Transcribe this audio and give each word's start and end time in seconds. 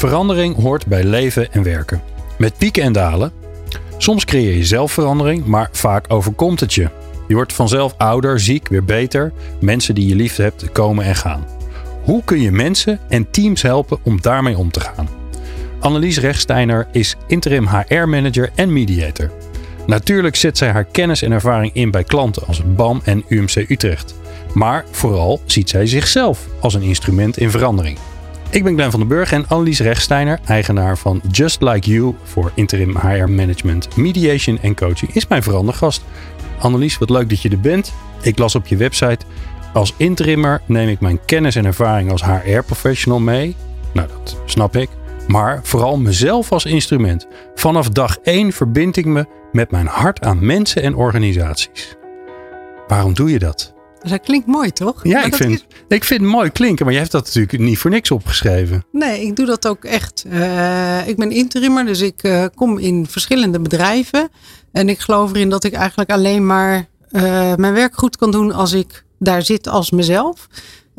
Verandering 0.00 0.56
hoort 0.56 0.86
bij 0.86 1.04
leven 1.04 1.52
en 1.52 1.62
werken. 1.62 2.02
Met 2.38 2.58
pieken 2.58 2.82
en 2.82 2.92
dalen. 2.92 3.32
Soms 3.96 4.24
creëer 4.24 4.56
je 4.56 4.64
zelf 4.64 4.92
verandering, 4.92 5.44
maar 5.44 5.68
vaak 5.72 6.04
overkomt 6.08 6.60
het 6.60 6.74
je. 6.74 6.88
Je 7.28 7.34
wordt 7.34 7.52
vanzelf 7.52 7.94
ouder, 7.96 8.40
ziek, 8.40 8.68
weer 8.68 8.84
beter. 8.84 9.32
Mensen 9.60 9.94
die 9.94 10.08
je 10.08 10.14
lief 10.14 10.36
hebt 10.36 10.72
komen 10.72 11.04
en 11.04 11.16
gaan. 11.16 11.46
Hoe 12.02 12.24
kun 12.24 12.40
je 12.40 12.50
mensen 12.50 13.00
en 13.08 13.30
teams 13.30 13.62
helpen 13.62 13.98
om 14.02 14.20
daarmee 14.20 14.58
om 14.58 14.70
te 14.70 14.80
gaan? 14.80 15.08
Annelies 15.80 16.18
Rechtsteiner 16.18 16.88
is 16.92 17.16
interim 17.26 17.66
HR-manager 17.66 18.50
en 18.54 18.72
mediator. 18.72 19.30
Natuurlijk 19.86 20.36
zet 20.36 20.58
zij 20.58 20.70
haar 20.70 20.84
kennis 20.84 21.22
en 21.22 21.32
ervaring 21.32 21.74
in 21.74 21.90
bij 21.90 22.04
klanten 22.04 22.46
als 22.46 22.62
BAM 22.74 23.00
en 23.04 23.24
UMC 23.28 23.54
Utrecht. 23.68 24.14
Maar 24.54 24.84
vooral 24.90 25.40
ziet 25.46 25.70
zij 25.70 25.86
zichzelf 25.86 26.46
als 26.60 26.74
een 26.74 26.82
instrument 26.82 27.38
in 27.38 27.50
verandering. 27.50 27.98
Ik 28.52 28.64
ben 28.64 28.74
Glenn 28.74 28.90
van 28.90 29.00
den 29.00 29.08
Burg 29.08 29.32
en 29.32 29.48
Annelies 29.48 29.80
Rechtsteiner, 29.80 30.40
eigenaar 30.44 30.98
van 30.98 31.20
Just 31.30 31.62
Like 31.62 31.90
You 31.90 32.14
voor 32.22 32.52
interim 32.54 32.96
HR 32.96 33.28
management, 33.28 33.96
mediation 33.96 34.58
en 34.62 34.76
coaching, 34.76 35.14
is 35.14 35.26
mijn 35.26 35.42
verandergast. 35.42 36.04
Annelies, 36.58 36.98
wat 36.98 37.10
leuk 37.10 37.28
dat 37.28 37.42
je 37.42 37.48
er 37.48 37.60
bent. 37.60 37.92
Ik 38.22 38.38
las 38.38 38.54
op 38.54 38.66
je 38.66 38.76
website. 38.76 39.18
Als 39.72 39.94
interimmer 39.96 40.60
neem 40.66 40.88
ik 40.88 41.00
mijn 41.00 41.24
kennis 41.24 41.56
en 41.56 41.64
ervaring 41.64 42.10
als 42.10 42.24
HR-professional 42.24 43.20
mee. 43.20 43.56
Nou, 43.92 44.08
dat 44.08 44.36
snap 44.44 44.76
ik. 44.76 44.88
Maar 45.28 45.60
vooral 45.62 45.98
mezelf 45.98 46.52
als 46.52 46.64
instrument. 46.64 47.26
Vanaf 47.54 47.88
dag 47.88 48.18
1 48.18 48.52
verbind 48.52 48.96
ik 48.96 49.04
me 49.04 49.26
met 49.52 49.70
mijn 49.70 49.86
hart 49.86 50.24
aan 50.24 50.46
mensen 50.46 50.82
en 50.82 50.94
organisaties. 50.94 51.96
Waarom 52.86 53.14
doe 53.14 53.30
je 53.30 53.38
dat? 53.38 53.74
Dat 54.02 54.20
klinkt 54.20 54.46
mooi, 54.46 54.70
toch? 54.70 55.00
Ja, 55.02 55.24
ik 55.24 55.34
vind, 55.34 55.66
ik 55.88 56.04
vind 56.04 56.20
het 56.20 56.30
mooi 56.30 56.50
klinken, 56.50 56.84
maar 56.84 56.94
je 56.94 57.00
hebt 57.00 57.12
dat 57.12 57.24
natuurlijk 57.24 57.58
niet 57.58 57.78
voor 57.78 57.90
niks 57.90 58.10
opgeschreven. 58.10 58.84
Nee, 58.92 59.26
ik 59.26 59.36
doe 59.36 59.46
dat 59.46 59.66
ook 59.66 59.84
echt. 59.84 60.24
Uh, 60.26 61.08
ik 61.08 61.16
ben 61.16 61.30
interimmer, 61.30 61.86
dus 61.86 62.00
ik 62.00 62.22
uh, 62.22 62.44
kom 62.54 62.78
in 62.78 63.06
verschillende 63.06 63.60
bedrijven. 63.60 64.28
En 64.72 64.88
ik 64.88 64.98
geloof 64.98 65.30
erin 65.30 65.48
dat 65.48 65.64
ik 65.64 65.72
eigenlijk 65.72 66.10
alleen 66.10 66.46
maar 66.46 66.88
uh, 67.10 67.54
mijn 67.54 67.72
werk 67.72 67.94
goed 67.94 68.16
kan 68.16 68.30
doen 68.30 68.52
als 68.52 68.72
ik 68.72 69.04
daar 69.18 69.42
zit 69.42 69.68
als 69.68 69.90
mezelf. 69.90 70.48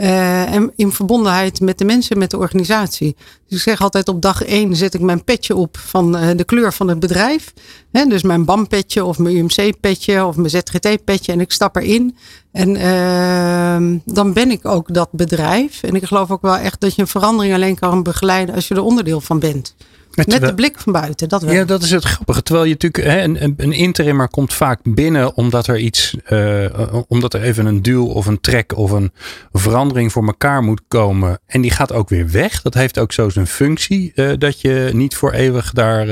Uh, 0.02 0.54
en 0.54 0.72
in 0.76 0.92
verbondenheid 0.92 1.60
met 1.60 1.78
de 1.78 1.86
mensen, 1.86 2.18
met 2.18 2.32
de 2.32 2.38
organisatie. 2.38 3.16
Dus 3.48 3.58
ik 3.58 3.64
zeg 3.64 3.82
altijd 3.82 4.08
op 4.08 4.22
dag 4.22 4.44
één 4.44 4.76
zet 4.76 4.94
ik 4.94 5.02
mijn 5.02 5.24
petje 5.24 5.56
op 5.56 5.78
van 5.78 6.18
uh, 6.18 6.30
de 6.36 6.44
kleur 6.44 6.74
van 6.74 6.88
het 6.88 7.00
bedrijf. 7.00 7.54
Dus 7.92 8.24
mijn 8.24 8.46
BAM-petje 8.46 9.06
of 9.06 9.18
mijn 9.18 9.36
UMC-petje 9.36 10.26
of 10.26 10.36
mijn 10.36 10.50
ZGT-petje. 10.50 11.32
En 11.32 11.40
ik 11.40 11.52
stap 11.52 11.76
erin. 11.76 12.18
En 12.52 12.76
uh, 12.76 14.00
dan 14.06 14.34
ben 14.34 14.52
ik 14.52 14.66
ook 14.66 14.94
dat 14.94 15.12
bedrijf. 15.12 15.84
En 15.84 15.96
ik 15.96 16.04
geloof 16.04 16.32
ook 16.32 16.42
wel 16.42 16.58
echt 16.58 16.82
dat 16.82 16.96
je 16.96 17.02
een 17.02 17.08
verandering 17.08 17.54
alleen 17.54 17.76
kan 17.76 18.04
begeleiden 18.04 18.56
als 18.56 18.68
je 18.68 18.76
er 18.76 18.82
onderdeel 18.82 19.22
van 19.22 19.40
bent. 19.40 19.76
Met 20.16 20.42
de 20.42 20.54
blik 20.54 20.80
van 20.80 20.94
buiten, 20.94 21.30
dat 21.30 21.42
wel. 21.42 21.54
Ja, 21.54 21.64
dat 21.64 21.84
is 21.84 21.92
het 21.92 22.04
grappige. 22.04 22.44
Terwijl 22.44 22.66
je 22.66 22.72
natuurlijk, 22.72 23.04
hè, 23.04 23.22
een, 23.24 23.54
een 23.58 23.72
interimmer 23.72 24.30
komt 24.30 24.54
vaak 24.54 24.80
binnen 24.84 25.36
omdat 25.36 25.68
er 25.68 25.78
iets, 25.78 26.16
uh, 26.30 26.66
omdat 27.08 27.34
er 27.34 27.42
even 27.42 27.66
een 27.66 27.82
duw 27.82 28.06
of 28.06 28.26
een 28.26 28.42
trek 28.42 28.78
of 28.78 28.92
een 28.92 29.12
verandering 29.52 30.12
voor 30.12 30.26
elkaar 30.26 30.64
moet 30.64 30.82
komen. 30.88 31.40
En 31.46 31.62
die 31.62 31.72
gaat 31.72 31.94
ook 31.94 32.10
weer 32.10 32.32
weg. 32.32 32.62
Dat 32.62 32.74
heeft 32.74 33.00
ook 33.00 33.12
zo 33.12 33.30
zijn 33.30 33.48
functie, 33.48 34.12
uh, 34.16 34.32
dat 34.38 34.62
je 34.62 34.90
niet 34.94 35.16
voor 35.16 35.32
eeuwig 35.32 35.72
daar 35.72 36.08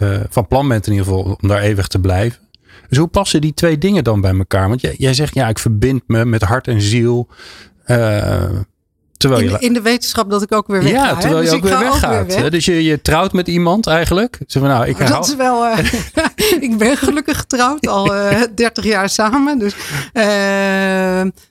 uh, 0.00 0.20
van 0.28 0.46
plan 0.46 0.68
bent 0.68 0.86
in 0.86 0.92
ieder 0.92 1.06
geval 1.06 1.36
om 1.40 1.48
daar 1.48 1.62
eeuwig 1.62 1.86
te 1.86 1.98
blijven. 1.98 2.38
Dus 2.88 2.98
hoe 2.98 3.08
passen 3.08 3.40
die 3.40 3.54
twee 3.54 3.78
dingen 3.78 4.04
dan 4.04 4.20
bij 4.20 4.36
elkaar? 4.36 4.68
Want 4.68 4.80
jij, 4.80 4.94
jij 4.98 5.14
zegt, 5.14 5.34
ja, 5.34 5.48
ik 5.48 5.58
verbind 5.58 6.02
me 6.06 6.24
met 6.24 6.42
hart 6.42 6.68
en 6.68 6.80
ziel. 6.80 7.28
Terwijl 9.20 9.42
je, 9.42 9.48
in, 9.48 9.60
in, 9.60 9.72
de 9.72 9.80
wetenschap 9.80 10.30
dat 10.30 10.42
ik 10.42 10.52
ook 10.52 10.66
weer 10.66 10.82
wegga. 10.82 11.04
Ja, 11.04 11.16
terwijl 11.16 11.42
je 11.42 11.48
dus 11.48 11.54
ook 11.54 11.62
weer 11.62 11.78
weggaat. 11.78 12.34
Weg. 12.34 12.48
Dus 12.48 12.64
je, 12.64 12.84
je 12.84 13.02
trouwt 13.02 13.32
met 13.32 13.48
iemand 13.48 13.86
eigenlijk. 13.86 14.38
Zeg 14.46 14.62
van, 14.62 14.70
nou, 14.70 14.86
ik 14.86 15.06
dat 15.06 15.26
is 15.26 15.36
wel. 15.36 15.66
Uh, 15.66 15.78
ik 16.70 16.78
ben 16.78 16.96
gelukkig 16.96 17.38
getrouwd, 17.38 17.86
al 17.86 18.14
uh, 18.16 18.42
30 18.54 18.84
jaar 18.84 19.08
samen. 19.08 19.58
Dus 19.58 19.74
uh, 20.12 20.22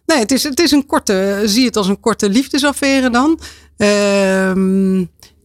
nee, 0.05 0.19
het 0.19 0.31
is, 0.31 0.43
het 0.43 0.59
is 0.59 0.71
een 0.71 0.85
korte. 0.85 1.41
Zie 1.45 1.65
het 1.65 1.77
als 1.77 1.87
een 1.87 1.99
korte 1.99 2.29
liefdesaffaire 2.29 3.09
dan. 3.09 3.39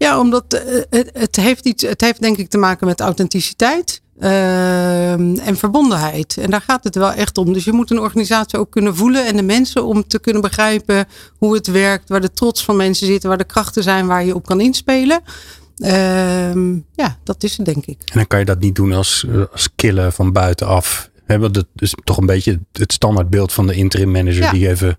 Ja, 0.05 0.19
omdat 0.19 0.45
het, 0.91 1.11
het, 1.13 1.37
heeft 1.37 1.67
iets. 1.67 1.83
Het 1.83 2.01
heeft 2.01 2.21
denk 2.21 2.37
ik 2.37 2.49
te 2.49 2.59
maken 2.59 2.87
met 2.87 3.01
authenticiteit. 3.01 4.03
Uh, 4.21 5.13
en 5.47 5.57
verbondenheid. 5.57 6.37
En 6.37 6.51
daar 6.51 6.61
gaat 6.61 6.85
het 6.85 6.95
wel 6.95 7.13
echt 7.13 7.39
om. 7.39 7.53
Dus 7.53 7.65
je 7.65 7.73
moet 7.73 7.91
een 7.91 7.99
organisatie 7.99 8.59
ook 8.59 8.71
kunnen 8.71 8.97
voelen 8.97 9.27
en 9.27 9.37
de 9.37 9.43
mensen 9.43 9.85
om 9.85 10.07
te 10.07 10.19
kunnen 10.19 10.43
begrijpen 10.43 11.07
hoe 11.39 11.55
het 11.55 11.67
werkt, 11.67 12.09
waar 12.09 12.21
de 12.21 12.33
trots 12.33 12.65
van 12.65 12.77
mensen 12.77 13.07
zitten, 13.07 13.29
waar 13.29 13.39
de 13.39 13.45
krachten 13.45 13.83
zijn 13.83 14.07
waar 14.07 14.25
je 14.25 14.35
op 14.35 14.47
kan 14.47 14.61
inspelen. 14.61 15.21
Uh, 15.77 16.55
ja, 16.95 17.19
dat 17.25 17.43
is 17.43 17.57
het 17.57 17.67
denk 17.67 17.87
ik. 17.87 17.99
En 18.05 18.15
dan 18.15 18.27
kan 18.27 18.39
je 18.39 18.45
dat 18.45 18.61
niet 18.61 18.75
doen 18.75 18.93
als, 18.93 19.27
als 19.53 19.69
killen 19.75 20.13
van 20.13 20.33
buitenaf. 20.33 21.11
Dat 21.27 21.67
is 21.77 21.95
toch 22.05 22.17
een 22.17 22.27
beetje 22.27 22.61
het 22.73 22.93
standaardbeeld 22.93 23.53
van 23.53 23.67
de 23.67 23.75
interim 23.75 24.11
manager 24.11 24.43
ja. 24.43 24.51
die 24.51 24.69
Even, 24.69 24.99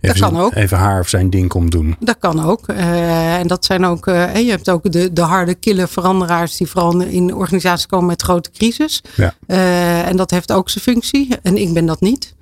dat 0.00 0.18
kan 0.18 0.40
ook. 0.40 0.54
Even 0.54 0.78
haar 0.78 1.00
of 1.00 1.08
zijn 1.08 1.30
ding 1.30 1.48
komt 1.48 1.70
doen. 1.70 1.96
Dat 1.98 2.16
kan 2.18 2.44
ook. 2.44 2.68
Uh, 2.68 3.38
en 3.38 3.46
dat 3.46 3.64
zijn 3.64 3.84
ook, 3.84 4.06
uh, 4.06 4.36
je 4.36 4.50
hebt 4.50 4.70
ook 4.70 4.92
de, 4.92 5.12
de 5.12 5.20
harde, 5.20 5.54
kille 5.54 5.86
veranderaars 5.86 6.56
die 6.56 6.66
vooral 6.66 7.00
in 7.00 7.34
organisaties 7.34 7.86
komen 7.86 8.06
met 8.06 8.22
grote 8.22 8.50
crisis. 8.50 9.02
Ja. 9.16 9.34
Uh, 9.46 10.08
en 10.08 10.16
dat 10.16 10.30
heeft 10.30 10.52
ook 10.52 10.70
zijn 10.70 10.84
functie. 10.84 11.28
En 11.42 11.56
ik 11.56 11.72
ben 11.72 11.86
dat 11.86 12.00
niet. 12.00 12.34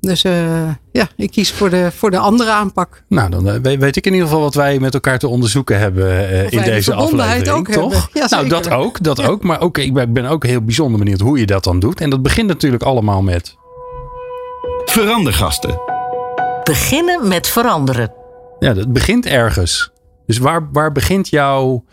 Dus 0.00 0.22
ja, 0.92 1.08
ik 1.16 1.30
kies 1.30 1.52
voor 1.52 1.70
de, 1.70 1.90
voor 1.96 2.10
de 2.10 2.18
andere 2.18 2.50
aanpak. 2.50 3.02
Nou, 3.08 3.30
dan 3.30 3.62
weet 3.62 3.96
ik 3.96 4.06
in 4.06 4.12
ieder 4.12 4.28
geval 4.28 4.42
wat 4.42 4.54
wij 4.54 4.78
met 4.78 4.94
elkaar 4.94 5.18
te 5.18 5.28
onderzoeken 5.28 5.78
hebben 5.78 6.30
in 6.50 6.62
deze 6.62 6.94
aflevering. 6.94 7.48
Ook 7.48 7.68
toch? 7.68 8.10
Ja, 8.12 8.26
nou, 8.30 8.48
dat 8.48 8.70
ook. 8.70 9.02
Dat 9.02 9.22
ook. 9.22 9.42
Maar 9.42 9.60
ook, 9.60 9.78
ik 9.78 10.12
ben 10.12 10.24
ook 10.24 10.46
heel 10.46 10.62
bijzonder 10.62 10.98
benieuwd 10.98 11.20
hoe 11.20 11.38
je 11.38 11.46
dat 11.46 11.64
dan 11.64 11.78
doet. 11.78 12.00
En 12.00 12.10
dat 12.10 12.22
begint 12.22 12.46
natuurlijk 12.46 12.82
allemaal 12.82 13.22
met. 13.22 13.56
Verandergasten 14.84 15.97
beginnen 16.68 17.28
met 17.28 17.46
veranderen. 17.46 18.12
Ja, 18.58 18.74
dat 18.74 18.92
begint 18.92 19.26
ergens. 19.26 19.90
Dus 20.26 20.38
waar, 20.38 20.68
waar 20.72 20.92
begint 20.92 21.28
jouw, 21.28 21.84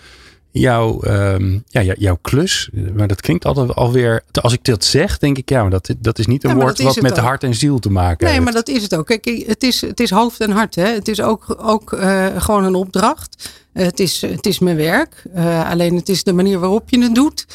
jouw, 0.51 1.03
um, 1.03 1.63
ja, 1.67 1.81
jouw 1.81 2.17
klus? 2.21 2.69
Maar 2.93 3.07
dat 3.07 3.21
klinkt 3.21 3.45
altijd 3.45 3.75
alweer. 3.75 4.23
Als 4.41 4.53
ik 4.53 4.63
dat 4.63 4.83
zeg, 4.83 5.17
denk 5.17 5.37
ik, 5.37 5.49
ja, 5.49 5.61
maar 5.61 5.71
dat, 5.71 5.95
dat 5.99 6.19
is 6.19 6.25
niet 6.25 6.43
een 6.43 6.49
ja, 6.49 6.55
woord 6.55 6.81
wat 6.81 7.01
met 7.01 7.11
ook. 7.11 7.25
hart 7.25 7.43
en 7.43 7.55
ziel 7.55 7.79
te 7.79 7.89
maken 7.89 8.25
nee, 8.25 8.33
heeft. 8.33 8.43
maar 8.43 8.53
dat 8.53 8.67
is 8.67 8.83
het 8.83 8.95
ook. 8.95 9.05
Kijk, 9.05 9.43
het 9.47 9.63
is, 9.63 9.81
het 9.81 9.99
is 9.99 10.09
hoofd 10.09 10.39
en 10.39 10.51
hart. 10.51 10.75
Hè? 10.75 10.87
Het 10.87 11.07
is 11.07 11.21
ook, 11.21 11.57
ook 11.61 11.93
uh, 11.93 12.25
gewoon 12.37 12.63
een 12.63 12.75
opdracht. 12.75 13.49
Uh, 13.73 13.85
het, 13.85 13.99
is, 13.99 14.21
het 14.21 14.45
is 14.45 14.59
mijn 14.59 14.77
werk. 14.77 15.23
Uh, 15.35 15.69
alleen 15.69 15.95
het 15.95 16.09
is 16.09 16.23
de 16.23 16.33
manier 16.33 16.59
waarop 16.59 16.89
je 16.89 17.01
het 17.01 17.15
doet. 17.15 17.45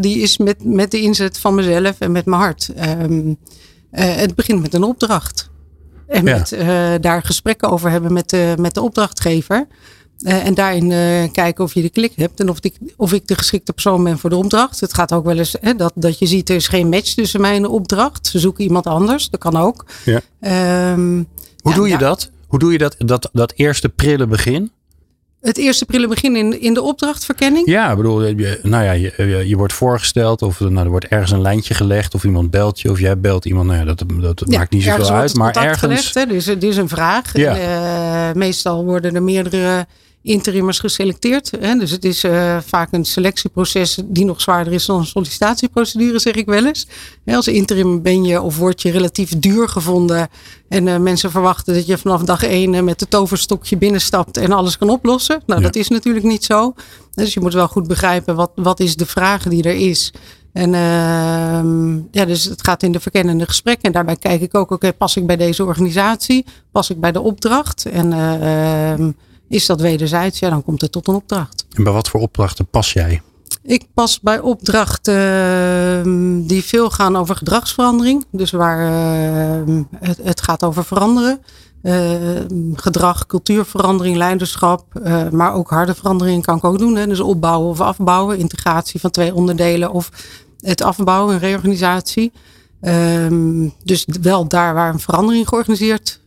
die 0.00 0.18
is 0.18 0.38
met, 0.38 0.64
met 0.64 0.90
de 0.90 1.00
inzet 1.00 1.38
van 1.38 1.54
mezelf 1.54 2.00
en 2.00 2.12
met 2.12 2.24
mijn 2.24 2.40
hart. 2.40 2.70
Um, 3.00 3.36
het 3.90 4.34
begint 4.34 4.60
met 4.60 4.74
een 4.74 4.82
opdracht. 4.82 5.50
En 6.08 6.24
met, 6.24 6.52
uh, 6.52 6.94
daar 7.00 7.22
gesprekken 7.22 7.70
over 7.70 7.90
hebben 7.90 8.12
met 8.12 8.30
de, 8.30 8.54
met 8.58 8.74
de 8.74 8.80
opdrachtgever. 8.80 9.66
Uh, 10.18 10.46
en 10.46 10.54
daarin 10.54 10.90
uh, 10.90 11.32
kijken 11.32 11.64
of 11.64 11.74
je 11.74 11.82
de 11.82 11.90
klik 11.90 12.12
hebt 12.16 12.40
en 12.40 12.48
of, 12.48 12.60
die, 12.60 12.74
of 12.96 13.12
ik 13.12 13.26
de 13.26 13.34
geschikte 13.34 13.72
persoon 13.72 14.04
ben 14.04 14.18
voor 14.18 14.30
de 14.30 14.36
opdracht. 14.36 14.80
Het 14.80 14.94
gaat 14.94 15.12
ook 15.12 15.24
wel 15.24 15.38
eens 15.38 15.56
hè, 15.60 15.74
dat, 15.74 15.92
dat 15.94 16.18
je 16.18 16.26
ziet 16.26 16.48
er 16.48 16.56
is 16.56 16.68
geen 16.68 16.88
match 16.88 17.14
tussen 17.14 17.40
mij 17.40 17.56
en 17.56 17.62
de 17.62 17.68
opdracht. 17.68 18.26
Ze 18.26 18.38
zoeken 18.38 18.64
iemand 18.64 18.86
anders, 18.86 19.30
dat 19.30 19.40
kan 19.40 19.56
ook. 19.56 19.86
Ja. 20.04 20.20
Um, 20.92 21.28
Hoe 21.58 21.70
ja, 21.72 21.76
doe 21.76 21.88
je 21.88 21.98
dat? 21.98 22.30
Hoe 22.46 22.58
doe 22.58 22.72
je 22.72 22.78
dat, 22.78 22.94
dat, 22.98 23.28
dat 23.32 23.52
eerste 23.56 23.88
prille 23.88 24.26
begin? 24.26 24.70
Het 25.40 25.58
eerste 25.58 25.84
prille 25.84 26.08
begin 26.08 26.36
in, 26.36 26.60
in 26.60 26.74
de 26.74 26.82
opdrachtverkenning? 26.82 27.66
Ja, 27.66 27.90
ik 27.90 27.96
bedoel, 27.96 28.26
je, 28.26 28.60
nou 28.62 28.84
ja, 28.84 28.92
je, 28.92 29.42
je 29.48 29.56
wordt 29.56 29.72
voorgesteld 29.72 30.42
of 30.42 30.60
nou, 30.60 30.78
er 30.78 30.90
wordt 30.90 31.06
ergens 31.06 31.30
een 31.30 31.40
lijntje 31.40 31.74
gelegd 31.74 32.14
of 32.14 32.24
iemand 32.24 32.50
belt 32.50 32.80
je 32.80 32.90
of 32.90 33.00
jij 33.00 33.18
belt 33.18 33.44
iemand. 33.44 33.66
Nou 33.66 33.78
ja, 33.78 33.84
dat, 33.84 34.04
dat 34.20 34.42
ja, 34.48 34.58
maakt 34.58 34.72
niet 34.72 34.82
zoveel 34.82 35.10
uit. 35.10 35.34
Maar 35.34 35.56
ergens. 35.56 35.78
Gelegd, 35.78 36.14
hè? 36.14 36.26
Dus 36.26 36.46
het 36.46 36.62
is 36.62 36.76
een 36.76 36.88
vraag. 36.88 37.36
Ja. 37.36 38.28
Uh, 38.28 38.34
meestal 38.34 38.84
worden 38.84 39.14
er 39.14 39.22
meerdere 39.22 39.86
interimmers 40.28 40.78
geselecteerd. 40.78 41.50
Hè? 41.60 41.74
Dus 41.74 41.90
het 41.90 42.04
is 42.04 42.24
uh, 42.24 42.56
vaak 42.66 42.92
een 42.92 43.04
selectieproces 43.04 43.98
die 44.04 44.24
nog 44.24 44.40
zwaarder 44.40 44.72
is 44.72 44.86
dan 44.86 44.98
een 44.98 45.06
sollicitatieprocedure, 45.06 46.18
zeg 46.18 46.34
ik 46.34 46.46
wel 46.46 46.66
eens. 46.66 46.86
Hè, 47.24 47.36
als 47.36 47.48
interim 47.48 48.02
ben 48.02 48.24
je 48.24 48.42
of 48.42 48.56
word 48.56 48.82
je 48.82 48.90
relatief 48.90 49.38
duur 49.38 49.68
gevonden. 49.68 50.28
En 50.68 50.86
uh, 50.86 50.96
mensen 50.96 51.30
verwachten 51.30 51.74
dat 51.74 51.86
je 51.86 51.98
vanaf 51.98 52.22
dag 52.22 52.42
één 52.42 52.84
met 52.84 52.98
de 52.98 53.08
toverstokje 53.08 53.76
binnenstapt 53.76 54.36
en 54.36 54.52
alles 54.52 54.78
kan 54.78 54.90
oplossen. 54.90 55.42
Nou, 55.46 55.60
ja. 55.60 55.66
dat 55.66 55.76
is 55.76 55.88
natuurlijk 55.88 56.24
niet 56.24 56.44
zo. 56.44 56.74
Dus 57.14 57.34
je 57.34 57.40
moet 57.40 57.54
wel 57.54 57.68
goed 57.68 57.86
begrijpen 57.86 58.34
wat, 58.34 58.50
wat 58.54 58.80
is 58.80 58.96
de 58.96 59.06
vraag 59.06 59.42
die 59.42 59.62
er 59.62 59.88
is. 59.88 60.12
En 60.52 60.72
uh, 60.72 62.00
ja, 62.10 62.24
dus 62.24 62.44
het 62.44 62.64
gaat 62.64 62.82
in 62.82 62.92
de 62.92 63.00
verkennende 63.00 63.46
gesprekken. 63.46 63.84
En 63.84 63.92
daarbij 63.92 64.16
kijk 64.16 64.40
ik 64.40 64.54
ook, 64.54 64.62
oké, 64.62 64.74
okay, 64.74 64.92
pas 64.92 65.16
ik 65.16 65.26
bij 65.26 65.36
deze 65.36 65.64
organisatie? 65.64 66.44
Pas 66.70 66.90
ik 66.90 67.00
bij 67.00 67.12
de 67.12 67.20
opdracht? 67.20 67.86
En 67.86 68.12
uh, 68.12 69.08
is 69.48 69.66
dat 69.66 69.80
wederzijds? 69.80 70.38
Ja, 70.38 70.50
dan 70.50 70.64
komt 70.64 70.80
het 70.80 70.92
tot 70.92 71.08
een 71.08 71.14
opdracht. 71.14 71.66
En 71.76 71.82
bij 71.82 71.92
wat 71.92 72.08
voor 72.08 72.20
opdrachten 72.20 72.66
pas 72.66 72.92
jij? 72.92 73.22
Ik 73.62 73.86
pas 73.94 74.20
bij 74.20 74.40
opdrachten 74.40 75.14
uh, 76.06 76.48
die 76.48 76.64
veel 76.64 76.90
gaan 76.90 77.16
over 77.16 77.36
gedragsverandering. 77.36 78.24
Dus 78.30 78.50
waar 78.50 78.80
het, 79.98 80.18
het, 80.22 80.42
gaat 80.42 80.64
over 80.64 80.84
veranderen. 80.84 81.40
gedrag, 82.74 83.26
cultuurverandering, 83.26 84.16
leiderschap. 84.16 84.84
maar 85.30 85.54
ook 85.54 85.70
harde 85.70 85.94
verandering 85.94 86.42
kan 86.42 86.56
ik 86.56 86.64
ook 86.64 86.78
doen. 86.78 86.96
Hè? 86.96 87.06
Dus 87.06 87.20
opbouwen 87.20 87.70
of 87.70 87.80
afbouwen. 87.80 88.38
Integratie 88.38 89.00
van 89.00 89.10
twee 89.10 89.34
onderdelen 89.34 89.92
of 89.92 90.10
het 90.60 90.82
afbouwen 90.82 91.34
en 91.34 91.40
reorganisatie. 91.40 92.32
Um, 92.82 93.74
dus 93.84 94.06
wel 94.22 94.48
daar 94.48 94.74
waar 94.74 94.92
een 94.92 95.00
verandering 95.00 95.48
georganiseerd, 95.48 96.20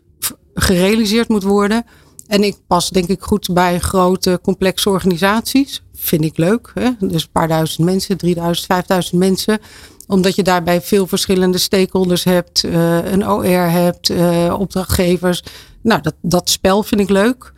gerealiseerd 0.54 1.28
moet 1.28 1.44
worden. 1.44 1.86
En 2.31 2.44
ik 2.44 2.57
pas 2.68 2.89
denk 2.89 3.07
ik 3.07 3.22
goed 3.22 3.54
bij 3.54 3.80
grote 3.80 4.39
complexe 4.44 4.89
organisaties. 4.89 5.83
Vind 5.94 6.24
ik 6.24 6.38
leuk. 6.38 6.72
Hè? 6.74 6.89
Dus 7.00 7.24
een 7.24 7.31
paar 7.31 7.48
duizend 7.48 7.86
mensen, 7.86 8.18
3000, 8.18 8.66
5000 8.66 9.19
mensen. 9.19 9.60
Omdat 10.07 10.36
je 10.36 10.44
daarbij 10.44 10.81
veel 10.81 11.07
verschillende 11.07 11.57
stakeholders 11.57 12.24
hebt. 12.24 12.63
Uh, 12.63 13.12
een 13.12 13.28
OR 13.28 13.69
hebt, 13.69 14.10
uh, 14.10 14.56
opdrachtgevers. 14.60 15.44
Nou, 15.81 16.01
dat, 16.01 16.13
dat 16.22 16.50
spel 16.50 16.83
vind 16.83 17.01
ik 17.01 17.10
leuk. 17.10 17.54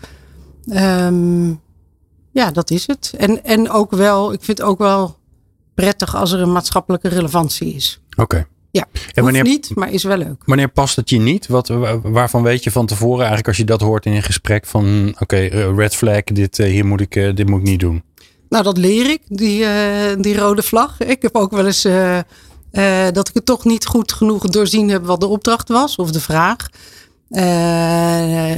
Um, 0.68 1.62
ja, 2.32 2.52
dat 2.52 2.70
is 2.70 2.88
het. 2.88 3.14
En, 3.18 3.44
en 3.44 3.70
ook 3.70 3.92
wel, 3.92 4.34
ik 4.34 4.44
vind 4.44 4.58
het 4.58 4.68
ook 4.68 4.78
wel 4.80 5.18
prettig 5.74 6.16
als 6.16 6.32
er 6.32 6.42
een 6.42 6.52
maatschappelijke 6.52 7.08
relevantie 7.08 7.74
is. 7.74 8.02
Oké. 8.16 8.48
Ja, 8.74 8.88
en 9.14 9.24
wanneer, 9.24 9.44
niet, 9.44 9.72
maar 9.76 9.92
is 9.92 10.04
wel 10.04 10.18
leuk. 10.18 10.44
Wanneer 10.46 10.68
past 10.68 10.96
het 10.96 11.10
je 11.10 11.20
niet? 11.20 11.48
Wat, 11.48 11.68
waarvan 12.04 12.44
weet 12.44 12.64
je 12.64 12.72
van 12.72 12.86
tevoren 12.86 13.18
eigenlijk 13.18 13.48
als 13.48 13.58
je 13.58 13.64
dat 13.64 13.82
hoort 13.82 14.06
in 14.06 14.14
een 14.14 14.24
gesprek 14.24 14.66
van 14.66 15.08
oké, 15.20 15.24
okay, 15.24 15.48
red 15.76 15.96
flag, 15.96 16.24
dit, 16.24 16.58
hier 16.58 16.86
moet 16.86 17.02
ik, 17.02 17.14
dit 17.14 17.50
moet 17.50 17.60
ik 17.60 17.66
niet 17.66 17.80
doen? 17.80 18.04
Nou, 18.50 18.64
dat 18.64 18.78
leer 18.78 19.10
ik, 19.10 19.22
die, 19.28 19.66
die 20.20 20.38
rode 20.38 20.64
vlag. 20.64 21.00
Ik 21.00 21.22
heb 21.22 21.36
ook 21.36 21.52
wel 21.52 21.66
eens 21.66 21.86
uh, 21.86 22.18
uh, 22.72 23.08
dat 23.12 23.28
ik 23.28 23.34
het 23.34 23.46
toch 23.46 23.66
niet 23.66 23.86
goed 23.86 24.14
genoeg 24.14 24.48
doorzien 24.48 24.90
heb 24.90 25.06
wat 25.06 25.20
de 25.20 25.28
opdracht 25.28 25.70
was 25.70 25.96
of 25.96 26.12
de 26.12 26.22
vraag. 26.22 26.68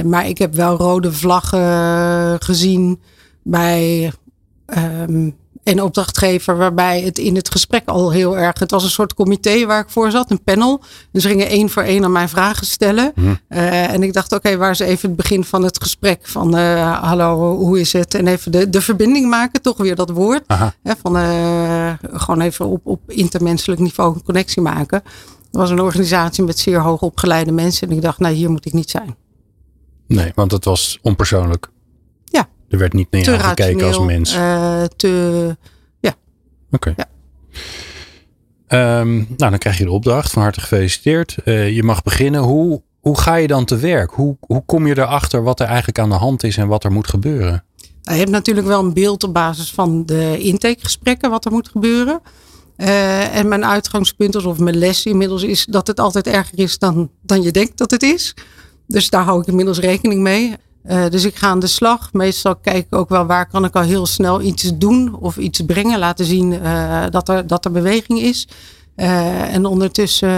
maar 0.04 0.26
ik 0.28 0.38
heb 0.38 0.54
wel 0.54 0.76
rode 0.76 1.12
vlaggen 1.12 2.42
gezien 2.42 3.00
bij 3.42 4.12
um, 4.76 5.36
een 5.66 5.82
opdrachtgever 5.82 6.56
waarbij 6.56 7.00
het 7.00 7.18
in 7.18 7.34
het 7.34 7.50
gesprek 7.50 7.88
al 7.88 8.10
heel 8.10 8.38
erg. 8.38 8.58
Het 8.58 8.70
was 8.70 8.84
een 8.84 8.90
soort 8.90 9.14
comité 9.14 9.66
waar 9.66 9.80
ik 9.80 9.90
voor 9.90 10.10
zat, 10.10 10.30
een 10.30 10.42
panel. 10.42 10.82
Dus 11.12 11.22
ze 11.22 11.28
gingen 11.28 11.48
één 11.48 11.70
voor 11.70 11.82
één 11.82 12.04
aan 12.04 12.12
mij 12.12 12.28
vragen 12.28 12.66
stellen. 12.66 13.12
Hm. 13.14 13.20
Uh, 13.48 13.92
en 13.92 14.02
ik 14.02 14.12
dacht, 14.12 14.32
oké, 14.32 14.46
okay, 14.46 14.58
waar 14.58 14.70
is 14.70 14.78
even 14.78 15.08
het 15.08 15.16
begin 15.16 15.44
van 15.44 15.62
het 15.62 15.82
gesprek? 15.82 16.18
Van 16.22 16.58
uh, 16.58 17.02
hallo, 17.02 17.56
hoe 17.56 17.80
is 17.80 17.92
het? 17.92 18.14
En 18.14 18.26
even 18.26 18.52
de, 18.52 18.70
de 18.70 18.80
verbinding 18.80 19.28
maken, 19.28 19.62
toch 19.62 19.76
weer 19.76 19.94
dat 19.94 20.10
woord. 20.10 20.44
Hè, 20.82 20.92
van 21.02 21.16
uh, 21.16 21.92
gewoon 22.12 22.40
even 22.40 22.66
op, 22.66 22.86
op 22.86 23.10
intermenselijk 23.10 23.80
niveau 23.80 24.14
een 24.14 24.22
connectie 24.22 24.62
maken. 24.62 25.02
Het 25.46 25.56
was 25.56 25.70
een 25.70 25.80
organisatie 25.80 26.44
met 26.44 26.58
zeer 26.58 26.80
hoog 26.80 27.00
opgeleide 27.00 27.52
mensen. 27.52 27.88
En 27.88 27.96
ik 27.96 28.02
dacht, 28.02 28.18
nou, 28.18 28.34
hier 28.34 28.50
moet 28.50 28.66
ik 28.66 28.72
niet 28.72 28.90
zijn. 28.90 29.16
Nee, 30.06 30.32
want 30.34 30.52
het 30.52 30.64
was 30.64 30.98
onpersoonlijk. 31.02 31.68
Er 32.68 32.78
werd 32.78 32.92
niet 32.92 33.10
naar 33.10 33.40
gekeken 33.40 33.86
als 33.86 33.98
mens. 33.98 34.34
Uh, 34.34 34.82
te, 34.82 35.56
ja. 36.00 36.14
Oké. 36.70 36.90
Okay. 36.90 36.94
Ja. 36.96 37.08
Um, 39.00 39.16
nou, 39.16 39.50
dan 39.50 39.58
krijg 39.58 39.78
je 39.78 39.84
de 39.84 39.90
opdracht. 39.90 40.32
Van 40.32 40.42
harte 40.42 40.60
gefeliciteerd. 40.60 41.36
Uh, 41.44 41.70
je 41.70 41.82
mag 41.82 42.02
beginnen. 42.02 42.40
Hoe, 42.40 42.82
hoe 43.00 43.18
ga 43.18 43.34
je 43.34 43.46
dan 43.46 43.64
te 43.64 43.76
werk? 43.76 44.10
Hoe, 44.10 44.36
hoe 44.40 44.62
kom 44.66 44.86
je 44.86 44.98
erachter 44.98 45.42
wat 45.42 45.60
er 45.60 45.66
eigenlijk 45.66 45.98
aan 45.98 46.08
de 46.08 46.14
hand 46.14 46.42
is 46.42 46.56
en 46.56 46.68
wat 46.68 46.84
er 46.84 46.92
moet 46.92 47.08
gebeuren? 47.08 47.64
Nou, 48.02 48.18
je 48.18 48.24
hebt 48.24 48.30
natuurlijk 48.30 48.66
wel 48.66 48.84
een 48.84 48.94
beeld 48.94 49.24
op 49.24 49.34
basis 49.34 49.72
van 49.72 50.06
de 50.06 50.38
intakegesprekken 50.38 51.30
wat 51.30 51.44
er 51.44 51.52
moet 51.52 51.68
gebeuren. 51.68 52.20
Uh, 52.76 53.36
en 53.36 53.48
mijn 53.48 53.64
uitgangspunt 53.64 54.34
is, 54.34 54.44
of 54.44 54.58
mijn 54.58 54.76
les 54.76 55.06
inmiddels 55.06 55.42
is 55.42 55.64
dat 55.64 55.86
het 55.86 56.00
altijd 56.00 56.26
erger 56.26 56.58
is 56.58 56.78
dan, 56.78 57.10
dan 57.22 57.42
je 57.42 57.50
denkt 57.50 57.78
dat 57.78 57.90
het 57.90 58.02
is. 58.02 58.34
Dus 58.86 59.10
daar 59.10 59.24
hou 59.24 59.40
ik 59.40 59.46
inmiddels 59.46 59.78
rekening 59.78 60.20
mee. 60.20 60.54
Uh, 60.88 61.08
dus 61.08 61.24
ik 61.24 61.36
ga 61.36 61.48
aan 61.48 61.58
de 61.58 61.66
slag. 61.66 62.12
Meestal 62.12 62.56
kijk 62.56 62.86
ik 62.86 62.94
ook 62.94 63.08
wel 63.08 63.26
waar 63.26 63.48
kan 63.48 63.64
ik 63.64 63.74
al 63.74 63.82
heel 63.82 64.06
snel 64.06 64.40
iets 64.40 64.72
doen 64.74 65.16
of 65.20 65.36
iets 65.36 65.60
brengen. 65.60 65.98
Laten 65.98 66.24
zien 66.24 66.52
uh, 66.52 67.04
dat, 67.10 67.28
er, 67.28 67.46
dat 67.46 67.64
er 67.64 67.70
beweging 67.70 68.20
is. 68.20 68.48
Uh, 68.96 69.54
en 69.54 69.66
ondertussen 69.66 70.28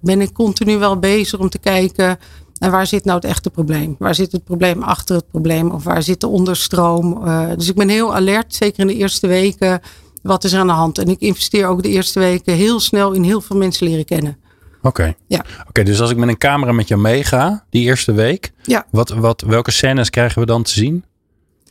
ben 0.00 0.20
ik 0.20 0.32
continu 0.32 0.78
wel 0.78 0.98
bezig 0.98 1.38
om 1.38 1.48
te 1.48 1.58
kijken. 1.58 2.18
En 2.58 2.70
waar 2.70 2.86
zit 2.86 3.04
nou 3.04 3.16
het 3.16 3.30
echte 3.30 3.50
probleem? 3.50 3.96
Waar 3.98 4.14
zit 4.14 4.32
het 4.32 4.44
probleem 4.44 4.82
achter 4.82 5.16
het 5.16 5.28
probleem? 5.30 5.70
Of 5.70 5.84
waar 5.84 6.02
zit 6.02 6.20
de 6.20 6.26
onderstroom? 6.26 7.24
dus 7.56 7.68
ik 7.68 7.74
ben 7.74 7.88
heel 7.88 8.14
alert, 8.14 8.54
zeker 8.54 8.80
in 8.80 8.86
de 8.86 8.94
eerste 8.94 9.26
weken. 9.26 9.80
Wat 10.22 10.44
is 10.44 10.52
er 10.52 10.60
aan 10.60 10.66
de 10.66 10.72
hand? 10.72 10.98
En 10.98 11.08
ik 11.08 11.20
investeer 11.20 11.66
ook 11.66 11.82
de 11.82 11.88
eerste 11.88 12.18
weken 12.18 12.54
heel 12.54 12.80
snel 12.80 13.12
in 13.12 13.22
heel 13.22 13.40
veel 13.40 13.56
mensen 13.56 13.86
leren 13.86 14.04
kennen. 14.04 14.39
Oké. 14.82 15.00
Okay. 15.00 15.16
Ja. 15.26 15.44
Oké, 15.68 15.82
dus 15.82 16.00
als 16.00 16.10
ik 16.10 16.16
met 16.16 16.28
een 16.28 16.38
camera 16.38 16.72
met 16.72 16.88
jou 16.88 17.00
meega, 17.00 17.64
die 17.70 17.84
eerste 17.84 18.12
week, 18.12 18.52
ja. 18.62 18.86
wat, 18.90 19.08
wat, 19.08 19.40
welke 19.40 19.70
scènes 19.70 20.10
krijgen 20.10 20.40
we 20.40 20.46
dan 20.46 20.62
te 20.62 20.70
zien? 20.70 21.04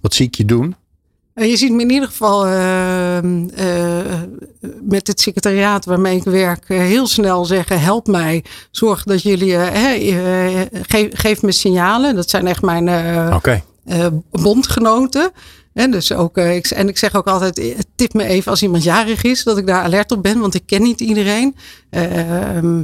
Wat 0.02 0.14
zie 0.14 0.26
ik 0.26 0.36
je 0.36 0.46
doen? 0.46 0.76
Je 1.34 1.58
ziet 1.58 1.72
me 1.72 1.82
in 1.82 1.90
ieder 1.90 2.08
geval 2.08 2.48
uh, 2.48 3.22
uh, 3.24 4.22
met 4.82 5.08
het 5.08 5.22
secretariaat 5.22 5.86
waarmee 5.86 6.16
ik 6.16 6.24
werk 6.24 6.68
heel 6.68 7.08
snel 7.08 7.46
zeggen: 7.46 7.82
help 7.82 8.08
mij, 8.08 8.44
zorg 8.72 9.04
dat 9.04 9.22
jullie, 9.22 9.58
geef, 10.72 11.10
geef 11.14 11.42
me 11.42 11.52
signalen. 11.52 12.16
Dat 12.16 12.30
zijn 12.30 12.48
echt 12.48 12.62
mijn 12.62 12.90
okay. 13.34 13.64
bondgenoten. 14.32 15.32
En, 15.74 15.92
dus 15.92 16.14
ook, 16.14 16.38
ik, 16.38 16.68
en 16.68 16.88
ik 16.88 16.98
zeg 16.98 17.16
ook 17.16 17.28
altijd, 17.28 17.86
tip 17.96 18.14
me 18.14 18.24
even 18.24 18.52
als 18.52 18.62
iemand 18.62 18.84
jarig 18.84 19.24
is, 19.24 19.44
dat 19.44 19.58
ik 19.58 19.68
daar 19.68 19.84
alert 19.84 20.12
op 20.12 20.24
ben, 20.24 20.40
want 20.40 20.56
ik 20.56 20.64
ken 20.66 20.82
niet 20.82 21.00
iedereen. 21.00 21.56
Uh, 21.92 22.02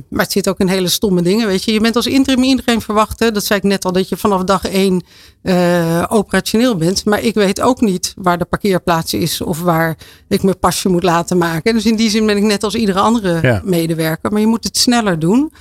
maar 0.10 0.24
het 0.24 0.32
zit 0.32 0.50
ook 0.50 0.60
in 0.60 0.68
hele 0.68 0.88
stomme 0.88 1.22
dingen, 1.22 1.48
weet 1.48 1.64
je. 1.64 1.74
Je 1.74 1.80
bent 1.80 1.96
als 1.96 2.08
interim 2.08 2.44
iedereen 2.44 2.82
verwachten, 2.82 3.34
dat 3.34 3.46
zei 3.46 3.60
ik 3.60 3.66
net 3.66 3.86
al, 3.86 3.92
dat 3.92 4.10
je 4.10 4.18
vanaf 4.18 4.44
dag 4.44 4.66
één 4.66 5.04
uh, 5.44 6.04
operationeel 6.08 6.78
bent. 6.78 7.06
Maar 7.06 7.22
ik 7.24 7.34
weet 7.34 7.62
ook 7.62 7.82
niet 7.82 8.14
waar 8.18 8.38
de 8.38 8.46
parkeerplaats 8.46 9.14
is 9.14 9.42
of 9.42 9.62
waar 9.62 9.98
ik 10.28 10.44
mijn 10.44 10.60
pasje 10.60 10.90
moet 10.90 11.04
laten 11.04 11.38
maken. 11.38 11.74
Dus 11.74 11.86
in 11.86 11.96
die 11.96 12.10
zin 12.10 12.26
ben 12.26 12.38
ik 12.38 12.44
net 12.44 12.64
als 12.64 12.76
iedere 12.76 13.00
andere 13.00 13.40
ja. 13.42 13.62
medewerker, 13.64 14.32
maar 14.32 14.42
je 14.42 14.48
moet 14.48 14.64
het 14.64 14.78
sneller 14.78 15.20
doen. 15.20 15.52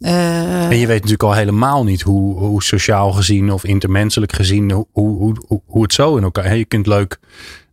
Uh, 0.00 0.70
en 0.70 0.76
je 0.76 0.86
weet 0.86 0.96
natuurlijk 0.96 1.22
al 1.22 1.34
helemaal 1.34 1.84
niet 1.84 2.02
hoe, 2.02 2.38
hoe 2.38 2.62
sociaal 2.62 3.12
gezien 3.12 3.52
of 3.52 3.64
intermenselijk 3.64 4.32
gezien, 4.32 4.70
hoe, 4.70 4.86
hoe, 4.92 5.38
hoe, 5.46 5.60
hoe 5.66 5.82
het 5.82 5.92
zo 5.92 6.16
in 6.16 6.22
elkaar. 6.22 6.56
Je 6.56 6.64
kunt 6.64 6.86
leuk 6.86 7.18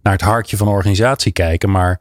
naar 0.01 0.13
het 0.13 0.21
hartje 0.21 0.57
van 0.57 0.67
een 0.67 0.73
organisatie 0.73 1.31
kijken, 1.31 1.71
maar 1.71 1.99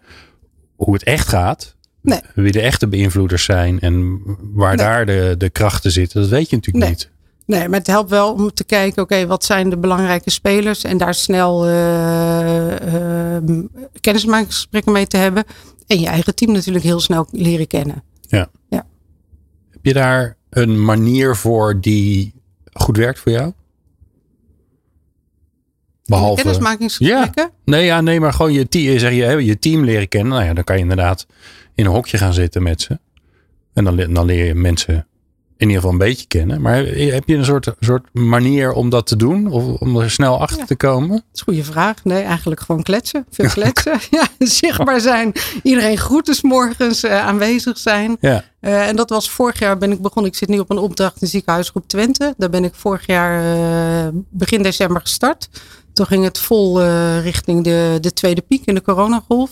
hoe 0.77 0.95
het 0.95 1.03
echt 1.03 1.29
gaat, 1.29 1.77
nee. 2.01 2.21
wie 2.35 2.53
de 2.53 2.61
echte 2.61 2.89
beïnvloeders 2.89 3.45
zijn 3.45 3.81
en 3.81 4.23
waar 4.55 4.77
nee. 4.77 4.87
daar 4.87 5.07
de, 5.07 5.35
de 5.39 5.51
krachten 5.51 5.91
zitten, 5.91 6.21
dat 6.21 6.31
weet 6.31 6.51
je 6.51 6.57
natuurlijk 6.57 6.85
nee. 6.85 6.95
niet. 6.95 7.11
Nee, 7.47 7.69
maar 7.69 7.79
het 7.79 7.87
helpt 7.87 8.11
wel 8.11 8.33
om 8.33 8.55
te 8.55 8.65
kijken, 8.65 9.03
oké, 9.03 9.15
okay, 9.15 9.27
wat 9.27 9.45
zijn 9.45 9.71
de 9.71 9.77
belangrijke 9.77 10.31
spelers 10.31 10.85
en 10.85 10.99
daar 10.99 11.15
snel 11.15 11.69
uh, 11.69 12.67
uh, 12.95 13.65
kennismakingsgesprekken 14.01 14.93
mee 14.93 15.07
te 15.07 15.17
hebben. 15.17 15.45
En 15.87 16.01
je 16.01 16.07
eigen 16.07 16.35
team 16.35 16.53
natuurlijk 16.53 16.85
heel 16.85 17.01
snel 17.01 17.27
leren 17.31 17.67
kennen. 17.67 18.03
Ja. 18.21 18.49
ja. 18.69 18.87
Heb 19.87 19.95
je 19.95 20.01
daar 20.01 20.37
een 20.51 20.85
manier 20.85 21.37
voor 21.37 21.81
die 21.81 22.35
goed 22.73 22.97
werkt 22.97 23.19
voor 23.19 23.33
jou? 23.33 23.53
Behalve. 26.05 26.43
Kennismakingsgesprekken? 26.43 27.43
Ja. 27.43 27.51
Nee, 27.65 27.85
ja, 27.85 28.01
nee, 28.01 28.21
maar 28.21 28.33
gewoon 28.33 28.53
je, 28.53 28.69
team, 28.69 28.99
zeg 28.99 29.13
je, 29.13 29.45
je 29.45 29.59
team 29.59 29.85
leren 29.85 30.09
kennen. 30.09 30.33
Nou 30.33 30.45
ja, 30.45 30.55
dan 30.55 30.65
kan 30.65 30.77
je 30.77 30.83
inderdaad 30.83 31.27
in 31.75 31.85
een 31.85 31.91
hokje 31.91 32.19
gaan 32.19 32.33
zitten 32.33 32.63
met 32.63 32.81
ze. 32.81 32.99
En 33.73 33.85
dan, 33.85 33.97
dan 33.97 34.25
leer 34.27 34.45
je 34.45 34.55
mensen 34.55 35.07
in 35.59 35.69
ieder 35.69 35.75
geval 35.75 35.91
een 35.91 36.07
beetje 36.07 36.27
kennen. 36.27 36.61
Maar 36.61 36.77
heb 36.87 37.29
je 37.29 37.37
een 37.37 37.45
soort, 37.45 37.75
soort 37.81 38.09
manier 38.13 38.73
om 38.73 38.91
dat 38.91 39.07
te 39.07 39.17
doen? 39.17 39.51
Of 39.51 39.81
om 39.81 39.97
er 39.97 40.11
snel 40.11 40.41
achter 40.41 40.67
te 40.67 40.77
komen? 40.77 41.09
Dat 41.09 41.23
is 41.33 41.41
een 41.41 41.45
goede 41.45 41.65
vraag. 41.65 42.05
Nee, 42.05 42.23
eigenlijk 42.23 42.61
gewoon 42.61 42.83
kletsen. 42.83 43.27
Veel 43.31 43.49
kletsen. 43.61 43.99
ja, 44.11 44.27
zichtbaar 44.39 45.01
zijn. 45.01 45.33
Iedereen 45.63 45.99
groeten 45.99 46.37
morgens 46.43 47.05
uh, 47.05 47.27
aanwezig 47.27 47.79
zijn. 47.79 48.17
Ja. 48.21 48.45
Uh, 48.61 48.89
en 48.89 48.97
dat 48.97 49.11
was 49.11 49.31
vorig 49.31 49.59
jaar 49.59 49.79
ben 49.79 49.93
ik 49.93 50.03
begonnen. 50.03 50.31
Ik 50.31 50.39
zit 50.39 50.49
nu 50.49 50.59
op 50.59 50.71
een 50.71 50.79
opdracht 50.79 51.23
in 51.23 51.29
ziekenhuisgroep 51.29 51.89
Twente. 51.89 52.35
Daar 52.37 52.51
ben 52.51 52.65
ik 52.65 52.75
vorig 52.75 53.07
jaar 53.07 53.57
uh, 53.57 54.09
begin 54.31 54.63
december 54.63 55.01
gestart. 55.01 55.49
Toen 55.93 56.07
ging 56.07 56.25
het 56.25 56.39
vol 56.39 56.83
richting 57.21 57.65
de, 57.65 57.99
de 58.01 58.13
tweede 58.13 58.41
piek 58.41 58.63
in 58.65 58.75
de 58.75 58.83
coronagolf. 58.83 59.51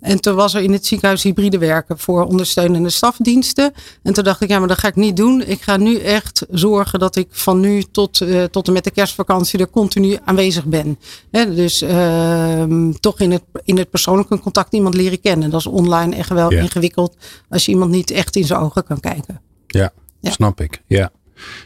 En 0.00 0.20
toen 0.20 0.34
was 0.34 0.54
er 0.54 0.62
in 0.62 0.72
het 0.72 0.86
ziekenhuis 0.86 1.22
hybride 1.22 1.58
werken 1.58 1.98
voor 1.98 2.24
ondersteunende 2.24 2.90
stafdiensten. 2.90 3.72
En 4.02 4.12
toen 4.12 4.24
dacht 4.24 4.40
ik, 4.40 4.48
ja, 4.48 4.58
maar 4.58 4.68
dat 4.68 4.78
ga 4.78 4.88
ik 4.88 4.96
niet 4.96 5.16
doen. 5.16 5.42
Ik 5.42 5.62
ga 5.62 5.76
nu 5.76 5.98
echt 5.98 6.46
zorgen 6.50 6.98
dat 6.98 7.16
ik 7.16 7.26
van 7.30 7.60
nu 7.60 7.82
tot, 7.82 8.20
uh, 8.20 8.44
tot 8.44 8.66
en 8.66 8.72
met 8.72 8.84
de 8.84 8.90
kerstvakantie 8.90 9.58
er 9.58 9.70
continu 9.70 10.18
aanwezig 10.24 10.64
ben. 10.64 10.98
dus 11.30 11.82
uh, 11.82 12.64
toch 13.00 13.20
in 13.20 13.30
het, 13.30 13.42
in 13.64 13.78
het 13.78 13.90
persoonlijke 13.90 14.38
contact 14.38 14.72
iemand 14.72 14.94
leren 14.94 15.20
kennen. 15.20 15.50
Dat 15.50 15.60
is 15.60 15.66
online 15.66 16.16
echt 16.16 16.28
wel 16.28 16.50
ingewikkeld 16.50 17.16
als 17.48 17.64
je 17.64 17.72
iemand 17.72 17.90
niet 17.90 18.10
echt 18.10 18.36
in 18.36 18.44
zijn 18.44 18.60
ogen 18.60 18.84
kan 18.84 19.00
kijken. 19.00 19.40
Ja, 19.66 19.90
ja. 20.20 20.30
snap 20.30 20.60
ik. 20.60 20.82
Ja. 20.86 21.10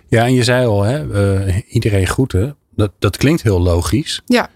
ja, 0.09 0.25
en 0.25 0.35
je 0.35 0.45
zei 0.45 0.67
al, 0.67 0.83
hè, 0.83 1.05
uh, 1.47 1.57
iedereen 1.69 2.07
groeten. 2.07 2.57
Dat, 2.75 2.91
dat 2.99 3.17
klinkt 3.17 3.43
heel 3.43 3.61
logisch. 3.61 4.23
Ja. 4.27 4.51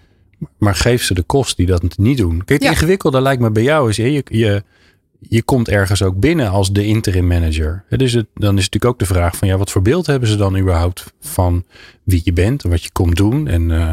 Maar 0.57 0.75
geef 0.75 1.03
ze 1.03 1.13
de 1.13 1.23
kost 1.23 1.57
die 1.57 1.65
dat 1.65 1.97
niet 1.97 2.17
doen. 2.17 2.37
Kijk, 2.37 2.49
het 2.49 2.63
ja. 2.63 2.69
ingewikkelde 2.69 3.21
lijkt 3.21 3.41
me 3.41 3.51
bij 3.51 3.63
jou 3.63 3.89
is, 3.89 3.95
je, 3.95 4.23
je, 4.25 4.63
je 5.19 5.43
komt 5.43 5.67
ergens 5.67 6.03
ook 6.03 6.19
binnen 6.19 6.49
als 6.49 6.71
de 6.71 6.85
interim 6.85 7.27
manager. 7.27 7.83
Dus 7.89 8.13
het, 8.13 8.27
dan 8.33 8.57
is 8.57 8.63
natuurlijk 8.63 8.85
ook 8.85 8.99
de 8.99 9.05
vraag 9.05 9.35
van 9.35 9.47
ja, 9.47 9.57
wat 9.57 9.71
voor 9.71 9.81
beeld 9.81 10.05
hebben 10.05 10.29
ze 10.29 10.35
dan 10.35 10.57
überhaupt 10.57 11.13
van 11.19 11.65
wie 12.03 12.21
je 12.23 12.33
bent 12.33 12.63
en 12.63 12.69
wat 12.69 12.83
je 12.83 12.91
komt 12.91 13.15
doen 13.15 13.47
en, 13.47 13.69
uh, 13.69 13.91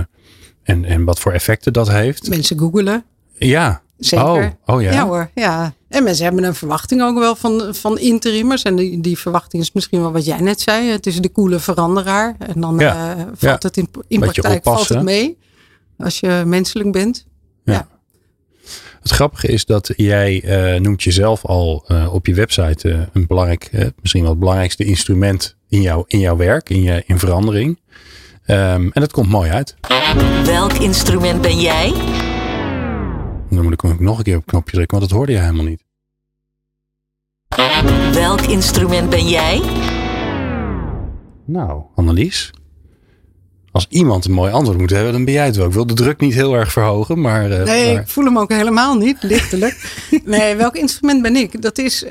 en, 0.62 0.84
en 0.84 1.04
wat 1.04 1.20
voor 1.20 1.32
effecten 1.32 1.72
dat 1.72 1.88
heeft. 1.88 2.28
Mensen 2.28 2.58
googelen. 2.58 3.04
Ja. 3.32 3.82
Zeker. 3.98 4.26
Oh, 4.26 4.76
oh 4.76 4.82
ja. 4.82 4.92
Ja 4.92 5.06
hoor, 5.06 5.30
ja. 5.34 5.74
En 5.88 6.02
mensen 6.02 6.24
hebben 6.24 6.44
een 6.44 6.54
verwachting 6.54 7.02
ook 7.02 7.18
wel 7.18 7.36
van, 7.36 7.74
van 7.74 7.98
interimers. 7.98 8.62
En 8.62 8.76
die, 8.76 9.00
die 9.00 9.18
verwachting 9.18 9.62
is 9.62 9.72
misschien 9.72 10.00
wel 10.00 10.12
wat 10.12 10.24
jij 10.24 10.40
net 10.40 10.60
zei. 10.60 10.90
Het 10.90 11.06
is 11.06 11.20
de 11.20 11.32
coole 11.32 11.58
veranderaar. 11.58 12.36
En 12.38 12.60
dan 12.60 12.78
ja. 12.78 13.16
uh, 13.16 13.22
valt 13.34 13.62
het 13.62 13.76
in, 13.76 13.88
in 14.08 14.20
praktijk 14.20 14.62
valt 14.62 14.88
het 14.88 15.02
mee 15.02 15.38
als 16.02 16.20
je 16.20 16.42
menselijk 16.46 16.92
bent. 16.92 17.26
Ja. 17.64 17.88
Het 19.00 19.10
grappige 19.10 19.46
is 19.46 19.64
dat 19.64 19.92
jij 19.96 20.44
uh, 20.44 20.80
noemt 20.80 21.02
jezelf 21.02 21.44
al 21.44 21.84
uh, 21.88 22.14
op 22.14 22.26
je 22.26 22.34
website 22.34 22.88
uh, 22.88 23.02
een 23.12 23.26
belangrijk, 23.26 23.92
misschien 24.00 24.22
wel 24.22 24.30
het 24.30 24.38
belangrijkste 24.38 24.84
instrument 24.84 25.56
in, 25.68 25.80
jou, 25.80 26.04
in 26.06 26.18
jouw 26.18 26.36
werk, 26.36 26.70
in, 26.70 26.82
je, 26.82 27.02
in 27.06 27.18
verandering. 27.18 27.80
Um, 28.46 28.92
en 28.92 29.00
dat 29.00 29.12
komt 29.12 29.28
mooi 29.28 29.50
uit. 29.50 29.76
Welk 30.44 30.72
instrument 30.72 31.42
ben 31.42 31.60
jij? 31.60 31.92
Dan 33.50 33.62
moet 33.62 33.72
ik 33.72 34.00
nog 34.00 34.18
een 34.18 34.24
keer 34.24 34.36
op 34.36 34.42
het 34.42 34.50
knopje 34.50 34.72
drukken, 34.72 34.98
want 34.98 35.10
dat 35.10 35.18
hoorde 35.18 35.32
je 35.32 35.38
helemaal 35.38 35.64
niet. 35.64 35.84
Welk 38.12 38.40
instrument 38.40 39.10
ben 39.10 39.28
jij? 39.28 39.60
Nou, 41.44 41.82
Annelies 41.94 42.50
als 43.72 43.86
iemand 43.88 44.24
een 44.24 44.32
mooi 44.32 44.52
antwoord 44.52 44.78
moet 44.78 44.90
hebben, 44.90 45.12
dan 45.12 45.24
ben 45.24 45.34
jij 45.34 45.44
het 45.44 45.56
wel. 45.56 45.66
Ik 45.66 45.72
wil 45.72 45.86
de 45.86 45.94
druk 45.94 46.20
niet 46.20 46.34
heel 46.34 46.54
erg 46.54 46.72
verhogen, 46.72 47.20
maar... 47.20 47.50
Uh, 47.50 47.62
nee, 47.62 47.98
ik 47.98 48.08
voel 48.08 48.24
hem 48.24 48.38
ook 48.38 48.50
helemaal 48.50 48.94
niet, 48.94 49.22
lichtelijk. 49.22 50.00
nee, 50.24 50.54
welk 50.54 50.76
instrument 50.76 51.22
ben 51.22 51.36
ik? 51.36 51.62
Dat 51.62 51.78
is, 51.78 52.04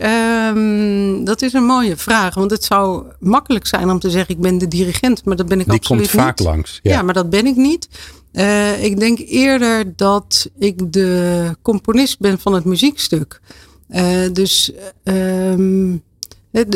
um, 0.54 1.26
dat 1.26 1.42
is 1.42 1.54
een 1.54 1.66
mooie 1.66 1.98
vraag. 1.98 2.34
Want 2.34 2.52
het 2.52 2.64
zou 2.64 3.06
makkelijk 3.20 3.68
zijn 3.68 3.90
om 3.90 4.00
te 4.00 4.10
zeggen, 4.10 4.36
ik 4.36 4.42
ben 4.42 4.58
de 4.58 4.68
dirigent. 4.68 5.26
Maar 5.26 5.36
dat 5.36 5.48
ben 5.48 5.60
ik 5.60 5.66
Die 5.66 5.74
absoluut 5.74 6.02
niet. 6.02 6.12
Die 6.12 6.20
komt 6.20 6.38
vaak 6.38 6.48
langs. 6.48 6.80
Ja. 6.84 6.92
ja. 6.92 7.02
maar 7.02 7.14
dat 7.14 7.30
ben 7.30 7.46
ik 7.46 7.56
niet. 7.56 7.88
Uh, 8.34 8.84
ik 8.84 9.00
denk 9.00 9.20
eerder 9.20 9.96
dat 9.96 10.50
ik 10.58 10.94
de 10.94 11.56
componist 11.62 12.20
ben 12.20 12.40
van 12.40 12.54
het 12.54 12.66
muziekstuk. 12.66 13.42
Uh, 13.90 14.34
dus... 14.34 14.72
Um, 15.04 16.04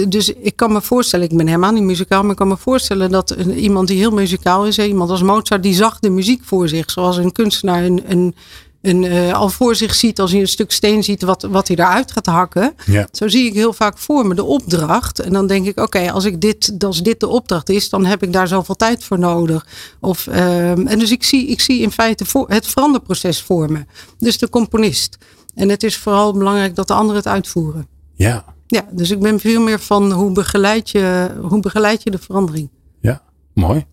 dus 0.08 0.34
ik 0.34 0.56
kan 0.56 0.72
me 0.72 0.82
voorstellen, 0.82 1.30
ik 1.30 1.38
ben 1.38 1.48
helemaal 1.48 1.72
niet 1.72 1.84
muzikaal, 1.84 2.22
maar 2.22 2.32
ik 2.32 2.38
kan 2.38 2.48
me 2.48 2.58
voorstellen 2.58 3.12
dat 3.12 3.30
iemand 3.56 3.88
die 3.88 3.98
heel 3.98 4.12
muzikaal 4.12 4.66
is, 4.66 4.80
iemand 4.80 5.10
als 5.10 5.22
Mozart, 5.22 5.64
die 5.64 5.74
zag 5.74 6.00
de 6.00 6.10
muziek 6.10 6.44
voor 6.44 6.68
zich. 6.68 6.92
Zoals 6.92 7.18
een 7.18 7.32
kunstenaar 7.32 7.84
een, 7.84 8.04
een, 8.08 8.36
een 8.82 9.04
uh, 9.04 9.34
al 9.34 9.50
voor 9.50 9.76
zich 9.76 9.96
ziet, 9.96 10.20
als 10.20 10.32
hij 10.32 10.40
een 10.40 10.48
stuk 10.48 10.72
steen 10.72 11.04
ziet, 11.04 11.22
wat, 11.22 11.42
wat 11.42 11.68
hij 11.68 11.78
eruit 11.78 12.12
gaat 12.12 12.26
hakken. 12.26 12.74
Ja. 12.86 13.08
Zo 13.12 13.28
zie 13.28 13.46
ik 13.46 13.54
heel 13.54 13.74
vaak 13.74 13.98
voor 13.98 14.28
me 14.28 14.36
de 14.36 14.44
opdracht. 14.44 15.20
En 15.20 15.34
dan 15.34 15.48
denk 15.48 15.66
ik, 15.66 15.80
oké, 15.80 16.12
als 16.12 16.26
ik 16.26 16.42
dit, 16.42 16.74
als 16.86 17.04
dit 17.04 17.20
de 17.20 17.28
opdracht 17.28 17.70
is, 17.70 17.90
dan 17.90 18.06
heb 18.06 18.24
ik 18.24 18.34
daar 18.34 18.48
zoveel 18.48 18.76
tijd 18.76 19.04
voor 19.04 19.20
nodig. 19.20 19.66
Of, 20.00 20.28
uh, 20.28 20.70
en 20.70 21.00
dus 21.00 21.12
ik 21.12 21.24
zie, 21.24 21.48
ik 21.48 21.62
zie 21.62 21.82
in 21.82 21.92
feite 21.92 22.26
voor, 22.26 22.46
het 22.50 22.68
veranderproces 22.68 23.42
voor 23.42 23.72
me. 23.72 23.86
Dus 24.18 24.38
de 24.38 24.50
componist. 24.50 25.18
En 25.56 25.70
het 25.70 25.84
is 25.84 25.98
vooral 25.98 26.34
belangrijk 26.34 26.76
dat 26.76 26.88
de 26.88 26.94
anderen 26.94 27.16
het 27.16 27.28
uitvoeren. 27.28 27.88
Ja, 28.14 28.55
ja, 28.68 28.86
dus 28.92 29.12
ik 29.12 29.20
ben 29.20 29.40
veel 29.40 29.62
meer 29.62 29.80
van 29.80 30.12
hoe 30.12 30.32
begeleid 30.32 30.90
je, 30.90 31.36
hoe 31.42 31.60
begeleid 31.60 32.04
je 32.04 32.12
de 32.12 32.18
verandering. 32.18 32.70
Ja, 33.02 33.22
mooi. 33.54 33.86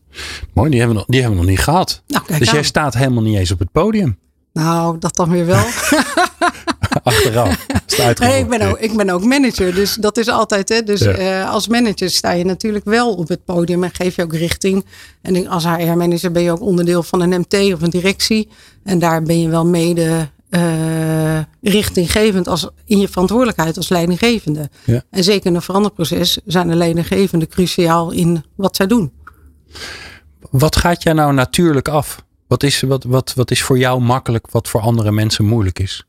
Mooi, 0.55 0.71
die 0.71 0.79
hebben 0.79 0.97
we 0.97 1.03
nog, 1.03 1.11
die 1.11 1.21
hebben 1.21 1.39
we 1.39 1.45
nog 1.45 1.55
niet 1.55 1.65
gehad. 1.65 2.03
Nou, 2.07 2.39
dus 2.39 2.51
jij 2.51 2.63
staat 2.63 2.95
helemaal 2.95 3.23
niet 3.23 3.39
eens 3.39 3.51
op 3.51 3.59
het 3.59 3.73
podium. 3.73 4.19
Nou, 4.53 4.99
dat 4.99 5.17
dan 5.17 5.31
weer 5.31 5.47
wel. 5.47 5.65
Achteraf. 7.03 7.67
Nee, 8.19 8.39
ik, 8.39 8.49
ben 8.49 8.63
ook, 8.63 8.79
ik 8.79 8.97
ben 8.97 9.11
ook 9.11 9.25
manager, 9.25 9.75
dus 9.75 9.95
dat 9.95 10.17
is 10.17 10.29
altijd. 10.29 10.69
Hè, 10.69 10.83
dus 10.83 11.03
uh, 11.03 11.51
als 11.51 11.69
manager 11.69 12.11
sta 12.11 12.31
je 12.31 12.45
natuurlijk 12.45 12.85
wel 12.85 13.15
op 13.15 13.29
het 13.29 13.45
podium 13.45 13.85
en 13.85 13.91
geef 13.93 14.17
je 14.17 14.23
ook 14.23 14.35
richting. 14.35 14.85
En 15.23 15.49
als 15.49 15.65
HR-manager 15.65 16.33
ben 16.33 16.43
je 16.43 16.51
ook 16.51 16.61
onderdeel 16.61 17.03
van 17.03 17.21
een 17.21 17.41
MT 17.41 17.75
of 17.75 17.83
een 17.83 17.91
directie. 17.91 18.49
En 18.85 18.99
daar 18.99 19.23
ben 19.23 19.41
je 19.41 19.49
wel 19.49 19.67
mede 19.67 20.29
uh, 20.55 21.39
richtinggevend 21.61 22.49
als 22.49 22.69
in 22.85 22.99
je 22.99 23.09
verantwoordelijkheid 23.09 23.77
als 23.77 23.89
leidinggevende. 23.89 24.71
Ja. 24.85 25.03
En 25.11 25.25
zeker 25.25 25.47
in 25.47 25.55
een 25.55 25.63
veranderproces 25.63 26.39
zijn 26.45 26.69
de 26.69 26.75
leidinggevenden 26.75 27.49
cruciaal 27.49 28.11
in 28.11 28.45
wat 28.55 28.77
zij 28.77 28.87
doen. 28.87 29.13
Wat 30.51 30.77
gaat 30.77 31.03
jij 31.03 31.13
nou 31.13 31.33
natuurlijk 31.33 31.89
af? 31.89 32.25
Wat 32.47 32.63
is, 32.63 32.81
wat, 32.81 33.05
wat, 33.05 33.35
wat 33.35 33.51
is 33.51 33.63
voor 33.63 33.79
jou 33.79 34.01
makkelijk, 34.01 34.51
wat 34.51 34.69
voor 34.69 34.81
andere 34.81 35.13
mensen 35.13 35.45
moeilijk 35.45 35.79
is? 35.79 36.07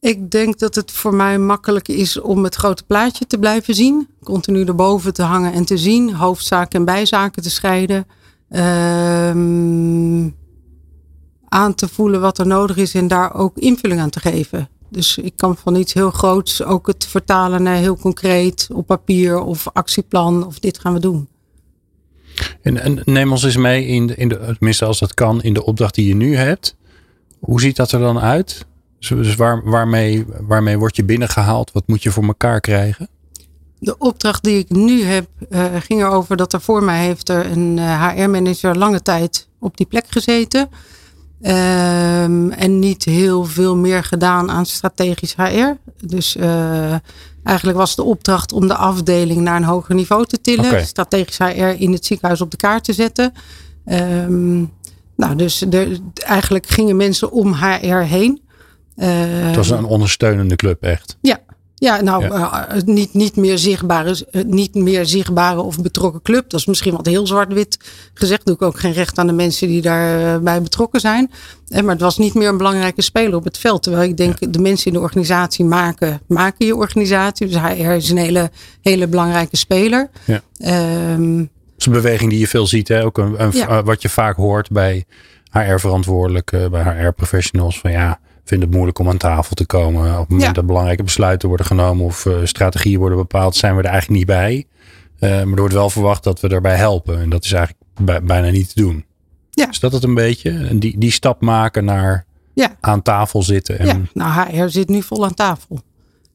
Ik 0.00 0.30
denk 0.30 0.58
dat 0.58 0.74
het 0.74 0.90
voor 0.90 1.14
mij 1.14 1.38
makkelijk 1.38 1.88
is 1.88 2.20
om 2.20 2.44
het 2.44 2.54
grote 2.54 2.84
plaatje 2.84 3.26
te 3.26 3.38
blijven 3.38 3.74
zien. 3.74 4.08
Continu 4.22 4.64
erboven 4.64 5.12
te 5.12 5.22
hangen 5.22 5.52
en 5.52 5.64
te 5.64 5.78
zien. 5.78 6.14
Hoofdzaken 6.14 6.78
en 6.78 6.84
bijzaken 6.84 7.42
te 7.42 7.50
scheiden. 7.50 8.06
Ehm 8.48 10.26
aan 11.48 11.74
te 11.74 11.88
voelen 11.88 12.20
wat 12.20 12.38
er 12.38 12.46
nodig 12.46 12.76
is 12.76 12.94
en 12.94 13.08
daar 13.08 13.34
ook 13.34 13.56
invulling 13.56 14.00
aan 14.00 14.10
te 14.10 14.20
geven. 14.20 14.68
Dus 14.88 15.18
ik 15.18 15.32
kan 15.36 15.56
van 15.56 15.76
iets 15.76 15.94
heel 15.94 16.10
groots 16.10 16.62
ook 16.62 16.86
het 16.86 17.06
vertalen 17.06 17.62
naar 17.62 17.76
heel 17.76 17.96
concreet 17.96 18.68
op 18.72 18.86
papier 18.86 19.40
of 19.40 19.68
actieplan 19.72 20.46
of 20.46 20.58
dit 20.58 20.78
gaan 20.78 20.92
we 20.92 21.00
doen. 21.00 21.28
En, 22.62 22.82
en 22.82 23.00
neem 23.04 23.30
ons 23.30 23.42
eens 23.42 23.56
mee 23.56 23.86
in 23.86 24.06
de, 24.06 24.14
in 24.14 24.28
de, 24.28 24.38
tenminste 24.38 24.84
als 24.84 24.98
dat 24.98 25.14
kan, 25.14 25.42
in 25.42 25.54
de 25.54 25.64
opdracht 25.64 25.94
die 25.94 26.06
je 26.06 26.14
nu 26.14 26.36
hebt. 26.36 26.76
Hoe 27.38 27.60
ziet 27.60 27.76
dat 27.76 27.92
er 27.92 28.00
dan 28.00 28.20
uit? 28.20 28.66
Dus, 28.98 29.08
dus 29.08 29.34
waar, 29.34 29.64
waarmee, 29.64 30.26
waarmee 30.40 30.78
word 30.78 30.96
je 30.96 31.04
binnengehaald? 31.04 31.72
Wat 31.72 31.86
moet 31.86 32.02
je 32.02 32.10
voor 32.10 32.24
elkaar 32.24 32.60
krijgen? 32.60 33.08
De 33.78 33.98
opdracht 33.98 34.44
die 34.44 34.58
ik 34.58 34.70
nu 34.70 35.02
heb 35.02 35.28
uh, 35.50 35.64
ging 35.78 36.00
erover 36.00 36.36
dat 36.36 36.52
er 36.52 36.60
voor 36.60 36.82
mij 36.82 37.04
heeft 37.04 37.28
er 37.28 37.46
een 37.46 37.78
HR-manager 37.78 38.70
eh, 38.70 38.78
lange 38.78 39.02
tijd 39.02 39.48
op 39.58 39.76
die 39.76 39.86
plek 39.86 40.04
gezeten. 40.08 40.68
Um, 41.42 42.50
en 42.50 42.78
niet 42.78 43.04
heel 43.04 43.44
veel 43.44 43.76
meer 43.76 44.04
gedaan 44.04 44.50
aan 44.50 44.66
strategisch 44.66 45.34
HR. 45.36 45.76
Dus 46.00 46.36
uh, 46.36 46.94
eigenlijk 47.42 47.78
was 47.78 47.96
de 47.96 48.02
opdracht 48.02 48.52
om 48.52 48.68
de 48.68 48.74
afdeling 48.74 49.40
naar 49.40 49.56
een 49.56 49.64
hoger 49.64 49.94
niveau 49.94 50.26
te 50.26 50.40
tillen. 50.40 50.64
Okay. 50.64 50.84
Strategisch 50.84 51.38
HR 51.38 51.74
in 51.78 51.92
het 51.92 52.06
ziekenhuis 52.06 52.40
op 52.40 52.50
de 52.50 52.56
kaart 52.56 52.84
te 52.84 52.92
zetten. 52.92 53.32
Um, 53.86 54.72
nou, 55.16 55.36
dus 55.36 55.64
de, 55.68 55.98
eigenlijk 56.14 56.66
gingen 56.66 56.96
mensen 56.96 57.30
om 57.30 57.54
HR 57.54 57.96
heen. 57.96 58.40
Uh, 58.96 59.06
het 59.46 59.56
was 59.56 59.70
een 59.70 59.84
ondersteunende 59.84 60.56
club, 60.56 60.82
echt. 60.82 61.16
Ja, 61.20 61.40
ja, 61.78 62.00
nou, 62.00 62.24
ja. 62.24 62.74
Uh, 62.74 62.82
niet, 62.82 63.14
niet, 63.14 63.36
meer 63.36 63.58
zichtbare, 63.58 64.26
uh, 64.32 64.44
niet 64.44 64.74
meer 64.74 65.06
zichtbare 65.06 65.60
of 65.60 65.82
betrokken 65.82 66.22
club. 66.22 66.50
Dat 66.50 66.60
is 66.60 66.66
misschien 66.66 66.96
wat 66.96 67.06
heel 67.06 67.26
zwart-wit 67.26 67.78
gezegd. 68.14 68.46
Doe 68.46 68.54
ik 68.54 68.62
ook 68.62 68.78
geen 68.78 68.92
recht 68.92 69.18
aan 69.18 69.26
de 69.26 69.32
mensen 69.32 69.68
die 69.68 69.82
daarbij 69.82 70.56
uh, 70.56 70.62
betrokken 70.62 71.00
zijn. 71.00 71.30
Eh, 71.68 71.82
maar 71.82 71.92
het 71.92 72.02
was 72.02 72.18
niet 72.18 72.34
meer 72.34 72.48
een 72.48 72.56
belangrijke 72.56 73.02
speler 73.02 73.34
op 73.34 73.44
het 73.44 73.58
veld. 73.58 73.82
Terwijl 73.82 74.08
ik 74.08 74.16
denk, 74.16 74.38
ja. 74.38 74.46
de 74.50 74.58
mensen 74.58 74.86
in 74.86 74.92
de 74.92 75.00
organisatie 75.00 75.64
maken, 75.64 76.20
maken 76.26 76.66
je 76.66 76.76
organisatie. 76.76 77.46
Dus 77.46 77.60
HR 77.60 77.90
is 77.90 78.10
een 78.10 78.16
hele, 78.16 78.50
hele 78.82 79.06
belangrijke 79.06 79.56
speler. 79.56 80.10
Ja. 80.24 80.42
Um, 81.12 81.38
dat 81.38 81.78
is 81.78 81.86
een 81.86 81.92
beweging 81.92 82.30
die 82.30 82.40
je 82.40 82.48
veel 82.48 82.66
ziet. 82.66 82.88
Hè? 82.88 83.04
Ook 83.04 83.18
een, 83.18 83.42
een, 83.42 83.50
ja. 83.52 83.82
wat 83.82 84.02
je 84.02 84.08
vaak 84.08 84.36
hoort 84.36 84.70
bij 84.70 85.04
HR-verantwoordelijken, 85.50 86.70
bij 86.70 86.82
HR-professionals. 86.82 87.80
Van 87.80 87.90
ja, 87.90 88.18
vinden 88.48 88.66
het 88.68 88.76
moeilijk 88.76 88.98
om 88.98 89.08
aan 89.08 89.16
tafel 89.16 89.54
te 89.54 89.66
komen. 89.66 90.12
Op 90.12 90.18
het 90.18 90.28
moment 90.28 90.46
Ja. 90.48 90.52
dat 90.52 90.66
belangrijke 90.66 91.02
besluiten 91.02 91.48
worden 91.48 91.66
genomen 91.66 92.04
of 92.04 92.26
eh, 92.26 92.34
strategieën 92.44 92.98
worden 92.98 93.18
bepaald, 93.18 93.56
zijn 93.56 93.76
we 93.76 93.82
er 93.82 93.88
eigenlijk 93.88 94.18
niet 94.18 94.26
bij. 94.26 94.66
Eh, 95.18 95.30
maar 95.30 95.52
er 95.52 95.58
wordt 95.58 95.74
wel 95.74 95.90
verwacht 95.90 96.24
dat 96.24 96.40
we 96.40 96.48
daarbij 96.48 96.76
helpen. 96.76 97.20
En 97.20 97.28
dat 97.30 97.44
is 97.44 97.52
eigenlijk 97.52 97.84
bij- 98.00 98.22
bijna 98.22 98.50
niet 98.50 98.68
te 98.74 98.80
doen. 98.82 99.04
Ja. 99.50 99.68
Is 99.70 99.80
dat 99.80 99.92
het 99.92 100.04
een 100.04 100.14
beetje? 100.14 100.78
Die, 100.78 100.98
die 100.98 101.10
stap 101.10 101.40
maken 101.40 101.84
naar 101.84 102.24
Ja. 102.54 102.76
aan 102.80 103.02
tafel 103.02 103.42
zitten. 103.42 103.78
En, 103.78 103.86
Ja, 103.86 104.00
nou, 104.14 104.56
HR 104.56 104.68
zit 104.68 104.88
nu 104.88 105.02
vol 105.02 105.24
aan 105.24 105.34
tafel. 105.34 105.80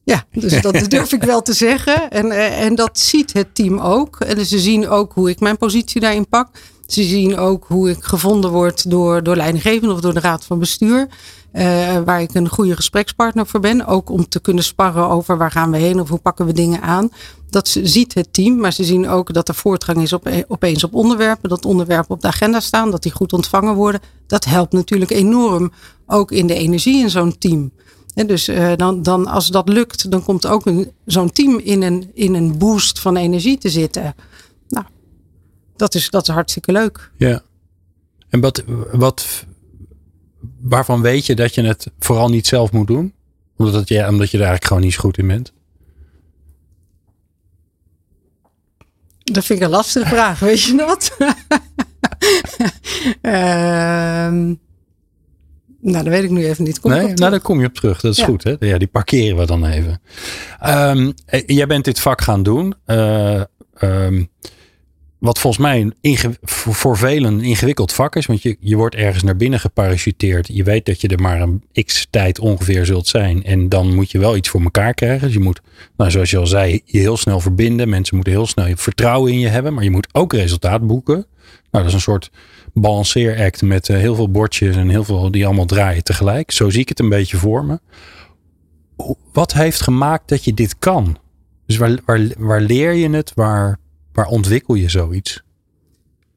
Ja, 0.04 0.24
dus 0.32 0.60
dat 0.62 0.84
durf 0.90 1.12
ik 1.12 1.22
wel 1.22 1.42
te 1.42 1.52
zeggen. 1.52 2.10
En, 2.10 2.30
eh, 2.30 2.60
en 2.64 2.74
dat 2.74 2.98
ziet 2.98 3.32
het 3.32 3.54
team 3.54 3.78
ook. 3.78 4.20
En 4.20 4.46
ze 4.46 4.58
zien 4.58 4.88
ook 4.88 5.12
hoe 5.12 5.30
ik 5.30 5.40
mijn 5.40 5.56
positie 5.56 6.00
daarin 6.00 6.28
pak. 6.28 6.48
Ze 6.86 7.02
zien 7.02 7.36
ook 7.38 7.64
hoe 7.68 7.90
ik 7.90 8.02
gevonden 8.02 8.50
word 8.50 8.90
door, 8.90 9.22
door 9.22 9.36
leidinggevenden 9.36 9.92
of 9.96 10.00
door 10.00 10.14
de 10.14 10.20
raad 10.20 10.44
van 10.44 10.58
bestuur. 10.58 11.08
Eh, 11.54 11.98
waar 12.04 12.20
ik 12.20 12.34
een 12.34 12.48
goede 12.48 12.76
gesprekspartner 12.76 13.46
voor 13.46 13.60
ben. 13.60 13.86
Ook 13.86 14.10
om 14.10 14.28
te 14.28 14.40
kunnen 14.40 14.64
sparren 14.64 15.08
over 15.08 15.36
waar 15.36 15.50
gaan 15.50 15.70
we 15.70 15.76
heen 15.76 16.00
of 16.00 16.08
hoe 16.08 16.18
pakken 16.18 16.46
we 16.46 16.52
dingen 16.52 16.82
aan. 16.82 17.10
Dat 17.50 17.68
ziet 17.82 18.14
het 18.14 18.32
team, 18.32 18.56
maar 18.56 18.72
ze 18.72 18.84
zien 18.84 19.08
ook 19.08 19.32
dat 19.32 19.48
er 19.48 19.54
voortgang 19.54 20.02
is 20.02 20.12
op, 20.12 20.44
opeens 20.48 20.84
op 20.84 20.94
onderwerpen. 20.94 21.48
Dat 21.48 21.64
onderwerpen 21.64 22.14
op 22.14 22.20
de 22.20 22.26
agenda 22.26 22.60
staan, 22.60 22.90
dat 22.90 23.02
die 23.02 23.12
goed 23.12 23.32
ontvangen 23.32 23.74
worden. 23.74 24.00
Dat 24.26 24.44
helpt 24.44 24.72
natuurlijk 24.72 25.10
enorm 25.10 25.72
ook 26.06 26.30
in 26.30 26.46
de 26.46 26.54
energie 26.54 27.02
in 27.02 27.10
zo'n 27.10 27.38
team. 27.38 27.72
En 28.14 28.26
dus 28.26 28.48
eh, 28.48 28.72
dan, 28.76 29.02
dan, 29.02 29.26
als 29.26 29.48
dat 29.48 29.68
lukt, 29.68 30.10
dan 30.10 30.24
komt 30.24 30.46
ook 30.46 30.64
zo'n 31.06 31.32
team 31.32 31.58
in 31.58 31.82
een, 31.82 32.10
in 32.14 32.34
een 32.34 32.58
boost 32.58 32.98
van 32.98 33.16
energie 33.16 33.58
te 33.58 33.68
zitten. 33.68 34.14
Nou, 34.68 34.86
dat 35.76 35.94
is, 35.94 36.10
dat 36.10 36.28
is 36.28 36.34
hartstikke 36.34 36.72
leuk. 36.72 37.10
Ja. 37.16 37.42
En 38.28 38.40
wat, 38.40 38.62
wat, 38.92 39.44
waarvan 40.60 41.00
weet 41.02 41.26
je 41.26 41.34
dat 41.34 41.54
je 41.54 41.62
het 41.62 41.86
vooral 41.98 42.28
niet 42.28 42.46
zelf 42.46 42.72
moet 42.72 42.86
doen? 42.86 43.14
Omdat, 43.56 43.74
het, 43.74 43.88
ja, 43.88 44.08
omdat 44.08 44.30
je 44.30 44.36
er 44.38 44.42
eigenlijk 44.44 44.64
gewoon 44.66 44.82
niet 44.82 44.92
zo 44.94 45.00
goed 45.00 45.18
in 45.18 45.26
bent. 45.26 45.52
Dat 49.24 49.44
vind 49.44 49.58
ik 49.58 49.64
een 49.64 49.70
lastige 49.70 50.06
vraag, 50.08 50.38
weet 50.38 50.62
je 50.62 50.76
dat? 50.76 51.16
Ehm, 53.20 54.44
nou, 55.80 56.04
dat 56.04 56.06
weet 56.06 56.24
ik 56.24 56.30
nu 56.30 56.46
even 56.46 56.64
niet. 56.64 56.80
Kom 56.80 56.90
nee, 56.90 57.06
nou 57.06 57.30
daar 57.30 57.40
kom 57.40 57.60
je 57.60 57.66
op 57.66 57.74
terug. 57.74 58.00
Dat 58.00 58.12
is 58.12 58.18
Ja. 58.18 58.24
goed. 58.24 58.44
Hè? 58.44 58.54
Ja, 58.58 58.78
die 58.78 58.88
parkeren 58.88 59.36
we 59.36 59.46
dan 59.46 59.66
even. 59.66 60.00
Ehm, 60.60 61.12
eh, 61.26 61.42
jij 61.46 61.66
bent 61.66 61.84
dit 61.84 62.00
vak 62.00 62.20
gaan 62.20 62.42
doen. 62.42 62.74
Ehm, 62.84 64.24
wat 65.24 65.38
volgens 65.38 65.62
mij 65.62 65.92
een 66.00 66.36
voor, 66.42 66.96
velen 66.96 67.32
een 67.32 67.44
ingewikkeld 67.44 67.92
vak 67.92 68.16
is. 68.16 68.26
Want 68.26 68.42
je, 68.42 68.56
je 68.60 68.76
wordt 68.76 68.94
ergens 68.94 69.22
naar 69.22 69.36
binnen 69.36 69.60
geparachuteerd. 69.60 70.48
Je 70.52 70.62
weet 70.62 70.86
dat 70.86 71.00
je 71.00 71.08
er 71.08 71.20
maar 71.20 71.40
een 71.40 71.84
x 71.84 72.06
tijd 72.10 72.38
ongeveer 72.38 72.86
zult 72.86 73.06
zijn. 73.06 73.44
En 73.44 73.68
dan 73.68 73.94
moet 73.94 74.10
je 74.10 74.18
wel 74.18 74.36
iets 74.36 74.48
voor 74.48 74.62
elkaar 74.62 74.94
krijgen. 74.94 75.26
Dus 75.26 75.32
je 75.36 75.42
moet, 75.42 75.60
nou, 75.96 76.10
zoals 76.10 76.30
je 76.30 76.38
al 76.38 76.46
zei, 76.46 76.80
je 76.84 76.98
heel 76.98 77.16
snel 77.16 77.40
verbinden. 77.40 77.88
Mensen 77.88 78.14
moeten 78.14 78.32
heel 78.32 78.46
snel 78.46 78.76
vertrouwen 78.76 79.32
in 79.32 79.38
je 79.38 79.48
hebben. 79.48 79.74
Maar 79.74 79.84
je 79.84 79.90
moet 79.90 80.08
ook 80.12 80.32
resultaat 80.32 80.86
boeken. 80.86 81.26
Nou, 81.70 81.84
dat 81.84 81.86
is 81.86 81.92
een 81.92 82.00
soort 82.00 82.30
balanceeract 82.72 83.62
met 83.62 83.88
eh, 83.88 83.96
heel 83.96 84.14
veel 84.14 84.30
bordjes 84.30 84.76
en 84.76 84.88
heel 84.88 85.04
veel 85.04 85.30
die 85.30 85.46
allemaal 85.46 85.66
draaien 85.66 86.04
tegelijk. 86.04 86.50
Zo 86.50 86.70
zie 86.70 86.80
ik 86.80 86.88
het 86.88 86.98
een 86.98 87.08
beetje 87.08 87.36
voor 87.36 87.64
me. 87.64 87.80
Wat 89.32 89.52
heeft 89.52 89.80
gemaakt 89.80 90.28
dat 90.28 90.44
je 90.44 90.54
dit 90.54 90.78
kan? 90.78 91.18
Dus 91.66 91.76
waar, 91.76 91.98
waar, 92.04 92.20
waar 92.38 92.60
leer 92.60 92.92
je 92.92 93.10
het? 93.10 93.32
Waar, 93.34 93.78
waar 94.14 94.26
ontwikkel 94.26 94.74
je 94.74 94.88
zoiets? 94.88 95.42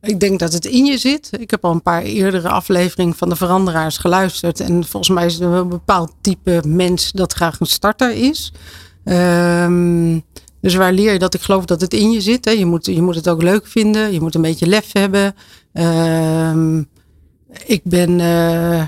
Ik 0.01 0.19
denk 0.19 0.39
dat 0.39 0.53
het 0.53 0.65
in 0.65 0.85
je 0.85 0.97
zit. 0.97 1.29
Ik 1.39 1.51
heb 1.51 1.65
al 1.65 1.71
een 1.71 1.81
paar 1.81 2.01
eerdere 2.01 2.49
afleveringen 2.49 3.15
van 3.15 3.29
de 3.29 3.35
Veranderaars 3.35 3.97
geluisterd. 3.97 4.59
En 4.59 4.85
volgens 4.85 5.15
mij 5.15 5.25
is 5.25 5.39
er 5.39 5.51
een 5.51 5.69
bepaald 5.69 6.13
type 6.21 6.61
mens 6.65 7.11
dat 7.11 7.33
graag 7.33 7.59
een 7.59 7.65
starter 7.65 8.11
is. 8.11 8.53
Ehm, 9.03 10.19
dus 10.61 10.75
waar 10.75 10.93
leer 10.93 11.13
je 11.13 11.19
dat? 11.19 11.33
Ik 11.33 11.41
geloof 11.41 11.65
dat 11.65 11.81
het 11.81 11.93
in 11.93 12.11
je 12.11 12.21
zit. 12.21 12.45
Hè? 12.45 12.51
Je, 12.51 12.65
moet, 12.65 12.85
je 12.85 13.01
moet 13.01 13.15
het 13.15 13.29
ook 13.29 13.41
leuk 13.41 13.67
vinden. 13.67 14.13
Je 14.13 14.21
moet 14.21 14.35
een 14.35 14.41
beetje 14.41 14.67
lef 14.67 14.89
hebben. 14.91 15.35
Ehm, 15.73 16.83
ik 17.65 17.81
ben 17.83 18.19
eh, 18.19 18.81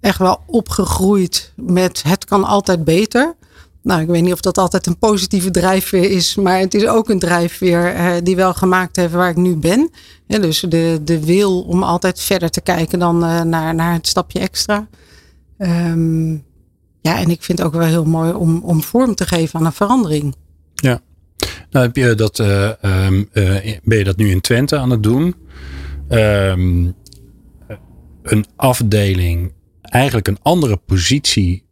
echt 0.00 0.18
wel 0.18 0.42
opgegroeid 0.46 1.52
met 1.56 2.02
het 2.02 2.24
kan 2.24 2.44
altijd 2.44 2.84
beter. 2.84 3.34
Nou, 3.82 4.00
ik 4.00 4.06
weet 4.06 4.22
niet 4.22 4.32
of 4.32 4.40
dat 4.40 4.58
altijd 4.58 4.86
een 4.86 4.98
positieve 4.98 5.50
drijfveer 5.50 6.10
is, 6.10 6.34
maar 6.34 6.58
het 6.58 6.74
is 6.74 6.86
ook 6.86 7.08
een 7.08 7.18
drijfveer 7.18 7.94
eh, 7.94 8.14
die 8.22 8.36
wel 8.36 8.54
gemaakt 8.54 8.96
heeft 8.96 9.12
waar 9.12 9.30
ik 9.30 9.36
nu 9.36 9.56
ben. 9.56 9.90
Ja, 10.26 10.38
dus 10.38 10.60
de, 10.60 11.00
de 11.04 11.24
wil 11.24 11.62
om 11.62 11.82
altijd 11.82 12.20
verder 12.20 12.50
te 12.50 12.60
kijken 12.60 12.98
dan 12.98 13.24
eh, 13.24 13.42
naar, 13.42 13.74
naar 13.74 13.92
het 13.92 14.06
stapje 14.06 14.38
extra. 14.38 14.88
Ehm, 15.58 16.32
ja, 17.00 17.18
en 17.18 17.30
ik 17.30 17.42
vind 17.42 17.58
het 17.58 17.66
ook 17.66 17.74
wel 17.74 17.86
heel 17.86 18.04
mooi 18.04 18.32
om, 18.32 18.62
om 18.64 18.82
vorm 18.82 19.14
te 19.14 19.26
geven 19.26 19.58
aan 19.58 19.66
een 19.66 19.72
verandering. 19.72 20.34
Nou, 21.72 21.86
heb 21.86 21.96
je 21.96 22.14
dat, 22.14 22.38
eh, 22.38 22.84
ehm, 22.84 23.24
eh, 23.32 23.76
ben 23.82 23.98
je 23.98 24.04
dat 24.04 24.16
nu 24.16 24.30
in 24.30 24.40
Twente 24.40 24.78
aan 24.78 24.90
het 24.90 25.02
doen? 25.02 25.34
Ehm, 26.08 26.90
een 28.22 28.46
afdeling, 28.56 29.52
eigenlijk 29.82 30.28
een 30.28 30.38
andere 30.42 30.76
positie. 30.76 31.64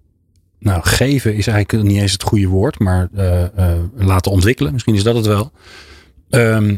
Nou, 0.60 0.82
geven 0.82 1.34
is 1.34 1.46
eigenlijk 1.46 1.88
niet 1.88 2.00
eens 2.00 2.12
het 2.12 2.22
goede 2.22 2.46
woord, 2.46 2.78
maar 2.78 3.08
eh, 3.14 3.44
eh, 3.44 3.82
laten 3.94 4.32
ontwikkelen. 4.32 4.72
Misschien 4.72 4.94
is 4.94 5.02
dat 5.02 5.14
het 5.14 5.26
wel. 5.26 5.52
Ehm, 6.28 6.76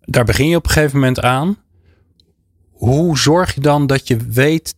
daar 0.00 0.24
begin 0.24 0.48
je 0.48 0.56
op 0.56 0.64
een 0.64 0.70
gegeven 0.70 0.98
moment 0.98 1.20
aan. 1.20 1.56
Hoe 2.70 3.18
zorg 3.18 3.54
je 3.54 3.60
dan 3.60 3.86
dat 3.86 4.08
je 4.08 4.16
weet 4.16 4.74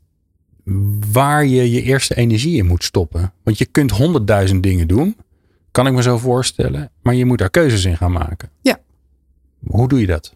waar 1.12 1.46
je 1.46 1.70
je 1.70 1.82
eerste 1.82 2.16
energie 2.16 2.56
in 2.56 2.66
moet 2.66 2.84
stoppen? 2.84 3.32
Want 3.42 3.58
je 3.58 3.66
kunt 3.66 3.90
honderdduizend 3.90 4.62
dingen 4.62 4.88
doen. 4.88 5.16
Kan 5.70 5.86
ik 5.86 5.92
me 5.92 6.02
zo 6.02 6.18
voorstellen. 6.18 6.90
Maar 7.02 7.14
je 7.14 7.24
moet 7.24 7.38
daar 7.38 7.50
keuzes 7.50 7.84
in 7.84 7.96
gaan 7.96 8.12
maken. 8.12 8.50
Ja. 8.60 8.80
Hoe 9.66 9.88
doe 9.88 10.00
je 10.00 10.06
dat? 10.06 10.34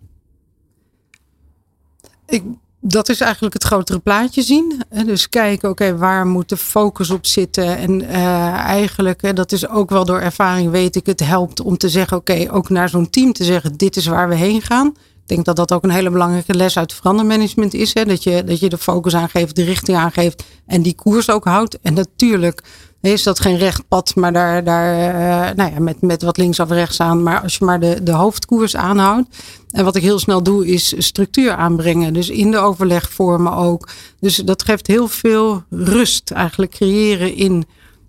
Ik, 2.27 2.43
dat 2.81 3.09
is 3.09 3.21
eigenlijk 3.21 3.55
het 3.55 3.65
grotere 3.65 3.99
plaatje 3.99 4.43
zien. 4.43 4.83
Hè, 4.89 5.05
Dus 5.05 5.29
kijken, 5.29 5.71
oké, 5.71 5.97
waar 5.97 6.27
moet 6.27 6.49
de 6.49 6.57
focus 6.57 7.11
op 7.11 7.27
zitten? 7.27 7.77
En 7.77 8.03
eh, 8.09 8.53
eigenlijk, 8.53 9.23
hè, 9.23 9.33
dat 9.33 9.53
is 9.53 9.69
ook 9.69 9.91
wel 9.91 10.05
door 10.05 10.21
ervaring, 10.21 10.71
weet 10.71 10.97
ik, 10.97 11.07
het 11.07 11.21
helpt 11.21 11.61
om 11.61 11.77
te 11.77 11.89
zeggen, 11.89 12.17
oké, 12.17 12.47
ook 12.51 12.69
naar 12.69 12.89
zo'n 12.89 13.11
team 13.11 13.33
te 13.33 13.45
zeggen, 13.45 13.77
dit 13.77 13.97
is 13.97 14.07
waar 14.07 14.29
we 14.29 14.35
heen 14.35 14.63
gaan. 14.63 14.95
Denk 15.31 15.45
dat 15.45 15.57
dat 15.57 15.73
ook 15.73 15.85
een 15.85 15.91
hele 15.91 16.11
belangrijke 16.11 16.55
les 16.55 16.79
uit 16.79 16.93
verandermanagement 16.93 17.75
is. 17.75 17.95
Hè? 17.95 18.05
Dat, 18.05 18.23
je, 18.23 18.45
dat 18.45 18.61
je 18.61 18.69
de 18.69 18.79
focus 18.79 19.15
aangeeft, 19.15 19.57
de 19.57 19.65
richting 19.65 19.97
aangeeft 19.97 20.45
en 20.67 20.83
die 20.83 20.95
koers 20.95 21.31
ook 21.31 21.45
houdt. 21.45 21.79
En 21.81 21.95
natuurlijk 21.95 22.63
is 23.01 23.23
dat 23.23 23.41
geen 23.41 23.59
recht 23.59 23.89
pad, 23.89 24.15
maar 24.15 24.33
daar, 24.33 24.65
daar 24.65 24.95
eh, 24.95 25.57
nou 25.57 25.73
ja, 25.73 25.81
met, 25.81 26.01
met 26.01 26.23
wat 26.23 26.37
links 26.37 26.61
of 26.61 26.71
rechts 26.71 27.01
aan. 27.01 27.23
Maar 27.23 27.41
als 27.41 27.57
je 27.57 27.65
maar 27.65 27.81
de, 27.81 28.03
de 28.03 28.13
hoofdkoers 28.13 28.77
aanhoudt. 28.77 29.29
En 29.71 29.85
wat 29.85 29.97
ik 29.97 30.03
heel 30.03 30.19
snel 30.19 30.43
doe, 30.43 30.67
is 30.67 30.95
structuur 30.99 31.53
aanbrengen. 31.53 32.13
Dus 32.13 32.29
in 32.29 32.51
de 32.51 32.59
overlegvormen 32.59 33.53
ook. 33.53 33.89
Dus 34.21 34.37
dat 34.37 34.63
geeft 34.63 34.87
heel 34.87 35.09
veel 35.09 35.63
rust 35.71 36.31
eigenlijk 36.31 36.73
creëren 36.73 37.35
in 37.35 37.65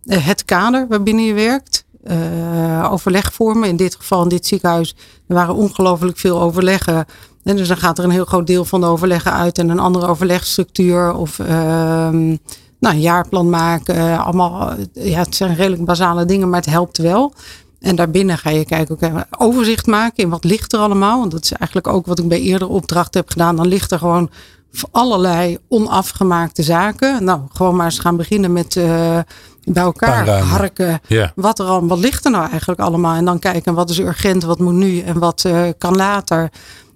eh, 0.05 0.25
het 0.25 0.45
kader 0.45 0.87
waarbinnen 0.87 1.25
je 1.25 1.33
werkt. 1.33 1.80
Uh, 2.03 2.91
overlegvormen, 2.91 3.69
in 3.69 3.75
dit 3.75 3.95
geval 3.95 4.23
in 4.23 4.29
dit 4.29 4.47
ziekenhuis, 4.47 4.95
er 5.27 5.35
waren 5.35 5.55
ongelooflijk 5.55 6.17
veel 6.17 6.41
overleggen. 6.41 7.05
En 7.43 7.55
dus 7.55 7.67
dan 7.67 7.77
gaat 7.77 7.97
er 7.97 8.03
een 8.03 8.09
heel 8.09 8.25
groot 8.25 8.47
deel 8.47 8.65
van 8.65 8.81
de 8.81 8.87
overleggen 8.87 9.33
uit 9.33 9.57
en 9.57 9.69
een 9.69 9.79
andere 9.79 10.07
overlegstructuur 10.07 11.13
of 11.13 11.39
uh, 11.39 11.47
nou, 11.47 12.95
een 12.95 13.01
jaarplan 13.01 13.49
maken. 13.49 14.19
allemaal, 14.19 14.73
ja, 14.93 15.19
het 15.19 15.35
zijn 15.35 15.55
redelijk 15.55 15.85
basale 15.85 16.25
dingen, 16.25 16.49
maar 16.49 16.59
het 16.59 16.69
helpt 16.69 16.97
wel. 16.97 17.33
En 17.79 17.95
daarbinnen 17.95 18.37
ga 18.37 18.49
je 18.49 18.65
kijken, 18.65 19.27
overzicht 19.37 19.87
maken 19.87 20.23
in 20.23 20.29
wat 20.29 20.43
ligt 20.43 20.73
er 20.73 20.79
allemaal. 20.79 21.19
Want 21.19 21.31
dat 21.31 21.43
is 21.43 21.51
eigenlijk 21.51 21.87
ook 21.87 22.05
wat 22.05 22.19
ik 22.19 22.27
bij 22.27 22.41
eerdere 22.41 22.71
opdrachten 22.71 23.19
heb 23.21 23.29
gedaan. 23.29 23.55
Dan 23.55 23.67
ligt 23.67 23.91
er 23.91 23.97
gewoon 23.97 24.29
allerlei 24.91 25.57
onafgemaakte 25.67 26.63
zaken. 26.63 27.23
Nou, 27.23 27.41
gewoon 27.53 27.75
maar 27.75 27.85
eens 27.85 27.99
gaan 27.99 28.17
beginnen 28.17 28.53
met 28.53 28.79
bij 29.63 29.83
elkaar 29.83 30.27
harken. 30.39 31.01
Ja. 31.07 31.31
Wat, 31.35 31.59
er 31.59 31.65
al, 31.65 31.87
wat 31.87 31.99
ligt 31.99 32.25
er 32.25 32.31
nou 32.31 32.49
eigenlijk 32.49 32.79
allemaal? 32.79 33.15
En 33.15 33.25
dan 33.25 33.39
kijken 33.39 33.73
wat 33.73 33.89
is 33.89 33.99
urgent, 33.99 34.43
wat 34.43 34.59
moet 34.59 34.73
nu 34.73 34.99
en 34.99 35.19
wat 35.19 35.43
uh, 35.47 35.69
kan 35.77 35.95
later. 35.95 36.49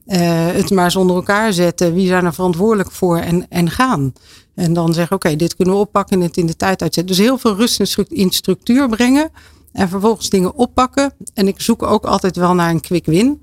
Uh, 0.08 0.18
het 0.48 0.72
maar 0.72 0.84
eens 0.84 0.96
onder 0.96 1.16
elkaar 1.16 1.54
zetten. 1.54 1.94
Wie 1.94 2.08
zijn 2.08 2.26
er 2.26 2.34
verantwoordelijk 2.34 2.92
voor 2.92 3.18
en, 3.18 3.46
en 3.50 3.70
gaan. 3.70 4.14
En 4.56 4.74
dan 4.74 4.94
zeggen, 4.94 5.16
oké, 5.16 5.26
okay, 5.26 5.38
dit 5.38 5.56
kunnen 5.56 5.74
we 5.74 5.80
oppakken 5.80 6.18
en 6.18 6.24
het 6.24 6.38
in 6.38 6.46
de 6.46 6.56
tijd 6.56 6.82
uitzetten. 6.82 7.16
Dus 7.16 7.26
heel 7.26 7.38
veel 7.38 7.56
rust 7.56 8.00
in 8.08 8.32
structuur 8.32 8.90
brengen. 8.90 9.32
En 9.72 9.90
vervolgens 9.90 10.30
dingen 10.30 10.56
oppakken. 10.56 11.14
En 11.34 11.48
ik 11.48 11.62
zoek 11.62 11.84
ook 11.84 12.06
altijd 12.06 12.36
wel 12.36 12.54
naar 12.54 12.70
een 12.70 12.82
quick 12.82 13.06
win. 13.06 13.42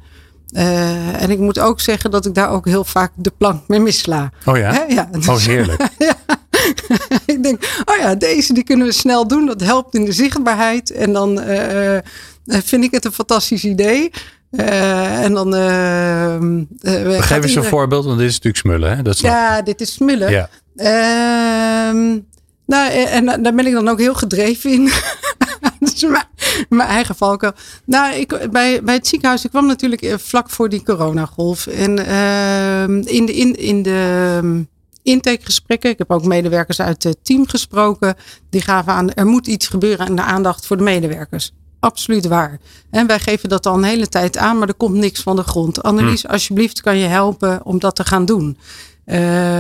Uh, 0.53 1.23
en 1.23 1.31
ik 1.31 1.39
moet 1.39 1.59
ook 1.59 1.81
zeggen 1.81 2.11
dat 2.11 2.27
ik 2.27 2.35
daar 2.35 2.51
ook 2.51 2.67
heel 2.67 2.85
vaak 2.85 3.13
de 3.15 3.33
plank 3.39 3.69
mee 3.69 3.81
missla. 3.81 4.31
Oh 4.45 4.57
ja? 4.57 4.73
He? 4.73 4.95
ja 4.95 5.09
dus, 5.13 5.29
oh 5.29 5.37
heerlijk. 5.37 5.89
ja. 5.99 6.17
ik 7.35 7.43
denk, 7.43 7.83
oh 7.85 7.97
ja, 7.97 8.15
deze 8.15 8.53
die 8.53 8.65
kunnen 8.65 8.87
we 8.87 8.93
snel 8.93 9.27
doen. 9.29 9.47
Dat 9.47 9.61
helpt 9.61 9.95
in 9.95 10.05
de 10.05 10.13
zichtbaarheid. 10.13 10.91
En 10.91 11.13
dan 11.13 11.49
uh, 11.49 11.99
vind 12.45 12.85
ik 12.85 12.91
het 12.91 13.05
een 13.05 13.13
fantastisch 13.13 13.65
idee. 13.65 14.11
Uh, 14.51 15.25
en 15.25 15.35
dan. 15.35 15.55
Uh, 15.55 17.21
Geef 17.23 17.43
eens 17.43 17.55
een 17.55 17.65
voorbeeld, 17.65 18.05
want 18.05 18.19
dit 18.19 18.29
is 18.29 18.41
natuurlijk 18.41 18.65
smullen. 18.65 18.97
Hè? 18.97 19.03
Dat 19.03 19.19
ja, 19.19 19.63
dit 19.63 19.81
is 19.81 19.93
smullen. 19.93 20.31
Ja. 20.31 20.49
Uh, 20.77 22.21
Nou, 22.67 22.93
en 22.93 23.43
daar 23.43 23.55
ben 23.55 23.67
ik 23.67 23.73
dan 23.73 23.89
ook 23.89 23.99
heel 23.99 24.15
gedreven 24.15 24.71
in. 24.71 24.91
dus 25.79 26.03
mijn, 26.03 26.25
mijn 26.69 26.89
eigen 26.89 27.15
valkuil. 27.15 27.53
Nou, 27.85 28.15
ik, 28.15 28.51
bij, 28.51 28.83
bij 28.83 28.95
het 28.95 29.07
ziekenhuis, 29.07 29.45
ik 29.45 29.51
kwam 29.51 29.67
natuurlijk 29.67 30.15
vlak 30.17 30.51
voor 30.51 30.69
die 30.69 30.83
coronagolf. 30.83 31.67
En 31.67 31.99
uh, 32.01 32.83
in 32.89 33.27
de, 33.27 33.33
in, 33.35 33.57
in 33.57 33.83
de 33.83 34.39
ehm, 34.43 34.63
intakegesprekken, 35.03 35.91
ik 35.91 35.99
heb 35.99 36.11
ook 36.11 36.25
medewerkers 36.25 36.81
uit 36.81 37.03
het 37.03 37.19
team 37.23 37.49
gesproken, 37.49 38.17
die 38.51 38.61
gaven 38.61 38.93
aan, 38.93 39.13
er 39.13 39.27
moet 39.27 39.47
iets 39.47 39.69
gebeuren 39.69 40.07
en 40.07 40.17
de 40.17 40.23
aandacht 40.23 40.67
voor 40.67 40.77
de 40.77 40.83
medewerkers. 40.83 41.53
Absoluut 41.81 42.27
waar. 42.27 42.59
En 42.91 43.07
wij 43.07 43.19
geven 43.19 43.49
dat 43.49 43.67
al 43.67 43.75
een 43.75 43.83
hele 43.83 44.09
tijd 44.09 44.37
aan, 44.37 44.59
maar 44.59 44.69
er 44.69 44.75
komt 44.75 44.95
niks 44.95 45.23
van 45.23 45.37
de 45.37 45.43
grond. 45.43 45.83
Annelies, 45.83 46.23
hm. 46.23 46.31
alsjeblieft 46.31 46.81
kan 46.81 46.97
je 46.97 47.07
helpen 47.07 47.61
om 47.65 47.79
dat 47.79 47.97
te 47.97 48.05
gaan 48.05 48.25
doen. 48.25 48.59
Uh, 49.07 49.17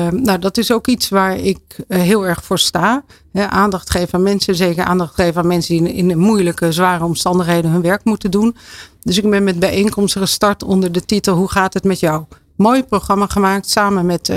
nou, 0.08 0.38
dat 0.38 0.56
is 0.56 0.72
ook 0.72 0.86
iets 0.86 1.08
waar 1.08 1.36
ik 1.36 1.60
uh, 1.88 1.98
heel 1.98 2.26
erg 2.26 2.44
voor 2.44 2.58
sta. 2.58 3.04
aandacht 3.32 3.90
geven 3.90 4.14
aan 4.14 4.22
mensen, 4.22 4.54
zeker 4.54 4.84
aandacht 4.84 5.14
geven 5.14 5.40
aan 5.40 5.46
mensen 5.46 5.76
die 5.76 5.94
in, 5.94 6.10
in 6.10 6.18
moeilijke, 6.18 6.72
zware 6.72 7.04
omstandigheden 7.04 7.70
hun 7.70 7.82
werk 7.82 8.04
moeten 8.04 8.30
doen. 8.30 8.56
Dus 9.00 9.18
ik 9.18 9.30
ben 9.30 9.44
met 9.44 9.58
bijeenkomsten 9.58 10.20
gestart 10.20 10.62
onder 10.62 10.92
de 10.92 11.04
titel 11.04 11.34
Hoe 11.34 11.50
gaat 11.50 11.74
het 11.74 11.84
met 11.84 12.00
jou? 12.00 12.24
Mooi 12.56 12.84
programma 12.84 13.26
gemaakt 13.26 13.68
samen 13.68 14.06
met 14.06 14.28
uh, 14.28 14.36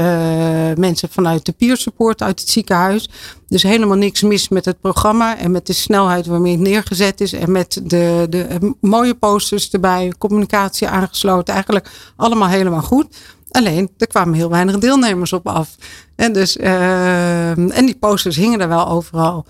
mensen 0.75 1.09
vanuit 1.09 1.45
de 1.45 1.51
peer 1.51 1.77
support 1.77 2.21
uit 2.21 2.39
het 2.39 2.49
ziekenhuis. 2.49 3.09
Dus 3.47 3.63
helemaal 3.63 3.97
niks 3.97 4.21
mis 4.21 4.49
met 4.49 4.65
het 4.65 4.81
programma 4.81 5.37
en 5.37 5.51
met 5.51 5.67
de 5.67 5.73
snelheid 5.73 6.25
waarmee 6.25 6.51
het 6.51 6.61
neergezet 6.61 7.21
is. 7.21 7.33
En 7.33 7.51
met 7.51 7.81
de, 7.83 8.27
de 8.29 8.75
mooie 8.81 9.13
posters 9.13 9.69
erbij, 9.69 10.13
communicatie 10.17 10.87
aangesloten. 10.87 11.53
Eigenlijk 11.53 11.91
allemaal 12.15 12.47
helemaal 12.47 12.81
goed. 12.81 13.17
Alleen, 13.51 13.89
er 13.97 14.07
kwamen 14.07 14.33
heel 14.33 14.49
weinig 14.49 14.77
deelnemers 14.77 15.33
op 15.33 15.47
af. 15.47 15.75
En, 16.15 16.33
dus, 16.33 16.57
uh, 16.57 17.49
en 17.57 17.85
die 17.85 17.97
posters 17.97 18.35
hingen 18.35 18.61
er 18.61 18.67
wel 18.67 18.87
overal. 18.87 19.45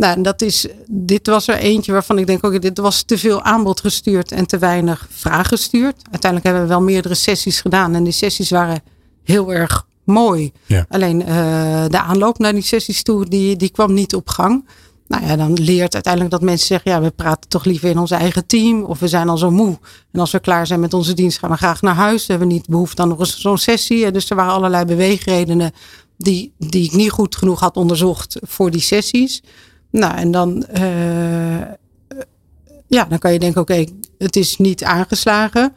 Nou, 0.00 0.22
dat 0.22 0.42
is, 0.42 0.66
dit 0.86 1.26
was 1.26 1.48
er 1.48 1.56
eentje 1.56 1.92
waarvan 1.92 2.18
ik 2.18 2.26
denk, 2.26 2.44
oké, 2.44 2.58
dit 2.58 2.78
was 2.78 3.02
te 3.02 3.18
veel 3.18 3.42
aanbod 3.42 3.80
gestuurd 3.80 4.32
en 4.32 4.46
te 4.46 4.58
weinig 4.58 5.06
vraag 5.10 5.48
gestuurd. 5.48 5.96
Uiteindelijk 6.10 6.44
hebben 6.44 6.62
we 6.62 6.68
wel 6.68 6.80
meerdere 6.80 7.14
sessies 7.14 7.60
gedaan 7.60 7.94
en 7.94 8.04
die 8.04 8.12
sessies 8.12 8.50
waren 8.50 8.82
heel 9.24 9.52
erg 9.52 9.86
mooi. 10.04 10.52
Ja. 10.66 10.86
Alleen 10.88 11.20
uh, 11.20 11.26
de 11.88 12.00
aanloop 12.00 12.38
naar 12.38 12.52
die 12.52 12.62
sessies 12.62 13.02
toe, 13.02 13.28
die, 13.28 13.56
die 13.56 13.68
kwam 13.68 13.92
niet 13.92 14.14
op 14.14 14.28
gang. 14.28 14.68
Nou 15.06 15.26
ja, 15.26 15.36
dan 15.36 15.52
leert 15.52 15.94
uiteindelijk 15.94 16.32
dat 16.32 16.42
mensen 16.42 16.66
zeggen, 16.66 16.90
ja, 16.90 17.00
we 17.00 17.10
praten 17.10 17.48
toch 17.48 17.64
liever 17.64 17.88
in 17.88 17.98
ons 17.98 18.10
eigen 18.10 18.46
team 18.46 18.82
of 18.82 18.98
we 18.98 19.08
zijn 19.08 19.28
al 19.28 19.38
zo 19.38 19.50
moe. 19.50 19.78
En 20.12 20.20
als 20.20 20.30
we 20.30 20.40
klaar 20.40 20.66
zijn 20.66 20.80
met 20.80 20.94
onze 20.94 21.14
dienst, 21.14 21.38
gaan 21.38 21.50
we 21.50 21.56
graag 21.56 21.82
naar 21.82 21.94
huis. 21.94 22.26
We 22.26 22.32
hebben 22.32 22.48
niet 22.48 22.68
behoefte 22.68 23.02
aan 23.02 23.08
nog 23.08 23.18
eens 23.18 23.40
zo'n 23.40 23.58
sessie. 23.58 24.10
Dus 24.10 24.30
er 24.30 24.36
waren 24.36 24.52
allerlei 24.52 24.84
beweegredenen 24.84 25.72
die, 26.16 26.52
die 26.58 26.84
ik 26.84 26.92
niet 26.92 27.10
goed 27.10 27.36
genoeg 27.36 27.60
had 27.60 27.76
onderzocht 27.76 28.36
voor 28.42 28.70
die 28.70 28.80
sessies. 28.80 29.42
Nou, 29.90 30.16
en 30.16 30.30
dan, 30.30 30.66
uh, 30.78 31.60
ja, 32.86 33.04
dan 33.04 33.18
kan 33.18 33.32
je 33.32 33.38
denken, 33.38 33.60
oké, 33.60 33.84
het 34.18 34.36
is 34.36 34.56
niet 34.56 34.84
aangeslagen. 34.84 35.72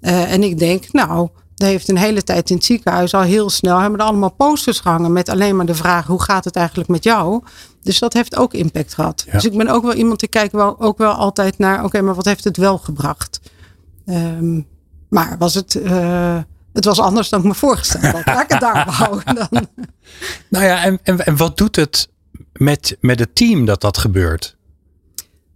Uh, 0.00 0.32
en 0.32 0.42
ik 0.42 0.58
denk, 0.58 0.92
nou, 0.92 1.28
er 1.56 1.66
heeft 1.66 1.88
een 1.88 1.96
hele 1.96 2.22
tijd 2.22 2.50
in 2.50 2.56
het 2.56 2.64
ziekenhuis 2.64 3.14
al 3.14 3.20
heel 3.20 3.50
snel 3.50 3.78
hebben 3.78 4.00
er 4.00 4.06
allemaal 4.06 4.32
posters 4.32 4.80
gehangen 4.80 5.12
met 5.12 5.28
alleen 5.28 5.56
maar 5.56 5.66
de 5.66 5.74
vraag 5.74 6.06
hoe 6.06 6.22
gaat 6.22 6.44
het 6.44 6.56
eigenlijk 6.56 6.88
met 6.88 7.04
jou? 7.04 7.42
Dus 7.82 7.98
dat 7.98 8.12
heeft 8.12 8.36
ook 8.36 8.54
impact 8.54 8.94
gehad. 8.94 9.26
Dus 9.32 9.44
ik 9.44 9.56
ben 9.56 9.68
ook 9.68 9.82
wel 9.82 9.94
iemand 9.94 10.20
die 10.20 10.28
kijkt 10.28 10.52
wel, 10.52 10.80
ook 10.80 10.98
wel 10.98 11.12
altijd 11.12 11.58
naar, 11.58 11.84
oké, 11.84 12.00
maar 12.00 12.14
wat 12.14 12.24
heeft 12.24 12.44
het 12.44 12.56
wel 12.56 12.78
gebracht? 12.78 13.40
Um, 14.06 14.66
maar 15.08 15.36
was 15.38 15.54
het, 15.54 15.74
uh, 15.74 16.38
het 16.72 16.84
was 16.84 17.00
anders 17.00 17.28
dan 17.28 17.40
ik 17.40 17.46
me 17.46 17.54
voorgesteld 17.54 18.04
had. 18.04 18.26
Laat 18.26 18.42
ik 18.42 18.50
het 18.50 18.60
daar 18.60 18.84
behouden 18.84 19.34
dan. 19.34 19.48
Nou 20.48 20.64
ja, 20.64 20.84
en, 20.84 20.98
en, 21.02 21.26
en 21.26 21.36
wat 21.36 21.56
doet 21.56 21.76
het 21.76 22.08
met, 22.58 22.96
met 23.00 23.18
het 23.18 23.34
team 23.34 23.64
dat 23.64 23.80
dat 23.80 23.98
gebeurt? 23.98 24.56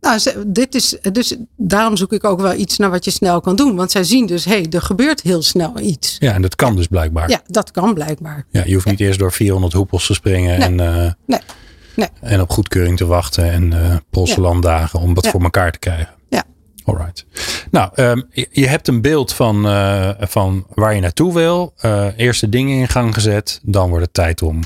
Nou, 0.03 0.21
dit 0.47 0.75
is, 0.75 0.97
dus 1.13 1.37
daarom 1.57 1.97
zoek 1.97 2.13
ik 2.13 2.25
ook 2.25 2.41
wel 2.41 2.55
iets 2.55 2.79
naar 2.79 2.91
wat 2.91 3.05
je 3.05 3.11
snel 3.11 3.41
kan 3.41 3.57
doen. 3.57 3.77
Want 3.77 3.91
zij 3.91 4.05
zien 4.05 4.27
dus, 4.27 4.45
hé, 4.45 4.51
hey, 4.51 4.67
er 4.71 4.83
gebeurt 4.83 5.21
heel 5.21 5.43
snel 5.43 5.79
iets. 5.81 6.17
Ja, 6.19 6.33
en 6.33 6.43
dat 6.43 6.55
kan 6.55 6.77
dus 6.77 6.87
blijkbaar. 6.87 7.31
Ja, 7.31 7.43
dat 7.47 7.71
kan 7.71 7.95
blijkbaar. 7.95 8.47
Ja, 8.51 8.63
je 8.65 8.75
hoeft 8.75 8.87
niet 8.87 9.01
eerst 9.01 9.19
door 9.19 9.33
400 9.33 9.73
hoepels 9.73 10.07
te 10.07 10.15
springen 10.15 10.61
en, 10.61 10.73
uh, 10.79 11.13
nee. 11.27 11.41
Nee. 11.97 12.09
en 12.21 12.41
op 12.41 12.51
goedkeuring 12.51 12.97
te 12.97 13.07
wachten 13.07 13.51
en 13.51 13.73
uh, 13.73 13.97
polselanddagen 14.11 15.01
om 15.01 15.15
dat 15.15 15.29
voor 15.29 15.43
elkaar 15.43 15.73
te 15.73 15.79
krijgen. 15.79 16.15
Ja. 16.29 16.45
Alright. 16.85 17.27
Nou, 17.71 17.91
um, 17.95 18.29
je 18.51 18.67
hebt 18.67 18.89
een 18.89 19.01
beeld 19.01 19.33
van, 19.33 19.67
uh, 19.67 20.11
van 20.19 20.67
waar 20.75 20.95
je 20.95 21.01
naartoe 21.01 21.35
wil. 21.35 21.75
eerste 22.17 22.49
dingen 22.49 22.79
in 22.79 22.89
gang 22.89 23.15
gezet. 23.15 23.61
Dan 23.63 23.89
wordt 23.89 24.05
het 24.05 24.15
tijd 24.15 24.43
om. 24.43 24.61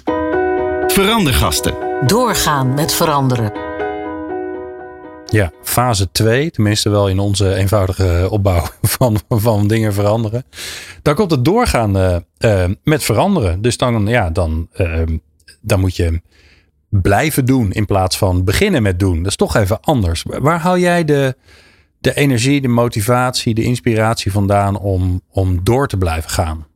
Verandergasten. 0.87 1.75
Doorgaan 2.07 2.75
met 2.75 2.93
veranderen. 2.93 3.53
Ja, 5.27 5.53
fase 5.63 6.11
2, 6.11 6.51
tenminste 6.51 6.91
wel 6.91 7.09
in 7.09 7.19
onze 7.19 7.55
eenvoudige 7.55 8.27
opbouw 8.31 8.63
van, 8.97 9.19
van 9.29 9.67
dingen 9.69 9.93
veranderen. 9.93 10.45
Dan 11.03 11.15
komt 11.15 11.31
het 11.31 11.45
doorgaan 11.45 11.97
uh, 12.39 12.65
met 12.83 13.05
veranderen. 13.05 13.63
Dus 13.63 13.77
dan, 13.77 14.07
ja, 14.07 14.31
dan, 14.31 14.69
uh, 14.77 15.03
dan 15.61 15.81
moet 15.81 15.97
je 15.97 16.21
blijven 16.89 17.45
doen 17.45 17.73
in 17.73 17.87
plaats 17.87 18.19
van 18.19 18.45
beginnen 18.45 18.83
met 18.83 18.99
doen. 18.99 19.17
Dat 19.17 19.27
is 19.27 19.37
toch 19.37 19.57
even 19.57 19.81
anders. 19.81 20.23
Waar 20.27 20.61
haal 20.61 20.79
jij 20.79 21.05
de, 21.05 21.37
de 21.99 22.15
energie, 22.15 22.61
de 22.61 22.69
motivatie, 22.69 23.55
de 23.55 23.63
inspiratie 23.63 24.33
vandaan 24.33 24.79
om, 24.79 25.21
om 25.31 25.61
door 25.65 25.89
te 25.89 25.97
blijven 25.97 26.31
gaan? 26.31 26.67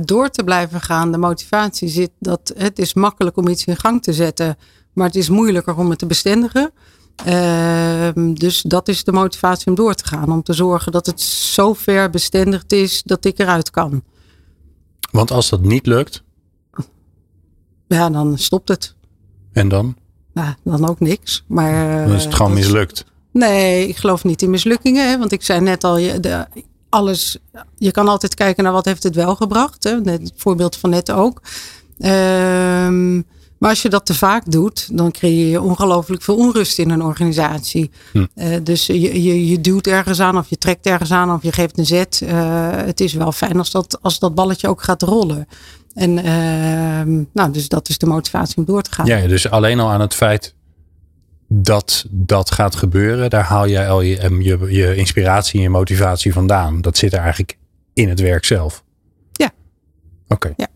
Door 0.00 0.30
te 0.30 0.44
blijven 0.44 0.80
gaan, 0.80 1.12
de 1.12 1.18
motivatie 1.18 1.88
zit 1.88 2.10
dat 2.18 2.52
het 2.56 2.78
is 2.78 2.94
makkelijk 2.94 3.36
om 3.36 3.48
iets 3.48 3.64
in 3.64 3.76
gang 3.76 4.02
te 4.02 4.12
zetten, 4.12 4.56
maar 4.92 5.06
het 5.06 5.16
is 5.16 5.28
moeilijker 5.28 5.76
om 5.76 5.90
het 5.90 5.98
te 5.98 6.06
bestendigen. 6.06 6.72
Ehm, 7.24 8.34
dus 8.34 8.62
dat 8.62 8.88
is 8.88 9.04
de 9.04 9.12
motivatie 9.12 9.66
om 9.66 9.74
door 9.74 9.94
te 9.94 10.06
gaan. 10.06 10.32
Om 10.32 10.42
te 10.42 10.52
zorgen 10.52 10.92
dat 10.92 11.06
het 11.06 11.20
zo 11.20 11.72
ver 11.72 12.10
bestendigd 12.10 12.72
is 12.72 13.02
dat 13.02 13.24
ik 13.24 13.38
eruit 13.38 13.70
kan. 13.70 14.02
Want 15.10 15.30
als 15.30 15.48
dat 15.48 15.60
niet 15.60 15.86
lukt? 15.86 16.22
Ja, 17.86 18.10
dan 18.10 18.38
stopt 18.38 18.68
het. 18.68 18.94
En 19.52 19.68
dan? 19.68 19.96
Nou, 20.32 20.54
dan 20.62 20.88
ook 20.88 21.00
niks. 21.00 21.44
Maar, 21.46 22.06
dan 22.06 22.16
is 22.16 22.24
het 22.24 22.34
gewoon 22.34 22.50
eh, 22.50 22.58
mislukt. 22.58 23.04
Nee, 23.32 23.88
ik 23.88 23.96
geloof 23.96 24.24
niet 24.24 24.42
in 24.42 24.50
mislukkingen. 24.50 25.08
Hè? 25.10 25.18
Want 25.18 25.32
ik 25.32 25.42
zei 25.42 25.60
net 25.60 25.84
al, 25.84 25.96
je, 25.96 26.20
de, 26.20 26.46
alles, 26.94 27.38
je 27.76 27.90
kan 27.90 28.08
altijd 28.08 28.34
kijken 28.34 28.64
naar 28.64 28.72
wat 28.72 28.84
heeft 28.84 29.02
het 29.02 29.14
wel 29.14 29.36
gebracht. 29.36 29.84
Hè? 29.84 30.00
Het 30.04 30.32
voorbeeld 30.36 30.76
van 30.76 30.90
net 30.90 31.10
ook. 31.10 31.42
Ehm 31.98 33.20
maar 33.64 33.72
als 33.72 33.82
je 33.82 33.88
dat 33.88 34.06
te 34.06 34.14
vaak 34.14 34.50
doet, 34.50 34.96
dan 34.96 35.10
creëer 35.10 35.50
je 35.50 35.60
ongelooflijk 35.60 36.22
veel 36.22 36.36
onrust 36.36 36.78
in 36.78 36.90
een 36.90 37.02
organisatie. 37.02 37.90
Hm. 38.12 38.26
Uh, 38.34 38.56
dus 38.62 38.86
je, 38.86 39.22
je, 39.22 39.48
je 39.48 39.60
duwt 39.60 39.86
ergens 39.86 40.20
aan 40.20 40.38
of 40.38 40.48
je 40.48 40.58
trekt 40.58 40.86
ergens 40.86 41.10
aan 41.10 41.32
of 41.32 41.42
je 41.42 41.52
geeft 41.52 41.78
een 41.78 41.86
zet. 41.86 42.20
Uh, 42.24 42.30
het 42.70 43.00
is 43.00 43.12
wel 43.12 43.32
fijn 43.32 43.58
als 43.58 43.70
dat, 43.70 43.98
als 44.02 44.18
dat 44.18 44.34
balletje 44.34 44.68
ook 44.68 44.82
gaat 44.82 45.02
rollen. 45.02 45.48
En 45.94 46.18
uh, 46.18 47.24
nou, 47.32 47.52
dus 47.52 47.68
dat 47.68 47.88
is 47.88 47.98
de 47.98 48.06
motivatie 48.06 48.56
om 48.56 48.64
door 48.64 48.82
te 48.82 48.92
gaan. 48.92 49.06
Ja, 49.06 49.26
dus 49.26 49.50
alleen 49.50 49.80
al 49.80 49.90
aan 49.90 50.00
het 50.00 50.14
feit 50.14 50.53
dat 51.62 52.06
dat 52.10 52.50
gaat 52.50 52.76
gebeuren, 52.76 53.30
daar 53.30 53.44
haal 53.44 53.68
jij 53.68 53.88
al 53.88 54.00
je, 54.00 54.36
je, 54.38 54.58
je 54.68 54.94
inspiratie 54.94 55.56
en 55.56 55.62
je 55.62 55.68
motivatie 55.70 56.32
vandaan. 56.32 56.80
Dat 56.80 56.96
zit 56.96 57.12
er 57.12 57.18
eigenlijk 57.18 57.58
in 57.92 58.08
het 58.08 58.20
werk 58.20 58.44
zelf. 58.44 58.84
Ja. 59.32 59.50
Oké. 60.28 60.52
Ja. 60.56 60.68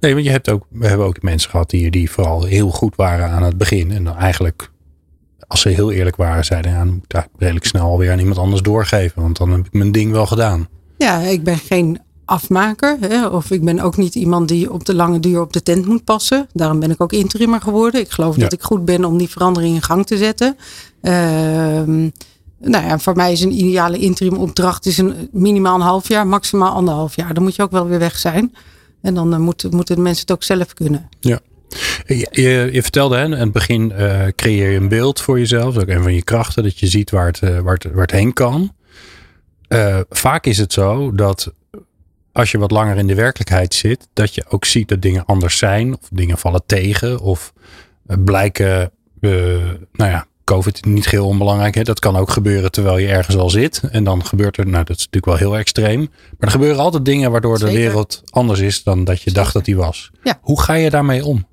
Nee, 0.00 0.12
want 0.12 0.24
je 0.24 0.30
hebt 0.30 0.50
ook, 0.50 0.66
we 0.70 0.86
hebben 0.86 1.06
ook 1.06 1.22
mensen 1.22 1.50
gehad 1.50 1.70
die, 1.70 1.90
die 1.90 2.10
vooral 2.10 2.44
heel 2.44 2.70
goed 2.70 2.96
waren 2.96 3.28
aan 3.30 3.42
het 3.42 3.58
begin. 3.58 3.92
En 3.92 4.04
dan 4.04 4.16
eigenlijk, 4.16 4.70
als 5.46 5.60
ze 5.60 5.68
heel 5.68 5.92
eerlijk 5.92 6.16
waren, 6.16 6.44
zeiden 6.44 6.70
ja, 6.70 6.78
dan 6.78 6.92
moet 6.92 7.14
ik 7.14 7.26
redelijk 7.36 7.66
snel 7.66 7.84
alweer 7.84 8.10
aan 8.12 8.18
iemand 8.18 8.38
anders 8.38 8.62
doorgeven. 8.62 9.22
Want 9.22 9.36
dan 9.36 9.50
heb 9.50 9.66
ik 9.66 9.72
mijn 9.72 9.92
ding 9.92 10.12
wel 10.12 10.26
gedaan. 10.26 10.68
Ja, 10.98 11.20
ik 11.20 11.44
ben 11.44 11.58
geen 11.58 12.00
afmaker. 12.24 12.96
Hè, 13.00 13.26
of 13.26 13.50
ik 13.50 13.64
ben 13.64 13.80
ook 13.80 13.96
niet 13.96 14.14
iemand 14.14 14.48
die 14.48 14.72
op 14.72 14.84
de 14.84 14.94
lange 14.94 15.20
duur 15.20 15.40
op 15.40 15.52
de 15.52 15.62
tent 15.62 15.86
moet 15.86 16.04
passen. 16.04 16.46
Daarom 16.52 16.80
ben 16.80 16.90
ik 16.90 17.00
ook 17.00 17.12
interimmer 17.12 17.60
geworden. 17.60 18.00
Ik 18.00 18.10
geloof 18.10 18.36
dat 18.36 18.52
ik 18.52 18.62
goed 18.62 18.84
ben 18.84 19.04
om 19.04 19.18
die 19.18 19.28
verandering 19.28 19.74
in 19.74 19.82
gang 19.82 20.06
te 20.06 20.16
zetten. 20.16 20.56
Ehm, 21.00 22.08
nou 22.58 22.86
ja, 22.86 22.98
voor 22.98 23.16
mij 23.16 23.32
is 23.32 23.40
een 23.40 23.52
ideale 23.52 23.98
interim 23.98 24.36
opdracht 24.36 24.86
is 24.86 24.98
een, 24.98 25.28
minimaal 25.32 25.74
een 25.74 25.80
half 25.80 26.08
jaar, 26.08 26.26
maximaal 26.26 26.72
anderhalf 26.72 27.16
jaar. 27.16 27.34
Dan 27.34 27.42
moet 27.42 27.56
je 27.56 27.62
ook 27.62 27.70
wel 27.70 27.86
weer 27.86 27.98
weg 27.98 28.18
zijn. 28.18 28.54
En 29.02 29.14
dan 29.14 29.32
uh, 29.32 29.38
moeten, 29.38 29.76
moeten 29.76 30.02
mensen 30.02 30.20
het 30.20 30.32
ook 30.32 30.42
zelf 30.42 30.74
kunnen. 30.74 31.08
Ja. 31.20 31.40
Je, 32.06 32.68
je, 32.72 32.82
vertelde 32.82 33.16
hè, 33.16 33.24
in 33.24 33.32
het 33.32 33.52
begin 33.52 33.92
uh, 33.98 34.26
creëer 34.36 34.70
je 34.70 34.76
een 34.76 34.88
beeld 34.88 35.20
voor 35.20 35.38
jezelf. 35.38 35.74
Dat 35.74 35.76
is 35.76 35.82
ook 35.82 35.96
een 35.96 36.02
van 36.02 36.14
je 36.14 36.22
krachten. 36.22 36.62
Dat 36.62 36.78
je 36.78 36.86
ziet 36.86 37.10
waar 37.10 37.26
het, 37.26 37.40
uh, 37.40 37.58
waar 37.58 37.74
het, 37.74 37.84
waar 37.92 38.02
het 38.02 38.10
heen 38.10 38.32
kan. 38.32 38.74
vaak 40.10 40.46
is 40.46 40.58
het 40.58 40.72
zo 40.72 41.12
dat 41.14 41.52
als 42.32 42.50
je 42.50 42.58
wat 42.58 42.70
langer 42.70 42.96
in 42.96 43.06
de 43.06 43.14
werkelijkheid 43.14 43.74
zit. 43.74 44.08
Dat 44.12 44.34
je 44.34 44.44
ook 44.48 44.64
ziet 44.64 44.88
dat 44.88 45.02
dingen 45.02 45.24
anders 45.24 45.58
zijn. 45.58 45.92
Of 45.92 46.08
dingen 46.12 46.38
vallen 46.38 46.62
tegen. 46.66 47.20
Of 47.20 47.52
blijken 48.24 48.90
nou 49.92 50.10
ja, 50.10 50.26
COVID 50.44 50.84
niet 50.84 51.08
heel 51.08 51.26
onbelangrijk. 51.26 51.74
Hè? 51.74 51.82
Dat 51.82 51.98
kan 51.98 52.16
ook 52.16 52.30
gebeuren 52.30 52.70
terwijl 52.70 52.98
je 52.98 53.08
ergens 53.08 53.36
al 53.36 53.50
zit. 53.50 53.80
En 53.90 54.04
dan 54.04 54.24
gebeurt 54.24 54.56
er, 54.56 54.66
nou 54.66 54.84
dat 54.84 54.96
is 54.96 55.04
natuurlijk 55.04 55.38
wel 55.38 55.50
heel 55.50 55.58
extreem. 55.58 56.00
Maar 56.00 56.08
er 56.38 56.50
gebeuren 56.50 56.82
altijd 56.82 57.04
dingen 57.04 57.30
waardoor 57.30 57.58
de 57.58 57.72
wereld 57.72 58.22
anders 58.30 58.60
is 58.60 58.82
dan 58.82 59.04
dat 59.04 59.22
je 59.22 59.32
dacht 59.32 59.52
dat 59.52 59.64
die 59.64 59.76
was. 59.76 60.10
Ja. 60.22 60.38
Hoe 60.40 60.60
ga 60.60 60.74
je 60.74 60.90
daarmee 60.90 61.24
om? 61.24 61.46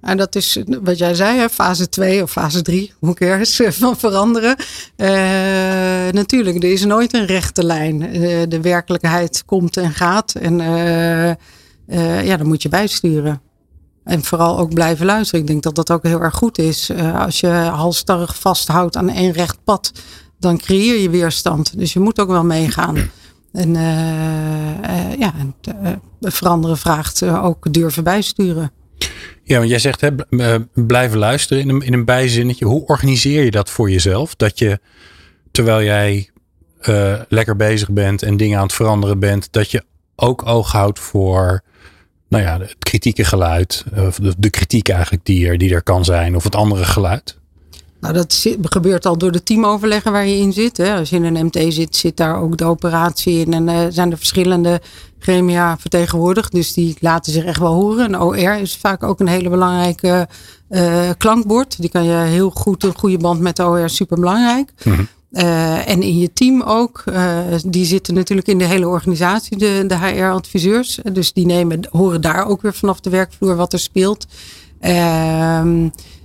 En 0.00 0.16
dat 0.16 0.34
is 0.34 0.58
wat 0.82 0.98
jij 0.98 1.14
zei, 1.14 1.38
hè, 1.38 1.48
fase 1.48 1.88
2 1.88 2.22
of 2.22 2.30
fase 2.30 2.62
3, 2.62 2.92
hoe 2.98 3.14
cares, 3.14 3.60
van 3.68 3.96
veranderen. 3.96 4.56
Uh, 4.96 5.08
natuurlijk, 6.10 6.56
er 6.56 6.72
is 6.72 6.84
nooit 6.84 7.14
een 7.14 7.26
rechte 7.26 7.64
lijn. 7.64 8.16
Uh, 8.16 8.42
de 8.48 8.60
werkelijkheid 8.60 9.42
komt 9.46 9.76
en 9.76 9.92
gaat. 9.92 10.34
En 10.34 10.60
uh, 10.60 12.24
ja, 12.26 12.36
dan 12.36 12.46
moet 12.46 12.62
je 12.62 12.68
bijsturen. 12.68 13.40
En 14.04 14.24
vooral 14.24 14.58
ook 14.58 14.74
blijven 14.74 15.06
luisteren. 15.06 15.40
Ik 15.40 15.46
denk 15.46 15.62
dat 15.62 15.74
dat 15.74 15.90
ook 15.90 16.02
heel 16.02 16.20
erg 16.20 16.34
goed 16.34 16.58
is. 16.58 16.90
als 17.14 17.40
je 17.40 17.48
halstarrig 17.48 18.38
vasthoudt 18.38 18.96
aan 18.96 19.08
één 19.08 19.32
recht 19.32 19.58
pad, 19.64 19.92
dan 20.38 20.58
creëer 20.58 21.00
je 21.00 21.10
weerstand. 21.10 21.78
Dus 21.78 21.92
je 21.92 22.00
moet 22.00 22.20
ook 22.20 22.28
wel 22.28 22.44
meegaan. 22.44 23.10
En 23.52 23.74
ja, 25.18 25.32
veranderen 26.20 26.78
vraagt 26.78 27.22
ook 27.22 27.72
durven 27.72 28.04
bijsturen. 28.04 28.72
Ja, 29.48 29.58
want 29.58 29.70
jij 29.70 29.78
zegt 29.78 30.00
hè, 30.00 30.10
eh, 30.28 30.54
blijven 30.74 31.18
luisteren 31.18 31.62
in 31.62 31.68
een, 31.68 31.80
in 31.80 31.92
een 31.92 32.04
bijzinnetje. 32.04 32.64
Hoe 32.64 32.86
organiseer 32.86 33.44
je 33.44 33.50
dat 33.50 33.70
voor 33.70 33.90
jezelf? 33.90 34.34
Dat 34.34 34.58
je, 34.58 34.80
terwijl 35.50 35.82
jij 35.82 36.30
uh, 36.82 37.20
lekker 37.28 37.56
bezig 37.56 37.90
bent 37.90 38.22
en 38.22 38.36
dingen 38.36 38.58
aan 38.58 38.64
het 38.64 38.74
veranderen 38.74 39.18
bent, 39.18 39.52
dat 39.52 39.70
je 39.70 39.84
ook 40.16 40.46
oog 40.46 40.72
houdt 40.72 40.98
voor 40.98 41.62
nou 42.28 42.44
ja, 42.44 42.58
het 42.58 42.76
kritieke 42.78 43.24
geluid. 43.24 43.84
Of 43.96 44.18
de, 44.18 44.34
de 44.38 44.50
kritiek 44.50 44.88
eigenlijk 44.88 45.24
die 45.24 45.48
er, 45.48 45.58
die 45.58 45.74
er 45.74 45.82
kan 45.82 46.04
zijn. 46.04 46.36
Of 46.36 46.44
het 46.44 46.54
andere 46.54 46.84
geluid. 46.84 47.38
Nou, 48.00 48.14
dat 48.14 48.46
gebeurt 48.62 49.06
al 49.06 49.18
door 49.18 49.32
de 49.32 49.42
teamoverleggen 49.42 50.12
waar 50.12 50.26
je 50.26 50.36
in 50.36 50.52
zit. 50.52 50.76
Hè. 50.76 50.96
Als 50.96 51.10
je 51.10 51.16
in 51.16 51.24
een 51.24 51.46
MT 51.46 51.72
zit, 51.72 51.96
zit 51.96 52.16
daar 52.16 52.40
ook 52.40 52.56
de 52.56 52.64
operatie 52.64 53.38
in. 53.38 53.52
En 53.52 53.68
uh, 53.68 53.86
zijn 53.90 54.10
er 54.10 54.16
verschillende 54.16 54.80
gremia 55.18 55.78
vertegenwoordigd. 55.78 56.52
Dus 56.52 56.72
die 56.72 56.96
laten 57.00 57.32
zich 57.32 57.44
echt 57.44 57.58
wel 57.58 57.72
horen. 57.72 58.04
Een 58.04 58.20
OR 58.20 58.60
is 58.60 58.76
vaak 58.76 59.02
ook 59.02 59.20
een 59.20 59.28
hele 59.28 59.48
belangrijke 59.48 60.28
uh, 60.70 61.10
klankbord. 61.18 61.80
Die 61.80 61.90
kan 61.90 62.04
je 62.04 62.12
heel 62.12 62.50
goed, 62.50 62.84
een 62.84 62.98
goede 62.98 63.18
band 63.18 63.40
met 63.40 63.56
de 63.56 63.64
OR, 63.64 63.88
super 63.88 64.20
belangrijk. 64.20 64.72
Mhm. 64.84 65.04
Uh, 65.30 65.88
en 65.88 66.02
in 66.02 66.18
je 66.18 66.32
team 66.32 66.62
ook. 66.62 67.04
Die 67.66 67.84
zitten 67.84 68.14
natuurlijk 68.14 68.48
in 68.48 68.58
de 68.58 68.64
hele 68.64 68.88
organisatie, 68.88 69.56
de, 69.58 69.84
de 69.86 69.98
HR-adviseurs. 69.98 70.98
Dus 71.12 71.32
die 71.32 71.46
nemen, 71.46 71.80
horen 71.90 72.20
daar 72.20 72.46
ook 72.46 72.62
weer 72.62 72.74
vanaf 72.74 73.00
de 73.00 73.10
werkvloer 73.10 73.56
wat 73.56 73.72
er 73.72 73.78
speelt. 73.78 74.26
Uh, 74.80 75.58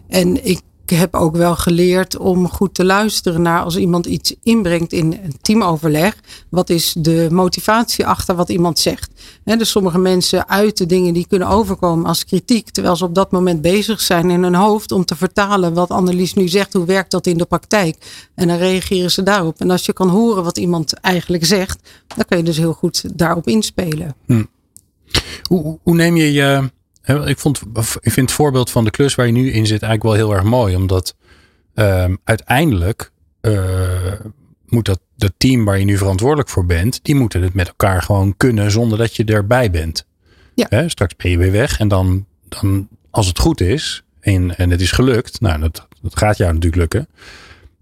en 0.07 0.45
ik 0.45 0.61
heb 0.91 1.15
ook 1.15 1.35
wel 1.35 1.55
geleerd 1.55 2.17
om 2.17 2.49
goed 2.49 2.73
te 2.73 2.85
luisteren 2.85 3.41
naar 3.41 3.63
als 3.63 3.77
iemand 3.77 4.05
iets 4.05 4.35
inbrengt 4.43 4.93
in 4.93 5.19
een 5.23 5.37
teamoverleg. 5.41 6.15
Wat 6.49 6.69
is 6.69 6.93
de 6.97 7.27
motivatie 7.31 8.07
achter 8.07 8.35
wat 8.35 8.49
iemand 8.49 8.79
zegt? 8.79 9.11
dus 9.43 9.69
sommige 9.69 9.97
mensen 9.97 10.49
uiten 10.49 10.87
dingen 10.87 11.13
die 11.13 11.27
kunnen 11.27 11.47
overkomen 11.47 12.05
als 12.05 12.25
kritiek. 12.25 12.69
Terwijl 12.69 12.95
ze 12.95 13.03
op 13.03 13.15
dat 13.15 13.31
moment 13.31 13.61
bezig 13.61 14.01
zijn 14.01 14.29
in 14.29 14.43
hun 14.43 14.55
hoofd 14.55 14.91
om 14.91 15.05
te 15.05 15.15
vertalen 15.15 15.73
wat 15.73 15.89
Annelies 15.89 16.33
nu 16.33 16.47
zegt. 16.47 16.73
Hoe 16.73 16.85
werkt 16.85 17.11
dat 17.11 17.27
in 17.27 17.37
de 17.37 17.45
praktijk? 17.45 17.97
En 18.35 18.47
dan 18.47 18.57
reageren 18.57 19.11
ze 19.11 19.23
daarop. 19.23 19.59
En 19.59 19.69
als 19.69 19.85
je 19.85 19.93
kan 19.93 20.09
horen 20.09 20.43
wat 20.43 20.57
iemand 20.57 20.93
eigenlijk 20.93 21.45
zegt, 21.45 21.89
dan 22.15 22.25
kun 22.25 22.37
je 22.37 22.43
dus 22.43 22.57
heel 22.57 22.73
goed 22.73 23.17
daarop 23.17 23.47
inspelen. 23.47 24.15
Hm. 24.25 24.43
Hoe, 25.47 25.79
hoe 25.83 25.95
neem 25.95 26.15
je 26.15 26.31
je 26.31 26.69
ik, 27.03 27.37
vond, 27.37 27.61
ik 27.99 28.11
vind 28.11 28.29
het 28.29 28.31
voorbeeld 28.31 28.71
van 28.71 28.83
de 28.83 28.91
klus 28.91 29.15
waar 29.15 29.25
je 29.25 29.31
nu 29.31 29.51
in 29.51 29.65
zit 29.65 29.81
eigenlijk 29.81 30.03
wel 30.03 30.27
heel 30.27 30.35
erg 30.35 30.43
mooi. 30.43 30.75
Omdat 30.75 31.15
um, 31.75 32.17
uiteindelijk 32.23 33.11
uh, 33.41 34.13
moet 34.65 34.85
dat, 34.85 34.99
dat 35.15 35.33
team 35.37 35.65
waar 35.65 35.79
je 35.79 35.85
nu 35.85 35.97
verantwoordelijk 35.97 36.49
voor 36.49 36.65
bent, 36.65 36.99
die 37.03 37.15
moeten 37.15 37.41
het 37.41 37.53
met 37.53 37.67
elkaar 37.67 38.01
gewoon 38.01 38.37
kunnen 38.37 38.71
zonder 38.71 38.97
dat 38.97 39.15
je 39.15 39.23
erbij 39.23 39.71
bent. 39.71 40.05
Ja. 40.55 40.65
He, 40.69 40.89
straks 40.89 41.15
ben 41.15 41.31
je 41.31 41.37
weer 41.37 41.51
weg 41.51 41.79
en 41.79 41.87
dan, 41.87 42.25
dan 42.49 42.87
als 43.09 43.27
het 43.27 43.39
goed 43.39 43.61
is 43.61 44.03
en, 44.19 44.57
en 44.57 44.69
het 44.69 44.81
is 44.81 44.91
gelukt, 44.91 45.41
nou 45.41 45.59
dat, 45.59 45.87
dat 46.01 46.17
gaat 46.17 46.37
jou 46.37 46.53
natuurlijk 46.53 46.81
lukken. 46.81 47.07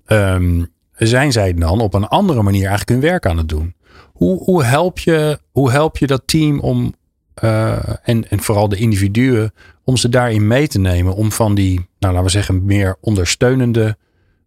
Um, 0.07 0.71
zijn 0.93 1.31
zij 1.31 1.53
dan 1.53 1.81
op 1.81 1.93
een 1.93 2.07
andere 2.07 2.41
manier 2.41 2.67
eigenlijk 2.67 2.89
hun 2.89 3.09
werk 3.09 3.25
aan 3.25 3.37
het 3.37 3.49
doen? 3.49 3.75
Hoe, 4.13 4.43
hoe, 4.43 4.63
help, 4.63 4.99
je, 4.99 5.39
hoe 5.51 5.71
help 5.71 5.97
je 5.97 6.07
dat 6.07 6.21
team 6.25 6.59
om, 6.59 6.93
uh, 7.43 7.79
en, 8.03 8.29
en 8.29 8.39
vooral 8.39 8.69
de 8.69 8.75
individuen, 8.75 9.53
om 9.83 9.97
ze 9.97 10.09
daarin 10.09 10.47
mee 10.47 10.67
te 10.67 10.79
nemen. 10.79 11.15
Om 11.15 11.31
van 11.31 11.55
die, 11.55 11.75
nou 11.99 12.13
laten 12.13 12.23
we 12.23 12.29
zeggen, 12.29 12.65
meer 12.65 12.97
ondersteunende, 13.01 13.97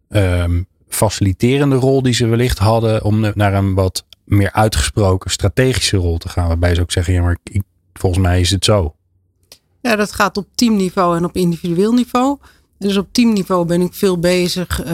um, 0.09 0.67
faciliterende 0.87 1.75
rol 1.75 2.01
die 2.01 2.13
ze 2.13 2.27
wellicht 2.27 2.57
hadden, 2.57 3.03
om 3.03 3.19
naar 3.35 3.53
een 3.53 3.73
wat 3.73 4.05
meer 4.23 4.51
uitgesproken 4.51 5.31
strategische 5.31 5.97
rol 5.97 6.17
te 6.17 6.29
gaan. 6.29 6.47
Waarbij 6.47 6.75
ze 6.75 6.81
ook 6.81 6.91
zeggen, 6.91 7.13
ja 7.13 7.21
maar 7.21 7.37
volgens 7.93 8.23
mij 8.23 8.39
is 8.39 8.49
het 8.49 8.65
zo. 8.65 8.95
Ja, 9.81 9.95
dat 9.95 10.11
gaat 10.11 10.37
op 10.37 10.47
teamniveau 10.55 11.17
en 11.17 11.25
op 11.25 11.35
individueel 11.35 11.93
niveau. 11.93 12.37
Dus 12.83 12.97
op 12.97 13.07
teamniveau 13.11 13.65
ben 13.65 13.81
ik 13.81 13.93
veel 13.93 14.19
bezig. 14.19 14.79
Uh, 14.79 14.85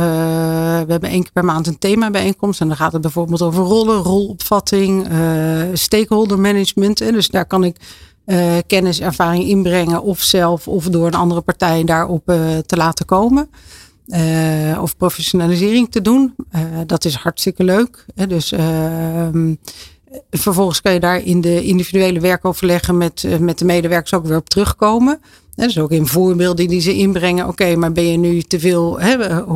we 0.80 0.86
hebben 0.88 1.10
één 1.10 1.21
keer 1.21 1.32
per 1.32 1.45
maand 1.45 1.67
een 1.67 1.78
themabijeenkomst. 1.78 2.62
En 2.62 2.67
dan 2.67 2.78
gaat 2.78 2.91
het 2.91 3.02
bijvoorbeeld 3.02 3.41
over 3.41 3.63
rollen, 3.63 4.04
rolopvatting, 4.04 5.12
uh, 5.12 5.62
stakeholder 5.73 6.39
management. 6.39 7.02
En 7.02 7.13
dus 7.13 7.28
daar 7.28 7.45
kan 7.45 7.63
ik 7.63 7.75
uh, 8.25 8.58
kennis, 8.67 8.99
ervaring 8.99 9.43
inbrengen. 9.43 10.04
Of 10.04 10.21
zelf 10.21 10.67
of 10.67 10.86
door 10.86 11.08
een 11.08 11.13
andere 11.13 11.41
partij 11.41 11.84
daarop 11.84 12.25
te 12.65 12.75
laten 12.75 13.06
komen. 13.06 13.49
of 14.82 14.97
professionalisering 14.97 15.91
te 15.91 16.02
doen. 16.02 16.36
dat 16.86 17.06
is 17.06 17.15
hartstikke 17.15 17.63
leuk. 17.63 18.06
Dus 18.28 18.52
ehm, 18.52 19.54
vervolgens 20.32 20.82
kan 20.82 20.93
je 20.93 20.99
daar 20.99 21.23
in 21.23 21.41
de 21.41 21.63
individuele 21.63 22.19
werkoverleggen 22.19 22.97
met, 22.97 23.28
met 23.39 23.60
de 23.60 23.65
medewerkers 23.65 24.13
ook 24.13 24.25
weer 24.25 24.38
op 24.38 24.49
terugkomen. 24.49 25.19
Dus 25.65 25.80
ook 25.80 25.91
in 25.91 26.08
voorbeelden 26.08 26.67
die 26.67 26.82
ze 26.82 26.93
inbrengen. 26.93 27.48
Oké, 27.48 27.76
maar 27.76 27.91
ben 27.91 28.08
je 28.08 28.17
nu 28.17 28.41
te 28.41 28.60
veel, 28.60 29.02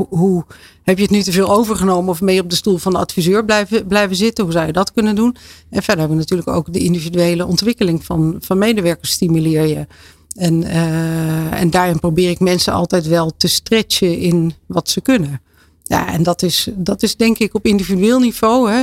hoe, 0.10 0.46
heb 0.84 0.98
je 0.98 1.04
het 1.04 1.12
nu 1.12 1.22
te 1.22 1.32
veel 1.32 1.52
overgenomen 1.52 2.10
of 2.10 2.20
je 2.32 2.42
op 2.42 2.50
de 2.50 2.56
stoel 2.56 2.78
van 2.78 2.92
de 2.92 2.98
adviseur 2.98 3.46
blijven, 3.46 3.88
blijven 3.88 4.16
zitten? 4.16 4.44
Hoe 4.44 4.54
zou 4.54 4.66
je 4.66 4.74
dat 4.74 4.94
kunnen 4.94 5.16
doen? 5.16 5.36
En 5.70 5.84
verder 5.84 5.98
hebben 5.98 6.18
we 6.18 6.22
natuurlijk 6.22 6.50
ook 6.50 6.74
de 6.74 6.80
individuele 6.80 7.46
ontwikkeling 7.46 8.06
van, 8.06 8.36
van 8.40 8.58
medewerkers 8.58 9.12
stimuleer 9.12 9.68
je. 9.68 9.88
En, 10.36 10.62
uh, 10.62 11.62
en 11.62 11.70
daarin 11.70 12.00
probeer 12.00 12.30
ik 12.30 12.40
mensen 12.40 12.74
altijd 12.74 13.08
wel 13.08 13.32
te 13.38 13.48
stretchen 13.48 14.18
in 14.18 14.54
wat 14.66 14.90
ze 14.90 15.02
kunnen. 15.02 15.42
Ja, 15.84 16.14
en 16.14 16.24
dat 16.24 16.42
is, 16.42 16.68
dat 16.76 17.04
is 17.04 17.16
denk 17.16 17.38
ik 17.38 17.54
op 17.54 17.66
individueel 17.66 18.20
niveau. 18.20 18.72
Hè. 18.72 18.82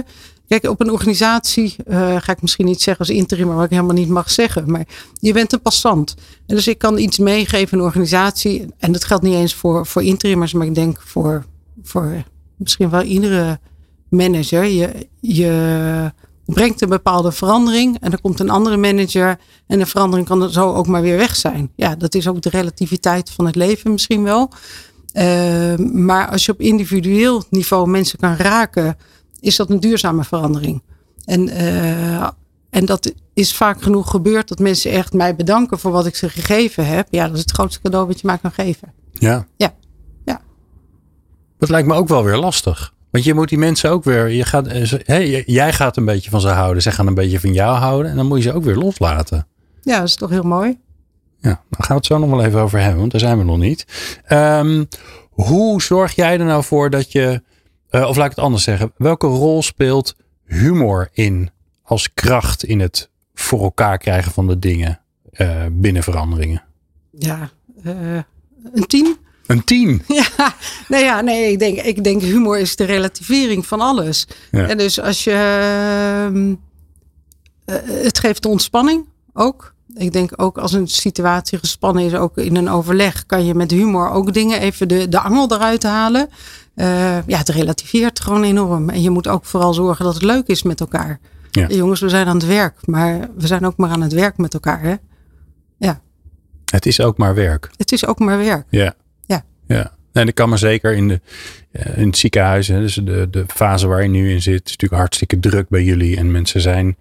Kijk, 0.51 0.65
op 0.65 0.81
een 0.81 0.91
organisatie 0.91 1.77
uh, 1.87 2.17
ga 2.21 2.33
ik 2.33 2.43
misschien 2.43 2.67
niet 2.67 2.83
zeggen 2.83 3.07
als 3.07 3.17
interim, 3.17 3.49
wat 3.49 3.65
ik 3.65 3.71
helemaal 3.71 3.95
niet 3.95 4.09
mag 4.09 4.31
zeggen. 4.31 4.71
Maar 4.71 4.87
je 5.15 5.33
bent 5.33 5.53
een 5.53 5.61
passant. 5.61 6.15
En 6.47 6.55
dus 6.55 6.69
ik 6.69 6.79
kan 6.79 6.99
iets 6.99 7.19
meegeven 7.19 7.73
in 7.73 7.79
een 7.79 7.85
organisatie. 7.85 8.67
En 8.79 8.93
dat 8.93 9.05
geldt 9.05 9.23
niet 9.23 9.35
eens 9.35 9.55
voor, 9.55 9.87
voor 9.87 10.03
interimers, 10.03 10.53
maar 10.53 10.67
ik 10.67 10.75
denk 10.75 11.03
voor, 11.05 11.45
voor 11.83 12.23
misschien 12.57 12.91
wel 12.91 13.03
iedere 13.03 13.59
manager. 14.09 14.65
Je, 14.65 15.09
je 15.21 16.13
brengt 16.45 16.81
een 16.81 16.89
bepaalde 16.89 17.33
verandering 17.33 18.01
en 18.01 18.13
er 18.13 18.21
komt 18.21 18.41
een 18.41 18.51
andere 18.51 18.77
manager. 18.77 19.39
En 19.67 19.79
de 19.79 19.87
verandering 19.87 20.29
kan 20.29 20.51
zo 20.51 20.75
ook 20.75 20.87
maar 20.87 21.03
weer 21.03 21.17
weg 21.17 21.37
zijn. 21.37 21.71
Ja, 21.77 21.97
dat 21.97 22.15
is 22.15 22.29
ook 22.29 22.43
de 22.43 22.51
relativiteit 22.51 23.31
van 23.31 23.47
het 23.47 23.57
leven 23.57 23.93
misschien 23.93 24.23
wel. 24.23 24.51
Uh, 25.15 25.77
maar 25.93 26.29
als 26.29 26.45
je 26.45 26.53
op 26.53 26.61
individueel 26.61 27.45
niveau 27.51 27.89
mensen 27.89 28.19
kan 28.19 28.37
raken 28.37 28.97
is 29.41 29.57
dat 29.57 29.71
een 29.71 29.81
duurzame 29.81 30.25
verandering. 30.25 30.83
En, 31.25 31.49
uh, 31.49 32.29
en 32.71 32.85
dat 32.85 33.13
is 33.35 33.55
vaak 33.55 33.83
genoeg 33.83 34.11
gebeurd 34.11 34.49
dat 34.49 34.59
mensen 34.59 34.91
echt 34.91 35.13
mij 35.13 35.37
bedanken 35.37 35.79
voor 35.79 35.91
wat 35.91 36.07
ik 36.07 36.17
ze 36.17 36.29
gegeven 36.29 36.87
heb. 36.87 37.07
Ja, 37.11 37.27
dat 37.27 37.35
is 37.35 37.41
het 37.41 37.51
grootste 37.51 37.81
cadeau 37.81 38.07
wat 38.07 38.21
je 38.21 38.27
maar 38.27 38.39
kan 38.39 38.53
geven. 38.53 38.93
Ja. 39.13 39.47
Ja. 39.57 39.75
ja. 40.25 40.41
Dat 41.59 41.69
lijkt 41.69 41.89
me 41.89 41.95
ook 41.95 42.09
wel 42.09 42.25
weer 42.25 42.37
lastig. 42.37 42.95
Want 43.11 43.25
je 43.25 43.35
moet 43.35 43.49
die 43.49 43.59
mensen 43.59 43.91
ook 43.91 44.05
weer, 44.05 44.29
je 44.29 44.45
gaat, 44.45 44.67
hey, 45.05 45.43
jij 45.47 45.73
gaat 45.73 45.97
een 45.97 46.05
beetje 46.05 46.31
van 46.31 46.41
ze 46.41 46.49
houden, 46.49 46.83
zij 46.83 46.93
gaan 46.93 47.07
een 47.07 47.15
beetje 47.15 47.41
van 47.41 47.53
jou 47.53 47.77
houden. 47.77 48.11
En 48.11 48.17
dan 48.17 48.27
moet 48.27 48.43
je 48.43 48.51
ze 48.51 48.55
ook 48.55 48.65
weer 48.65 48.77
loslaten. 48.77 49.47
Ja, 49.83 49.99
dat 49.99 50.09
is 50.09 50.17
toch 50.17 50.31
heel 50.31 50.43
mooi. 50.43 50.79
Ja, 51.39 51.63
dan 51.71 51.85
gaan 51.85 51.89
we 51.89 51.95
het 51.95 52.07
zo 52.07 52.19
nog 52.19 52.31
wel 52.31 52.45
even 52.45 52.61
over 52.61 52.81
hebben, 52.81 52.99
want 52.99 53.11
daar 53.11 53.21
zijn 53.21 53.39
we 53.39 53.45
nog 53.45 53.59
niet. 53.59 53.87
Um, 54.29 54.89
hoe 55.31 55.83
zorg 55.83 56.15
jij 56.15 56.39
er 56.39 56.45
nou 56.45 56.65
voor 56.65 56.91
dat 56.91 57.13
je 57.13 57.43
uh, 57.91 58.09
of 58.09 58.17
laat 58.17 58.31
ik 58.31 58.37
het 58.37 58.45
anders 58.45 58.65
zeggen. 58.65 58.93
Welke 58.97 59.27
rol 59.27 59.63
speelt 59.63 60.17
humor 60.45 61.09
in 61.13 61.51
als 61.83 62.15
kracht 62.15 62.65
in 62.65 62.81
het 62.81 63.11
voor 63.35 63.63
elkaar 63.63 63.99
krijgen 63.99 64.33
van 64.33 64.47
de 64.47 64.59
dingen 64.59 65.01
uh, 65.33 65.65
binnen 65.71 66.03
veranderingen? 66.03 66.63
Ja, 67.11 67.51
uh, 67.85 68.19
een 68.73 68.87
tien. 68.87 69.17
Een 69.47 69.65
tien? 69.65 70.03
Ja, 70.37 70.55
nee, 70.89 71.05
ja, 71.05 71.21
nee 71.21 71.53
ik, 71.53 71.59
denk, 71.59 71.79
ik 71.79 72.05
denk 72.05 72.23
humor 72.23 72.59
is 72.59 72.77
de 72.77 72.85
relativering 72.85 73.67
van 73.67 73.81
alles. 73.81 74.27
Ja. 74.51 74.69
En 74.69 74.79
dus 74.79 75.01
als 75.01 75.25
je. 75.25 75.31
Uh, 76.33 76.57
het 78.03 78.19
geeft 78.19 78.45
ontspanning 78.45 79.07
ook. 79.33 79.75
Ik 79.95 80.13
denk 80.13 80.33
ook 80.37 80.59
als 80.59 80.73
een 80.73 80.89
situatie 80.89 81.59
gespannen 81.59 82.05
is, 82.05 82.15
ook 82.15 82.37
in 82.37 82.57
een 82.57 82.69
overleg, 82.69 83.27
kan 83.27 83.45
je 83.45 83.55
met 83.55 83.71
humor 83.71 84.11
ook 84.11 84.33
dingen 84.33 84.61
even 84.61 84.89
de, 84.89 85.09
de 85.09 85.21
angel 85.21 85.53
eruit 85.53 85.83
halen. 85.83 86.29
Uh, 86.75 87.27
ja, 87.27 87.39
het 87.39 87.49
relativeert 87.49 88.21
gewoon 88.21 88.43
enorm. 88.43 88.89
En 88.91 89.03
je 89.03 89.11
moet 89.11 89.29
ook 89.29 89.45
vooral 89.45 89.75
zorgen 89.75 90.05
dat 90.05 90.15
het 90.15 90.23
leuk 90.23 90.47
is 90.47 90.63
met 90.63 90.81
elkaar. 90.81 91.21
Ja. 91.51 91.67
Jongens, 91.69 92.01
we 92.01 92.09
zijn 92.09 92.27
aan 92.27 92.37
het 92.37 92.47
werk, 92.47 92.87
maar 92.87 93.29
we 93.37 93.47
zijn 93.47 93.67
ook 93.67 93.77
maar 93.77 93.91
aan 93.91 94.03
het 94.03 94.13
werk 94.13 94.37
met 94.37 94.55
elkaar. 94.55 94.83
Hè? 94.83 94.95
Ja. 95.79 96.01
Het 96.65 96.87
is 96.87 97.01
ook 97.01 97.19
maar 97.19 97.35
werk. 97.35 97.71
Het 97.77 97.93
is 97.93 98.07
ook 98.07 98.19
maar 98.19 98.39
werk. 98.39 98.67
Ja. 98.69 98.95
Ja. 99.27 99.45
Ja. 99.67 99.93
En 100.13 100.29
ik 100.29 100.35
kan 100.35 100.49
me 100.49 100.57
zeker 100.57 100.93
in, 100.93 101.09
de, 101.09 101.21
eh, 101.73 101.99
in 101.99 102.07
het 102.07 102.19
ziekenhuis, 102.19 102.69
hè, 102.69 102.81
dus 102.81 102.95
de, 102.95 103.29
de 103.31 103.45
fase 103.47 103.87
waar 103.87 104.03
je 104.03 104.09
nu 104.09 104.31
in 104.31 104.43
zit, 104.43 104.65
is 104.65 104.71
natuurlijk 104.71 105.01
hartstikke 105.01 105.41
druk 105.41 105.69
bij 105.69 105.83
jullie. 105.83 106.17
En 106.17 106.31
mensen 106.31 106.61
zijn, 106.61 106.87
eh, 106.89 106.95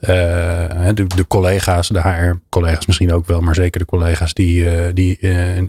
de, 0.00 1.04
de 1.16 1.26
collega's, 1.28 1.88
de 1.88 2.00
HR-collega's 2.00 2.86
misschien 2.86 3.12
ook 3.12 3.26
wel, 3.26 3.40
maar 3.40 3.54
zeker 3.54 3.80
de 3.80 3.86
collega's 3.86 4.34
die, 4.34 4.70
eh, 4.70 4.94
die 4.94 5.18
eh, 5.20 5.58
eh, 5.58 5.66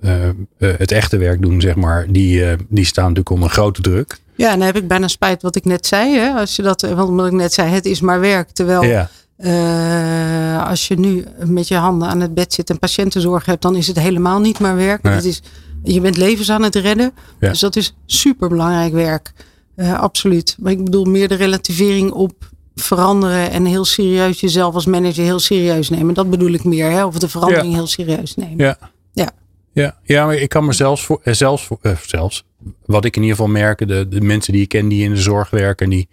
eh, 0.00 0.28
eh, 0.28 0.34
het 0.58 0.92
echte 0.92 1.16
werk 1.16 1.42
doen, 1.42 1.60
zeg 1.60 1.74
maar, 1.74 2.06
die, 2.08 2.44
eh, 2.44 2.58
die 2.68 2.84
staan 2.84 3.02
natuurlijk 3.04 3.30
onder 3.30 3.50
grote 3.50 3.80
druk. 3.82 4.18
Ja, 4.34 4.50
en 4.50 4.56
dan 4.58 4.66
heb 4.66 4.76
ik 4.76 4.88
bijna 4.88 5.08
spijt 5.08 5.42
wat 5.42 5.56
ik 5.56 5.64
net 5.64 5.86
zei. 5.86 6.16
Hè? 6.18 6.30
Als 6.30 6.56
je 6.56 6.62
dat, 6.62 6.80
want 6.80 7.08
omdat 7.08 7.26
ik 7.26 7.32
net 7.32 7.52
zei, 7.52 7.70
het 7.70 7.84
is 7.86 8.00
maar 8.00 8.20
werk. 8.20 8.50
Terwijl 8.50 8.82
Ja. 8.82 9.08
eh, 9.36 10.68
als 10.68 10.88
je 10.88 10.98
nu 10.98 11.24
met 11.46 11.68
je 11.68 11.74
handen 11.74 12.08
aan 12.08 12.20
het 12.20 12.34
bed 12.34 12.52
zit 12.52 12.70
en 12.70 12.78
patiëntenzorg 12.78 13.44
hebt, 13.46 13.62
dan 13.62 13.76
is 13.76 13.86
het 13.86 13.98
helemaal 13.98 14.40
niet 14.40 14.58
maar 14.58 14.76
werk. 14.76 15.02
Nee. 15.02 15.14
Het 15.14 15.24
is, 15.24 15.42
je 15.82 16.00
bent 16.00 16.16
levens 16.16 16.50
aan 16.50 16.62
het 16.62 16.74
redden. 16.74 17.12
Ja. 17.40 17.48
Dus 17.48 17.60
dat 17.60 17.76
is 17.76 17.94
super 18.06 18.48
belangrijk 18.48 18.92
werk. 18.92 19.32
Eh, 19.76 20.00
absoluut. 20.00 20.56
Maar 20.60 20.72
ik 20.72 20.84
bedoel 20.84 21.04
meer 21.04 21.28
de 21.28 21.34
relativering 21.34 22.10
op 22.10 22.50
veranderen 22.74 23.50
en 23.50 23.64
heel 23.64 23.84
serieus 23.84 24.40
jezelf 24.40 24.74
als 24.74 24.86
manager 24.86 25.24
heel 25.24 25.38
serieus 25.38 25.90
nemen. 25.90 26.14
Dat 26.14 26.30
bedoel 26.30 26.52
ik 26.52 26.64
meer. 26.64 26.90
Hè? 26.90 27.04
Of 27.04 27.18
de 27.18 27.28
verandering 27.28 27.68
Ja. 27.70 27.74
heel 27.76 27.86
serieus 27.86 28.36
nemen. 28.36 28.64
Ja. 28.64 28.78
Ja. 29.12 29.30
Ja, 29.72 29.96
ja 30.02 30.24
maar 30.26 30.34
ik 30.34 30.48
kan 30.48 30.64
me 30.64 30.72
zelfs, 30.72 31.04
voor, 31.04 31.20
eh, 31.22 31.34
zelfs, 31.34 31.64
voor, 31.64 31.78
eh, 31.82 31.96
zelfs 32.06 32.44
wat 32.84 33.04
ik 33.04 33.16
in 33.16 33.22
ieder 33.22 33.36
geval 33.36 33.52
merk, 33.52 33.88
de, 33.88 34.08
de 34.08 34.20
mensen 34.20 34.52
die 34.52 34.62
ik 34.62 34.68
ken 34.68 34.88
die 34.88 35.04
in 35.04 35.10
de 35.10 35.20
zorg 35.20 35.50
werken, 35.50 35.90
die, 35.90 36.08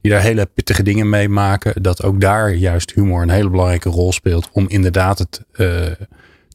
die 0.00 0.10
daar 0.12 0.20
hele 0.20 0.46
pittige 0.54 0.82
dingen 0.82 1.08
mee 1.08 1.28
maken, 1.28 1.82
dat 1.82 2.02
ook 2.02 2.20
daar 2.20 2.54
juist 2.54 2.92
humor 2.94 3.22
een 3.22 3.28
hele 3.30 3.50
belangrijke 3.50 3.88
rol 3.88 4.12
speelt 4.12 4.48
om 4.52 4.68
inderdaad 4.68 5.18
het 5.18 5.42
eh, 5.52 5.86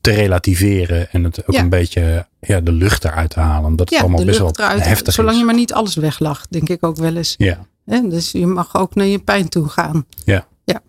te 0.01 0.11
relativeren 0.11 1.11
en 1.11 1.23
het 1.23 1.47
ook 1.47 1.55
Ja. 1.55 1.61
een 1.61 1.69
beetje 1.69 2.27
ja, 2.39 2.59
de 2.59 2.71
lucht 2.71 3.05
eruit 3.05 3.29
te 3.29 3.39
halen. 3.39 3.75
Dat 3.75 3.89
Ja, 3.89 3.99
allemaal 3.99 4.19
de 4.19 4.25
best 4.25 4.39
wel 4.39 4.53
heftig 4.57 5.13
Zolang 5.13 5.33
is. 5.33 5.39
je 5.39 5.45
maar 5.45 5.55
niet 5.55 5.73
alles 5.73 5.95
weglacht, 5.95 6.51
denk 6.51 6.69
ik 6.69 6.83
ook 6.83 6.97
wel 6.97 7.15
eens. 7.15 7.35
Ja, 7.37 7.65
Hè? 7.89 8.07
Dus 8.07 8.31
je 8.31 8.45
mag 8.45 8.75
ook 8.75 8.95
naar 8.95 9.05
je 9.05 9.19
pijn 9.19 9.49
toe 9.49 9.67
gaan. 9.69 10.05
ja. 10.25 10.47
Ja. 10.63 10.81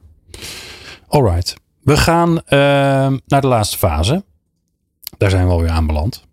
Alright. 1.09 1.55
We 1.83 1.97
gaan 1.97 2.43
eh, 2.43 2.59
naar 3.27 3.41
de 3.41 3.47
laatste 3.47 3.79
fase. 3.79 4.25
Daar 5.19 5.31
zijn 5.31 5.47
we 5.47 5.53
alweer 5.53 5.71
aanbeland. 5.71 6.25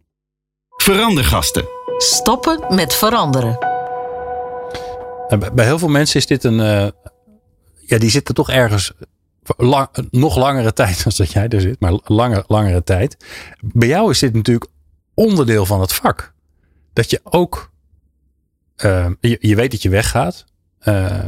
Verandergasten. 0.77 1.65
Stoppen 1.97 2.75
met 2.75 2.93
veranderen. 2.93 3.57
En 5.27 5.53
bij- 5.55 5.65
heel 5.65 5.79
veel 5.79 5.87
mensen 5.87 6.19
is 6.19 6.25
dit 6.25 6.43
een. 6.43 6.59
eh, 6.59 6.87
ja, 7.85 7.97
die 7.97 8.09
zitten 8.09 8.35
toch 8.35 8.49
ergens. 8.49 8.93
lang- 9.57 10.07
nog 10.11 10.35
langere 10.37 10.73
tijd 10.73 10.97
dan 11.03 11.13
dat 11.17 11.31
jij 11.31 11.47
er 11.47 11.61
zit, 11.61 11.79
maar 11.79 11.99
langer, 12.03 12.43
langere 12.47 12.83
tijd. 12.83 13.17
Bij 13.61 13.87
jou 13.87 14.09
is 14.11 14.19
dit 14.19 14.33
natuurlijk 14.33 14.71
onderdeel 15.13 15.65
van 15.65 15.81
het 15.81 15.93
vak. 15.93 16.33
Dat 16.93 17.09
je 17.09 17.19
ook. 17.23 17.71
eh, 18.75 19.09
je, 19.19 19.37
je 19.41 19.55
weet 19.55 19.71
dat 19.71 19.81
je 19.81 19.89
weggaat. 19.89 20.45
Eh, 20.87 21.27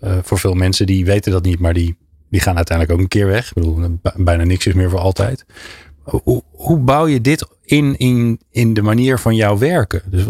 eh, 0.00 0.18
voor 0.22 0.38
veel 0.38 0.54
mensen 0.54 0.86
die 0.86 1.04
weten 1.04 1.32
dat 1.32 1.44
niet, 1.44 1.58
maar 1.58 1.74
die, 1.74 1.96
die 2.30 2.40
gaan 2.40 2.56
uiteindelijk 2.56 2.96
ook 2.96 3.02
een 3.02 3.10
keer 3.10 3.26
weg. 3.26 3.46
Ik 3.48 3.54
bedoel, 3.54 3.98
b- 4.02 4.14
bijna 4.16 4.44
niks 4.44 4.66
is 4.66 4.74
meer 4.74 4.90
voor 4.90 4.98
altijd. 4.98 5.44
Hoe, 6.02 6.42
hoe 6.50 6.78
bouw 6.78 7.06
je 7.06 7.20
dit 7.20 7.46
in, 7.64 7.96
in, 7.98 8.40
in 8.50 8.74
de 8.74 8.82
manier 8.82 9.18
van 9.18 9.34
jouw 9.34 9.58
werken? 9.58 10.02
Dus 10.06 10.24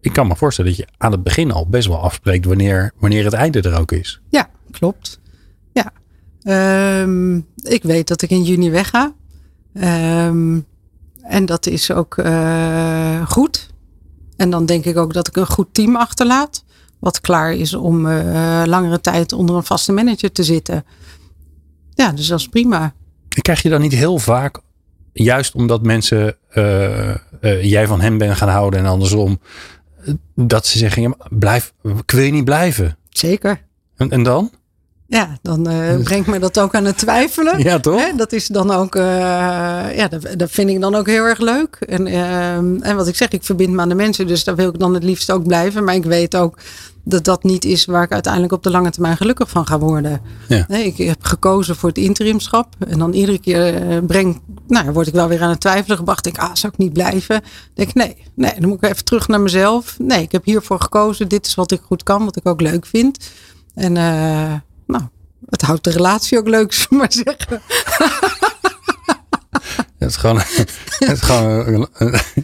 ik 0.00 0.12
kan 0.12 0.26
me 0.26 0.36
voorstellen 0.36 0.70
dat 0.70 0.80
je 0.80 0.86
aan 0.96 1.12
het 1.12 1.22
begin 1.22 1.50
al 1.50 1.66
best 1.68 1.88
wel 1.88 1.98
afspreekt 2.00 2.44
wanneer, 2.44 2.92
wanneer 2.98 3.24
het 3.24 3.32
einde 3.32 3.60
er 3.60 3.78
ook 3.78 3.92
is. 3.92 4.20
Ja, 4.28 4.48
klopt. 4.70 5.20
Ja. 5.72 5.92
Ehm, 6.42 7.36
ik 7.62 7.82
weet 7.82 8.08
dat 8.08 8.22
ik 8.22 8.30
in 8.30 8.42
juni 8.42 8.70
wegga. 8.70 9.14
Ehm, 9.74 10.58
en 11.22 11.46
dat 11.46 11.66
is 11.66 11.90
ook 11.90 12.18
eh, 12.18 13.26
goed. 13.26 13.72
En 14.36 14.50
dan 14.50 14.66
denk 14.66 14.84
ik 14.84 14.96
ook 14.96 15.12
dat 15.12 15.28
ik 15.28 15.36
een 15.36 15.46
goed 15.46 15.68
team 15.72 15.96
achterlaat. 15.96 16.63
Wat 17.04 17.20
klaar 17.20 17.54
is 17.54 17.74
om 17.74 18.06
eh, 18.06 18.62
langere 18.66 19.00
tijd 19.00 19.32
onder 19.32 19.56
een 19.56 19.64
vaste 19.64 19.92
manager 19.92 20.32
te 20.32 20.42
zitten. 20.42 20.84
Ja, 21.94 22.12
dus 22.12 22.26
dat 22.26 22.38
is 22.38 22.48
prima. 22.48 22.94
En 23.28 23.42
krijg 23.42 23.62
je 23.62 23.68
dan 23.68 23.80
niet 23.80 23.94
heel 23.94 24.18
vaak, 24.18 24.60
juist 25.12 25.54
omdat 25.54 25.82
mensen 25.82 26.36
eh, 26.48 27.10
eh, 27.10 27.16
jij 27.62 27.86
van 27.86 28.00
hem 28.00 28.18
bent 28.18 28.36
gaan 28.36 28.48
houden 28.48 28.80
en 28.80 28.86
andersom, 28.86 29.40
dat 30.34 30.66
ze 30.66 30.78
zeggen, 30.78 31.02
ja, 31.02 31.16
blijf, 31.30 31.72
ik 31.82 32.10
wil 32.10 32.24
je 32.24 32.32
niet 32.32 32.44
blijven. 32.44 32.96
Zeker. 33.08 33.62
En, 33.96 34.10
en 34.10 34.22
dan? 34.22 34.50
Ja, 35.14 35.38
dan 35.42 35.68
eh, 35.68 35.96
brengt 36.08 36.26
me 36.26 36.38
dat 36.38 36.58
ook 36.58 36.74
aan 36.74 36.84
het 36.84 36.98
twijfelen. 36.98 37.62
Ja, 37.62 37.80
toch? 37.80 38.00
Hè, 38.00 38.16
dat 38.16 38.32
is 38.32 38.46
dan 38.46 38.70
ook, 38.70 38.96
eh, 38.96 39.02
ja, 39.96 40.08
dat, 40.08 40.26
dat 40.36 40.50
vind 40.50 40.70
ik 40.70 40.80
dan 40.80 40.94
ook 40.94 41.06
heel 41.06 41.24
erg 41.24 41.38
leuk. 41.38 41.76
En, 41.80 42.06
ehm, 42.06 42.82
en 42.82 42.96
wat 42.96 43.08
ik 43.08 43.16
zeg, 43.16 43.28
ik 43.28 43.44
verbind 43.44 43.72
me 43.72 43.80
aan 43.80 43.88
de 43.88 43.94
mensen, 43.94 44.26
dus 44.26 44.44
daar 44.44 44.56
wil 44.56 44.68
ik 44.68 44.78
dan 44.78 44.94
het 44.94 45.04
liefst 45.04 45.30
ook 45.30 45.46
blijven. 45.46 45.84
Maar 45.84 45.94
ik 45.94 46.04
weet 46.04 46.36
ook 46.36 46.58
dat 47.04 47.24
dat 47.24 47.42
niet 47.42 47.64
is 47.64 47.84
waar 47.84 48.02
ik 48.02 48.12
uiteindelijk 48.12 48.52
op 48.52 48.62
de 48.62 48.70
lange 48.70 48.90
termijn 48.90 49.16
gelukkig 49.16 49.50
van 49.50 49.66
ga 49.66 49.78
worden. 49.78 50.20
Ja. 50.48 50.64
Nee, 50.68 50.84
ik 50.84 50.96
heb 50.96 51.24
gekozen 51.24 51.76
voor 51.76 51.88
het 51.88 51.98
interimschap. 51.98 52.74
En 52.88 52.98
dan 52.98 53.12
iedere 53.12 53.38
keer 53.38 53.74
eh, 53.74 53.98
breng, 54.06 54.40
nou, 54.66 54.90
word 54.90 55.06
ik 55.06 55.14
wel 55.14 55.28
weer 55.28 55.42
aan 55.42 55.50
het 55.50 55.60
twijfelen 55.60 55.96
gebracht. 55.96 56.24
Denk, 56.24 56.38
ah, 56.38 56.54
zou 56.54 56.72
ik 56.72 56.78
niet 56.78 56.92
blijven? 56.92 57.42
Denk 57.74 57.88
ik, 57.88 57.94
nee, 57.94 58.16
nee, 58.34 58.54
dan 58.58 58.68
moet 58.68 58.82
ik 58.82 58.90
even 58.90 59.04
terug 59.04 59.28
naar 59.28 59.40
mezelf. 59.40 59.96
Nee, 59.98 60.22
ik 60.22 60.32
heb 60.32 60.44
hiervoor 60.44 60.80
gekozen. 60.80 61.28
Dit 61.28 61.46
is 61.46 61.54
wat 61.54 61.70
ik 61.70 61.80
goed 61.80 62.02
kan, 62.02 62.24
wat 62.24 62.36
ik 62.36 62.48
ook 62.48 62.60
leuk 62.60 62.86
vind. 62.86 63.30
En 63.74 63.96
eh, 63.96 64.54
nou, 64.86 65.02
het 65.48 65.62
houdt 65.62 65.84
de 65.84 65.90
relatie 65.90 66.38
ook 66.38 66.48
leuk, 66.48 66.72
zullen 66.74 66.98
maar 66.98 67.12
zeggen. 67.12 67.62
Het 69.98 70.12
is 70.12 70.16
gewoon, 70.16 70.38
het 70.38 71.10
is 71.12 71.20
gewoon 71.20 71.88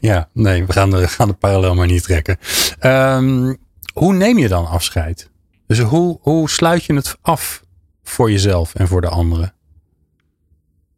ja, 0.01 0.29
nee, 0.33 0.67
we 0.67 0.73
gaan 0.73 0.91
de, 0.91 1.09
gaan 1.09 1.29
de 1.29 1.35
parallel 1.35 1.75
maar 1.75 1.87
niet 1.87 2.03
trekken. 2.03 2.39
Ehm, 2.79 3.55
hoe 3.93 4.13
neem 4.13 4.39
je 4.39 4.49
dan 4.49 4.67
afscheid? 4.67 5.31
Dus 5.67 5.79
hoe, 5.79 6.19
hoe 6.21 6.51
sluit 6.51 6.85
je 6.85 6.95
het 6.95 7.17
af 7.23 7.65
voor 8.03 8.31
jezelf 8.31 8.75
en 8.75 8.89
voor 8.89 9.01
de 9.01 9.09
anderen? 9.09 9.55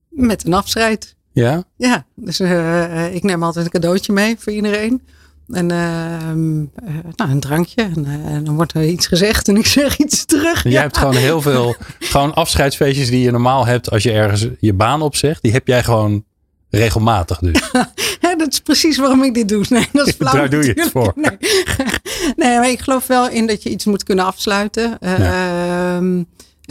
Met 0.08 0.46
een 0.46 0.54
afscheid. 0.54 1.16
Ja? 1.32 1.64
Ja, 1.76 2.06
dus 2.14 2.40
eh, 2.40 3.14
ik 3.14 3.22
neem 3.22 3.42
altijd 3.42 3.64
een 3.64 3.70
cadeautje 3.70 4.12
mee 4.12 4.36
voor 4.38 4.52
iedereen. 4.52 5.02
En 5.48 5.70
ehm, 5.70 6.60
eh, 6.86 6.94
nou, 7.16 7.30
een 7.30 7.40
drankje. 7.40 7.82
En, 7.82 8.04
eh, 8.06 8.34
en 8.34 8.44
dan 8.44 8.54
wordt 8.54 8.74
er 8.74 8.84
iets 8.84 9.06
gezegd 9.06 9.48
en 9.48 9.56
ik 9.56 9.66
zeg 9.66 9.98
iets 9.98 10.24
terug. 10.24 10.62
Jij 10.62 10.72
Ja. 10.72 10.80
hebt 10.80 10.96
gewoon 10.98 11.16
heel 11.16 11.40
veel 11.42 11.76
gewoon 11.98 12.34
afscheidsfeestjes 12.34 13.10
die 13.10 13.20
je 13.22 13.30
normaal 13.30 13.66
hebt 13.66 13.90
als 13.90 14.02
je 14.02 14.12
ergens 14.12 14.46
je 14.60 14.72
baan 14.72 15.02
opzegt. 15.02 15.42
Die 15.42 15.52
heb 15.52 15.66
jij 15.66 15.82
gewoon 15.84 16.24
regelmatig 16.70 17.38
dus. 17.38 17.60
Ja, 18.20 18.36
dat 18.36 18.52
is 18.52 18.60
precies 18.60 18.96
waarom 18.96 19.22
ik 19.24 19.34
dit 19.34 19.48
doe. 19.48 19.64
Nee, 19.68 19.88
dat 19.92 20.06
is 20.06 20.14
flauw 20.18 20.32
Daar 20.34 20.50
doe 20.50 20.64
je 20.64 20.72
het 20.72 20.90
voor. 20.90 21.12
Nee. 21.14 21.36
nee, 22.36 22.58
maar 22.58 22.70
ik 22.70 22.80
geloof 22.80 23.06
wel 23.06 23.28
in 23.28 23.46
dat 23.46 23.62
je 23.62 23.70
iets 23.70 23.84
moet 23.84 24.02
kunnen 24.04 24.24
afsluiten. 24.24 24.98
Ehm, 25.00 26.22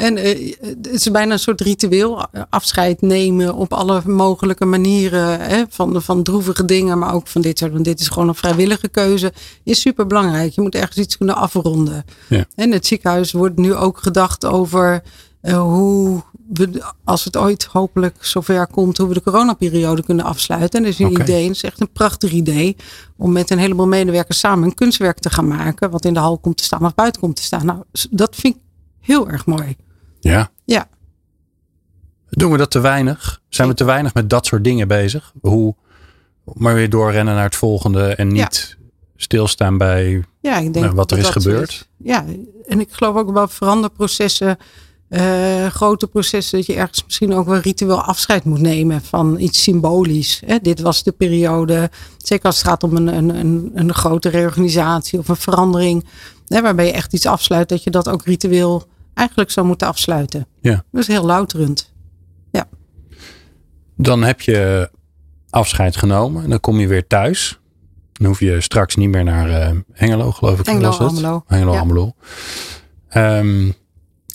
en 0.02 0.18
eh, 0.18 0.56
het 0.62 0.90
is 0.90 1.12
bijna 1.12 1.34
een 1.34 1.40
soort 1.40 1.62
ritueel. 1.62 2.26
Afscheid 2.50 3.02
nemen 3.02 3.56
op 3.56 3.74
alle 3.74 4.02
mogelijke 4.06 4.66
manieren. 4.66 5.40
Hè, 5.40 5.64
van, 5.70 6.02
van 6.02 6.24
droevige 6.24 6.66
dingen, 6.66 7.00
maar 7.00 7.14
ook 7.14 7.28
van 7.28 7.42
dit 7.42 7.58
soort. 7.58 7.72
Want 7.72 7.86
dit 7.86 8.00
is 8.00 8.08
gewoon 8.08 8.28
een 8.28 8.36
vrijwillige 8.36 8.88
keuze. 8.88 9.34
Is 9.64 9.82
super 9.82 10.08
belangrijk. 10.08 10.54
Je 10.54 10.62
moet 10.62 10.76
ergens 10.76 10.98
iets 10.98 11.18
kunnen 11.18 11.36
afronden. 11.36 12.06
Ja. 12.30 12.46
En 12.56 12.72
het 12.72 12.86
ziekenhuis 12.86 13.32
wordt 13.32 13.58
nu 13.58 13.76
ook 13.76 13.98
gedacht 13.98 14.46
over 14.46 15.04
eh, 15.42 15.62
hoe 15.62 16.24
we, 16.54 16.84
als 17.04 17.24
het 17.24 17.38
ooit 17.38 17.64
hopelijk 17.64 18.26
zover 18.26 18.68
komt, 18.68 18.98
hoe 18.98 19.08
we 19.08 19.14
de 19.14 19.22
coronaperiode 19.22 20.04
kunnen 20.04 20.26
afsluiten. 20.26 20.80
En 20.80 20.86
dat 20.86 20.94
is 20.94 21.00
een 21.00 21.22
idee, 21.22 21.48
het 21.48 21.56
is 21.56 21.64
echt 21.64 21.82
een 21.82 21.92
prachtig 21.92 22.32
idee, 22.32 22.76
om 23.18 23.32
met 23.32 23.50
een 23.50 23.58
heleboel 23.58 23.88
medewerkers 23.88 24.40
samen 24.40 24.64
een 24.64 24.76
kunstwerk 24.76 25.20
te 25.20 25.30
gaan 25.30 25.48
maken, 25.48 25.90
wat 25.90 26.06
in 26.06 26.14
de 26.14 26.20
hal 26.20 26.38
komt 26.38 26.58
te 26.58 26.64
staan 26.64 26.86
of 26.86 26.94
buiten 26.94 27.22
komt 27.22 27.36
te 27.36 27.44
staan. 27.44 27.66
Nou, 27.66 27.84
dat 28.10 28.36
vind 28.36 28.56
ik 28.56 28.62
heel 29.00 29.30
erg 29.30 29.46
mooi. 29.46 29.76
Ja. 30.22 30.52
Ja. 30.66 30.90
Doen 32.30 32.52
we 32.52 32.58
dat 32.58 32.72
te 32.72 32.80
weinig? 32.80 33.42
Zijn 33.50 33.68
we 33.68 33.74
te 33.74 33.84
weinig 33.84 34.14
met 34.14 34.30
dat 34.30 34.46
soort 34.46 34.64
dingen 34.64 34.88
bezig? 34.88 35.34
Hoe 35.42 35.76
maar 36.44 36.74
weer 36.74 36.90
doorrennen 36.90 37.36
naar 37.36 37.44
het 37.44 37.56
volgende 37.56 38.16
en 38.16 38.28
niet 38.28 38.78
stilstaan 39.16 39.78
bij 39.78 40.24
Ja, 40.40 40.58
ik 40.58 40.74
denk 40.74 40.86
Nou, 40.86 40.96
wat 40.96 41.12
er 41.12 41.18
is 41.18 41.30
gebeurd. 41.30 41.90
Ja, 41.98 42.26
en 42.68 42.80
ik 42.80 42.92
geloof 42.92 43.16
ook 43.16 43.32
wel 43.32 43.48
veranderprocessen, 43.48 44.58
eh, 45.08 45.66
grote 45.66 46.08
processen, 46.08 46.58
dat 46.58 46.68
je 46.68 46.74
ergens 46.74 47.04
misschien 47.04 47.34
ook 47.34 47.48
wel 47.48 47.58
ritueel 47.58 48.02
afscheid 48.02 48.44
moet 48.44 48.62
nemen 48.62 49.02
van 49.02 49.40
iets 49.40 49.64
symbolisch. 49.64 50.42
Hè? 50.46 50.58
Dit 50.62 50.80
was 50.80 51.04
de 51.04 51.12
periode, 51.12 51.90
zeker 52.18 52.46
als 52.46 52.58
het 52.58 52.68
gaat 52.68 52.84
om 52.84 52.96
een, 52.96 53.08
een, 53.08 53.30
een, 53.30 53.72
een 53.74 53.94
grote 53.94 54.30
reorganisatie 54.30 55.20
of 55.20 55.28
een 55.28 55.36
verandering, 55.36 56.06
hè, 56.48 56.62
waarbij 56.62 56.86
je 56.86 56.92
echt 56.92 57.14
iets 57.14 57.26
afsluit, 57.26 57.70
dat 57.70 57.84
je 57.84 57.90
dat 57.90 58.10
ook 58.10 58.26
ritueel 58.26 58.88
eigenlijk 59.14 59.52
zou 59.52 59.66
moeten 59.68 59.88
afsluiten. 59.88 60.48
Ja. 60.62 60.84
Dat 60.92 61.02
is 61.02 61.08
heel 61.08 61.26
louterend. 61.26 61.90
Dan 63.98 64.24
heb 64.24 64.42
je 64.42 64.90
afscheid 65.50 65.96
genomen 65.96 66.44
en 66.44 66.50
dan 66.50 66.60
kom 66.60 66.80
je 66.80 66.88
weer 66.88 67.08
thuis. 67.08 67.60
Dan 68.12 68.28
hoef 68.28 68.40
je 68.40 68.62
straks 68.62 68.96
niet 68.96 69.10
meer 69.10 69.24
naar 69.24 69.50
eh, 69.50 69.78
Hengelo, 69.92 70.32
geloof 70.32 70.60
ik. 70.60 70.66
Hengelo? 70.66 70.90
Almelo. 70.90 71.44
Hengelo, 71.48 71.74
Ja. 71.74 71.80
Almelo. 71.80 72.14
Ehm, 73.10 73.68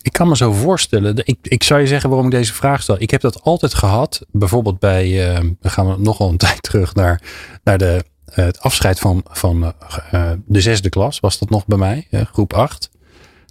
Ik 0.02 0.12
kan 0.12 0.28
me 0.28 0.36
zo 0.36 0.52
voorstellen. 0.52 1.16
Ik, 1.16 1.38
ik 1.42 1.62
zou 1.62 1.80
je 1.80 1.86
zeggen 1.86 2.08
waarom 2.10 2.26
ik 2.28 2.32
deze 2.34 2.52
vraag 2.54 2.82
stel. 2.82 2.96
Ik 2.98 3.10
heb 3.10 3.20
dat 3.20 3.42
altijd 3.42 3.74
gehad. 3.74 4.20
Bijvoorbeeld 4.30 4.78
bij, 4.78 5.34
uh, 5.34 5.50
dan 5.60 5.70
gaan 5.70 5.88
we 5.88 5.94
nogal 5.98 6.28
een 6.28 6.36
tijd 6.46 6.62
terug 6.62 6.94
naar, 6.94 7.22
naar 7.64 7.78
de, 7.78 8.04
uh, 8.30 8.34
het 8.34 8.60
afscheid 8.60 8.98
van, 8.98 9.22
van 9.30 9.72
uh, 10.14 10.30
de 10.46 10.60
zesde 10.60 10.88
klas. 10.88 11.20
Was 11.20 11.38
dat 11.38 11.50
nog 11.50 11.66
bij 11.66 11.78
mij, 11.78 12.06
groep 12.10 12.52
8. 12.52 12.90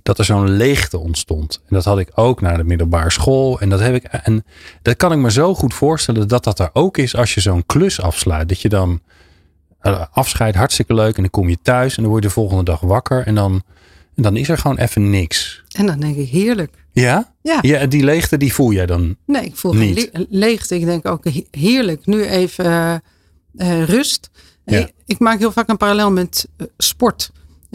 Dat 0.05 0.17
er 0.17 0.25
zo'n 0.25 0.49
leegte 0.49 0.97
ontstond. 0.97 1.61
En 1.67 1.75
dat 1.75 1.83
had 1.83 1.99
ik 1.99 2.11
ook 2.15 2.41
naar 2.41 2.57
de 2.57 2.63
middelbare 2.63 3.11
school. 3.11 3.59
En 3.59 3.69
dat, 3.69 3.79
heb 3.79 3.95
ik, 3.95 4.03
en 4.03 4.45
dat 4.81 4.95
kan 4.95 5.11
ik 5.11 5.17
me 5.17 5.31
zo 5.31 5.55
goed 5.55 5.73
voorstellen 5.73 6.27
dat 6.27 6.43
dat 6.43 6.59
er 6.59 6.69
ook 6.73 6.97
is 6.97 7.15
als 7.15 7.33
je 7.33 7.41
zo'n 7.41 7.65
klus 7.65 8.01
afsluit. 8.01 8.49
Dat 8.49 8.61
je 8.61 8.69
dan 8.69 9.01
afscheid, 10.11 10.55
hartstikke 10.55 10.93
leuk. 10.93 11.15
En 11.15 11.21
dan 11.21 11.31
kom 11.31 11.49
je 11.49 11.57
thuis 11.61 11.95
en 11.95 12.01
dan 12.01 12.11
word 12.11 12.23
je 12.23 12.29
de 12.29 12.35
volgende 12.35 12.63
dag 12.63 12.79
wakker. 12.79 13.25
En 13.25 13.35
dan 13.35 13.63
en 14.15 14.23
dan 14.23 14.37
is 14.37 14.49
er 14.49 14.57
gewoon 14.57 14.77
even 14.77 15.09
niks. 15.09 15.63
En 15.71 15.85
dan 15.85 15.99
denk 15.99 16.15
ik 16.15 16.29
heerlijk. 16.29 16.73
Ja? 16.91 17.33
Ja. 17.41 17.59
ja 17.61 17.85
die 17.85 18.03
leegte 18.03 18.37
die 18.37 18.53
voel 18.53 18.71
jij 18.71 18.85
dan 18.85 19.15
Nee, 19.25 19.45
ik 19.45 19.55
voel 19.55 19.73
niet. 19.73 20.09
geen 20.11 20.27
leegte. 20.29 20.75
Ik 20.75 20.85
denk 20.85 21.07
ook 21.07 21.25
heerlijk. 21.51 22.05
Nu 22.05 22.23
even 22.25 23.01
uh, 23.55 23.83
rust. 23.83 24.29
Ja. 24.65 24.77
Ik, 24.77 24.91
ik, 25.05 25.19
maak 25.19 25.39
heel 25.39 25.51
vaak 25.51 25.69
een 25.69 25.77
parallel 25.77 26.11
met 26.11 26.47
uh, 26.57 26.67
sport. 26.77 27.31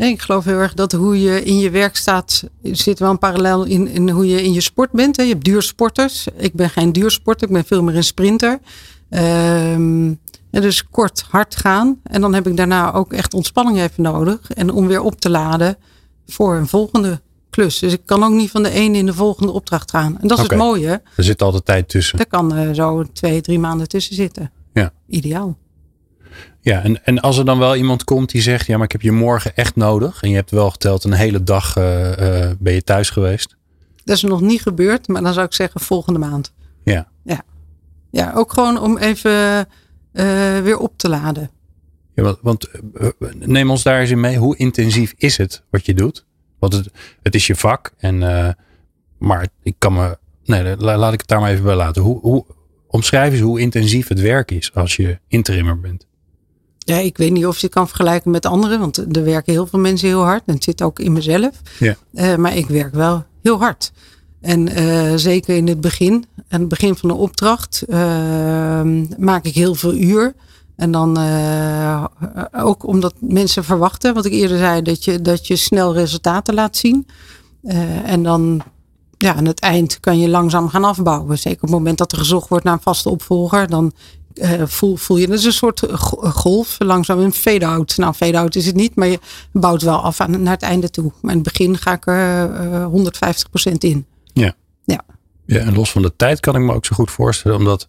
Ik 0.08 0.22
geloof 0.22 0.44
heel 0.44 0.58
erg 0.58 0.74
dat 0.74 0.92
hoe 0.92 1.20
je 1.20 1.42
in 1.42 1.58
je 1.58 1.70
werk 1.70 1.96
staat, 1.96 2.44
zit 2.62 2.98
wel 2.98 3.10
een 3.10 3.18
parallel 3.18 3.64
in, 3.64 3.88
in 3.88 4.08
hoe 4.08 4.28
je 4.28 4.42
in 4.42 4.52
je 4.52 4.60
sport 4.60 4.90
bent. 4.90 5.16
Je 5.16 5.22
hebt 5.22 5.44
duursporters. 5.44 6.26
Ik 6.36 6.54
ben 6.54 6.70
geen 6.70 6.92
duursporter, 6.92 7.48
ik 7.48 7.52
ben 7.52 7.64
veel 7.64 7.82
meer 7.82 7.96
een 7.96 8.04
sprinter. 8.04 8.58
Um, 9.10 10.20
dus 10.50 10.88
kort, 10.88 11.24
hard 11.30 11.56
gaan. 11.56 12.00
En 12.02 12.20
dan 12.20 12.34
heb 12.34 12.46
ik 12.46 12.56
daarna 12.56 12.92
ook 12.92 13.12
echt 13.12 13.34
ontspanning 13.34 13.78
even 13.78 14.02
nodig. 14.02 14.50
En 14.50 14.70
om 14.70 14.86
weer 14.86 15.00
op 15.00 15.20
te 15.20 15.30
laden 15.30 15.76
voor 16.26 16.56
een 16.56 16.68
volgende 16.68 17.20
klus. 17.50 17.78
Dus 17.78 17.92
ik 17.92 18.02
kan 18.04 18.22
ook 18.22 18.32
niet 18.32 18.50
van 18.50 18.62
de 18.62 18.70
ene 18.70 18.98
in 18.98 19.06
de 19.06 19.14
volgende 19.14 19.52
opdracht 19.52 19.90
gaan. 19.90 20.18
En 20.20 20.28
dat 20.28 20.38
is 20.38 20.44
het 20.48 20.56
mooie. 20.56 21.02
Er 21.16 21.24
zit 21.24 21.42
altijd 21.42 21.64
tijd 21.64 21.88
tussen. 21.88 22.18
Er 22.18 22.26
kan 22.26 22.58
uh, 22.58 22.70
zo 22.72 23.04
twee, 23.12 23.40
drie 23.40 23.58
maanden 23.58 23.88
tussen 23.88 24.14
zitten. 24.14 24.50
Ja. 24.72 24.92
Ideaal. 25.08 25.58
Ja, 26.60 26.82
en, 26.82 27.04
en 27.04 27.20
als 27.20 27.38
er 27.38 27.44
dan 27.44 27.58
wel 27.58 27.76
iemand 27.76 28.04
komt 28.04 28.30
die 28.30 28.42
zegt: 28.42 28.66
Ja, 28.66 28.76
maar 28.76 28.84
ik 28.84 28.92
heb 28.92 29.02
je 29.02 29.12
morgen 29.12 29.56
echt 29.56 29.76
nodig. 29.76 30.22
En 30.22 30.28
je 30.28 30.34
hebt 30.34 30.50
wel 30.50 30.70
geteld 30.70 31.04
een 31.04 31.12
hele 31.12 31.42
dag 31.42 31.76
uh, 31.76 32.10
uh, 32.10 32.50
ben 32.58 32.72
je 32.72 32.82
thuis 32.82 33.10
geweest. 33.10 33.56
Dat 34.04 34.16
is 34.16 34.22
nog 34.22 34.40
niet 34.40 34.62
gebeurd, 34.62 35.08
maar 35.08 35.22
dan 35.22 35.32
zou 35.32 35.46
ik 35.46 35.54
zeggen 35.54 35.80
volgende 35.80 36.18
maand. 36.18 36.52
Ja. 36.84 37.08
Ja, 37.24 37.42
ja 38.10 38.32
ook 38.34 38.52
gewoon 38.52 38.80
om 38.80 38.98
even 38.98 39.66
weer 40.62 40.78
op 40.78 40.92
te 40.96 41.08
laden. 41.08 41.50
Ja, 42.14 42.22
want, 42.22 42.38
want 42.42 42.70
eh, 42.94 43.08
neem 43.38 43.70
ons 43.70 43.82
daar 43.82 44.00
eens 44.00 44.10
in 44.10 44.20
mee. 44.20 44.36
Hoe 44.36 44.56
intensief 44.56 45.14
is 45.16 45.36
het 45.36 45.62
wat 45.70 45.86
je 45.86 45.94
doet? 45.94 46.26
Want 46.58 46.72
het, 46.72 46.90
het 47.22 47.34
is 47.34 47.46
je 47.46 47.56
vak. 47.56 47.92
En, 47.98 48.18
maar 49.18 49.48
ik 49.62 49.74
kan 49.78 49.92
me. 49.92 50.18
Nee, 50.44 50.76
laat 50.76 51.12
ik 51.12 51.20
het 51.20 51.28
daar 51.28 51.40
maar 51.40 51.50
even 51.50 51.64
bij 51.64 51.74
laten. 51.74 52.02
Hoe, 52.02 52.20
hoe, 52.20 52.46
omschrijf 52.90 53.32
eens 53.32 53.40
hoe 53.40 53.60
intensief 53.60 54.08
het 54.08 54.20
werk 54.20 54.50
is 54.50 54.74
als 54.74 54.96
je 54.96 55.18
interimmer 55.28 55.80
bent. 55.80 56.06
Ja, 56.84 56.96
ik 56.96 57.16
weet 57.16 57.32
niet 57.32 57.46
of 57.46 57.58
je 57.58 57.66
het 57.66 57.74
kan 57.74 57.86
vergelijken 57.86 58.30
met 58.30 58.46
anderen. 58.46 58.80
Want 58.80 59.16
er 59.16 59.24
werken 59.24 59.52
heel 59.52 59.66
veel 59.66 59.78
mensen 59.78 60.08
heel 60.08 60.22
hard. 60.22 60.42
En 60.46 60.54
het 60.54 60.64
zit 60.64 60.82
ook 60.82 60.98
in 60.98 61.12
mezelf. 61.12 61.50
Ja. 61.78 61.96
Uh, 62.12 62.36
maar 62.36 62.56
ik 62.56 62.66
werk 62.66 62.94
wel 62.94 63.24
heel 63.42 63.58
hard. 63.58 63.92
En 64.40 64.80
uh, 64.80 65.12
zeker 65.16 65.56
in 65.56 65.68
het 65.68 65.80
begin. 65.80 66.24
Aan 66.48 66.60
het 66.60 66.68
begin 66.68 66.96
van 66.96 67.08
de 67.08 67.14
opdracht 67.14 67.84
maak 69.18 69.44
ik 69.44 69.54
heel 69.54 69.74
veel 69.74 69.94
uur. 69.94 70.34
En 70.76 70.90
dan 70.90 71.20
uh, 71.20 72.04
ook 72.52 72.86
omdat 72.86 73.14
mensen 73.18 73.64
verwachten, 73.64 74.14
wat 74.14 74.24
ik 74.24 74.32
eerder 74.32 74.58
zei, 74.58 74.82
dat 74.82 75.04
je, 75.04 75.20
dat 75.20 75.46
je 75.46 75.56
snel 75.56 75.94
resultaten 75.94 76.54
laat 76.54 76.76
zien. 76.76 77.06
En 78.04 78.22
dan 78.22 78.62
ja, 79.16 79.34
aan 79.34 79.46
het 79.46 79.60
eind 79.60 80.00
kan 80.00 80.18
je 80.18 80.28
langzaam 80.28 80.68
gaan 80.68 80.84
afbouwen. 80.84 81.38
Zeker 81.38 81.62
op 81.62 81.68
het 81.68 81.78
moment 81.78 81.98
dat 81.98 82.12
er 82.12 82.18
gezocht 82.18 82.48
wordt 82.48 82.64
naar 82.64 82.74
een 82.74 82.80
vaste 82.80 83.08
opvolger, 83.08 83.68
dan 83.68 83.92
voel, 84.64 84.96
voel 84.96 85.16
je, 85.16 85.26
dat 85.26 85.38
is 85.38 85.44
een 85.44 85.52
soort 85.52 85.82
golf, 86.22 86.76
langzaam 86.78 87.18
een 87.18 87.32
fade-out. 87.32 87.96
Nou, 87.96 88.14
fade-out 88.14 88.54
is 88.54 88.66
het 88.66 88.74
niet, 88.74 88.94
maar 88.94 89.08
je 89.08 89.18
bouwt 89.52 89.82
wel 89.82 90.00
af 90.02 90.20
aan, 90.20 90.42
naar 90.42 90.52
het 90.52 90.62
einde 90.62 90.90
toe. 90.90 91.12
Maar 91.20 91.34
in 91.34 91.40
het 91.40 91.52
begin 91.52 91.78
ga 91.78 91.92
ik 91.92 92.06
er 92.06 92.90
150% 93.70 93.72
in. 93.78 94.06
Ja. 94.32 94.54
ja. 94.84 95.04
Ja, 95.46 95.58
en 95.58 95.74
los 95.74 95.90
van 95.90 96.02
de 96.02 96.16
tijd 96.16 96.40
kan 96.40 96.54
ik 96.54 96.62
me 96.62 96.72
ook 96.72 96.86
zo 96.86 96.94
goed 96.94 97.10
voorstellen, 97.10 97.58
omdat 97.58 97.86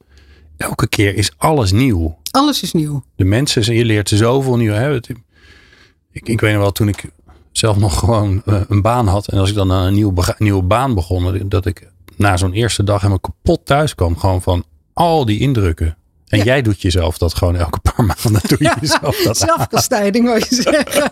elke 0.58 0.88
keer 0.88 1.16
is 1.16 1.32
alles 1.38 1.72
nieuw. 1.72 2.20
Alles 2.32 2.62
is 2.62 2.74
nieuw. 2.74 3.04
De 3.16 3.26
mensen, 3.26 3.76
je 3.76 3.86
leert 3.86 4.10
zoveel 4.10 4.58
nieuw. 4.58 4.74
Hè? 4.74 4.96
Ik, 4.96 6.28
ik 6.28 6.42
weet 6.42 6.54
nog 6.54 6.62
wel, 6.62 6.72
toen 6.72 6.88
ik 6.88 7.10
zelf 7.52 7.78
nog 7.78 8.00
gewoon 8.00 8.42
een 8.46 8.82
baan 8.82 9.08
had. 9.08 9.28
En 9.28 9.38
als 9.38 9.50
ik 9.50 9.56
dan 9.56 9.72
aan 9.72 9.86
een 9.86 9.94
nieuwe, 9.94 10.36
nieuwe 10.38 10.64
baan 10.64 10.94
begon. 10.94 11.50
Dat 11.50 11.66
ik 11.66 11.92
na 12.16 12.38
zo'n 12.38 12.54
eerste 12.54 12.84
dag 12.84 12.98
helemaal 12.98 13.20
kapot 13.20 13.66
thuis 13.66 13.96
kwam. 13.96 14.18
Gewoon 14.18 14.42
van 14.42 14.64
al 14.94 15.26
die 15.26 15.40
indrukken. 15.40 15.98
En 16.32 16.38
ja. 16.38 16.44
jij 16.44 16.62
doet 16.62 16.82
jezelf 16.82 17.18
dat 17.18 17.34
gewoon 17.34 17.56
elke 17.56 17.80
paar 17.80 18.06
maanden. 18.24 18.42
Doe 18.48 18.58
je 18.58 18.64
ja, 18.64 18.78
jezelf 18.82 19.18
dat 19.24 19.38
zelfkastijding 19.38 20.26
wil 20.26 20.36
je 20.36 20.56
zeggen. 20.72 21.12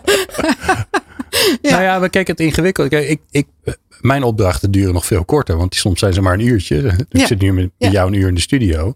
ja. 1.62 1.70
Nou 1.70 1.82
ja, 1.82 1.98
maar 1.98 2.10
kijk, 2.10 2.26
het 2.26 2.40
ingewikkeld. 2.40 2.88
Kijk, 2.88 3.08
ik, 3.08 3.20
ik, 3.30 3.46
mijn 4.00 4.22
opdrachten 4.22 4.70
duren 4.70 4.94
nog 4.94 5.06
veel 5.06 5.24
korter. 5.24 5.56
Want 5.56 5.74
soms 5.74 5.98
zijn 5.98 6.12
ze 6.12 6.20
maar 6.20 6.34
een 6.34 6.46
uurtje. 6.46 7.06
Ik 7.08 7.26
zit 7.26 7.40
nu 7.40 7.52
met, 7.52 7.70
met 7.78 7.92
jou 7.92 8.08
een 8.08 8.18
uur 8.18 8.28
in 8.28 8.34
de 8.34 8.40
studio 8.40 8.94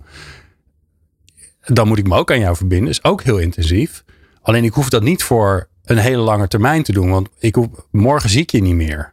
dan 1.67 1.89
moet 1.89 1.99
ik 1.99 2.09
me 2.09 2.17
ook 2.17 2.31
aan 2.31 2.39
jou 2.39 2.57
verbinden. 2.57 2.89
Is 2.89 3.05
ook 3.05 3.23
heel 3.23 3.39
intensief. 3.39 4.05
Alleen 4.43 4.65
ik 4.65 4.73
hoef 4.73 4.89
dat 4.89 5.03
niet 5.03 5.23
voor 5.23 5.69
een 5.85 5.99
hele 5.99 6.23
lange 6.23 6.49
termijn 6.49 6.83
te 6.83 6.93
doen. 6.93 7.11
Want 7.11 7.29
ik 7.39 7.55
hoef, 7.55 7.67
morgen 7.91 8.31
zie 8.31 8.43
ik 8.43 8.51
je 8.51 8.63
niet 8.63 8.75
meer. 8.75 9.13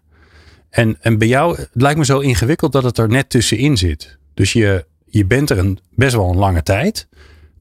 En, 0.69 0.97
en 1.01 1.17
bij 1.17 1.27
jou, 1.27 1.57
het 1.57 1.69
lijkt 1.73 1.97
me 1.97 2.05
zo 2.05 2.19
ingewikkeld 2.19 2.71
dat 2.71 2.83
het 2.83 2.97
er 2.97 3.07
net 3.07 3.29
tussenin 3.29 3.77
zit. 3.77 4.17
Dus 4.33 4.53
je, 4.53 4.85
je 5.11 5.25
bent 5.25 5.49
er 5.49 5.57
een, 5.57 5.79
best 5.95 6.15
wel 6.15 6.29
een 6.29 6.37
lange 6.37 6.63
tijd. 6.63 7.07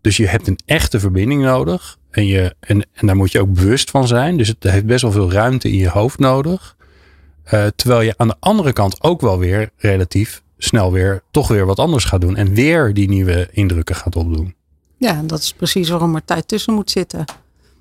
Dus 0.01 0.17
je 0.17 0.27
hebt 0.27 0.47
een 0.47 0.59
echte 0.65 1.01
verbinding 1.01 1.43
nodig. 1.43 1.99
En, 2.11 2.27
je, 2.27 2.55
en, 2.61 2.87
en 2.93 3.07
daar 3.07 3.17
moet 3.17 3.33
je 3.33 3.41
ook 3.41 3.53
bewust 3.53 3.91
van 3.91 4.07
zijn. 4.07 4.37
Dus 4.37 4.49
het 4.49 4.63
heeft 4.63 4.87
best 4.87 5.03
wel 5.03 5.13
veel 5.13 5.33
ruimte 5.33 5.69
in 5.69 5.79
je 5.79 5.89
hoofd 5.89 6.19
nodig. 6.19 6.77
Uh, 7.53 7.67
terwijl 7.77 8.01
je 8.01 8.15
aan 8.17 8.29
de 8.29 8.37
andere 8.41 8.73
kant 8.73 9.03
ook 9.03 9.21
wel 9.21 9.39
weer 9.39 9.71
relatief 9.77 10.43
snel 10.59 10.93
weer 10.93 11.23
toch 11.31 11.49
weer 11.49 11.67
wat 11.67 11.79
anders 11.79 12.05
gaat 12.05 12.21
doen. 12.21 12.37
En 12.37 12.55
weer 12.55 12.95
die 12.95 13.09
nieuwe 13.09 13.49
indrukken 13.53 13.95
gaat 13.95 14.17
opdoen. 14.17 14.55
Ja, 14.97 15.23
dat 15.23 15.39
is 15.39 15.53
precies 15.53 15.89
waarom 15.89 16.15
er 16.15 16.25
tijd 16.25 16.49
tussen 16.49 16.75
moet 16.75 16.91
zitten. 16.91 17.25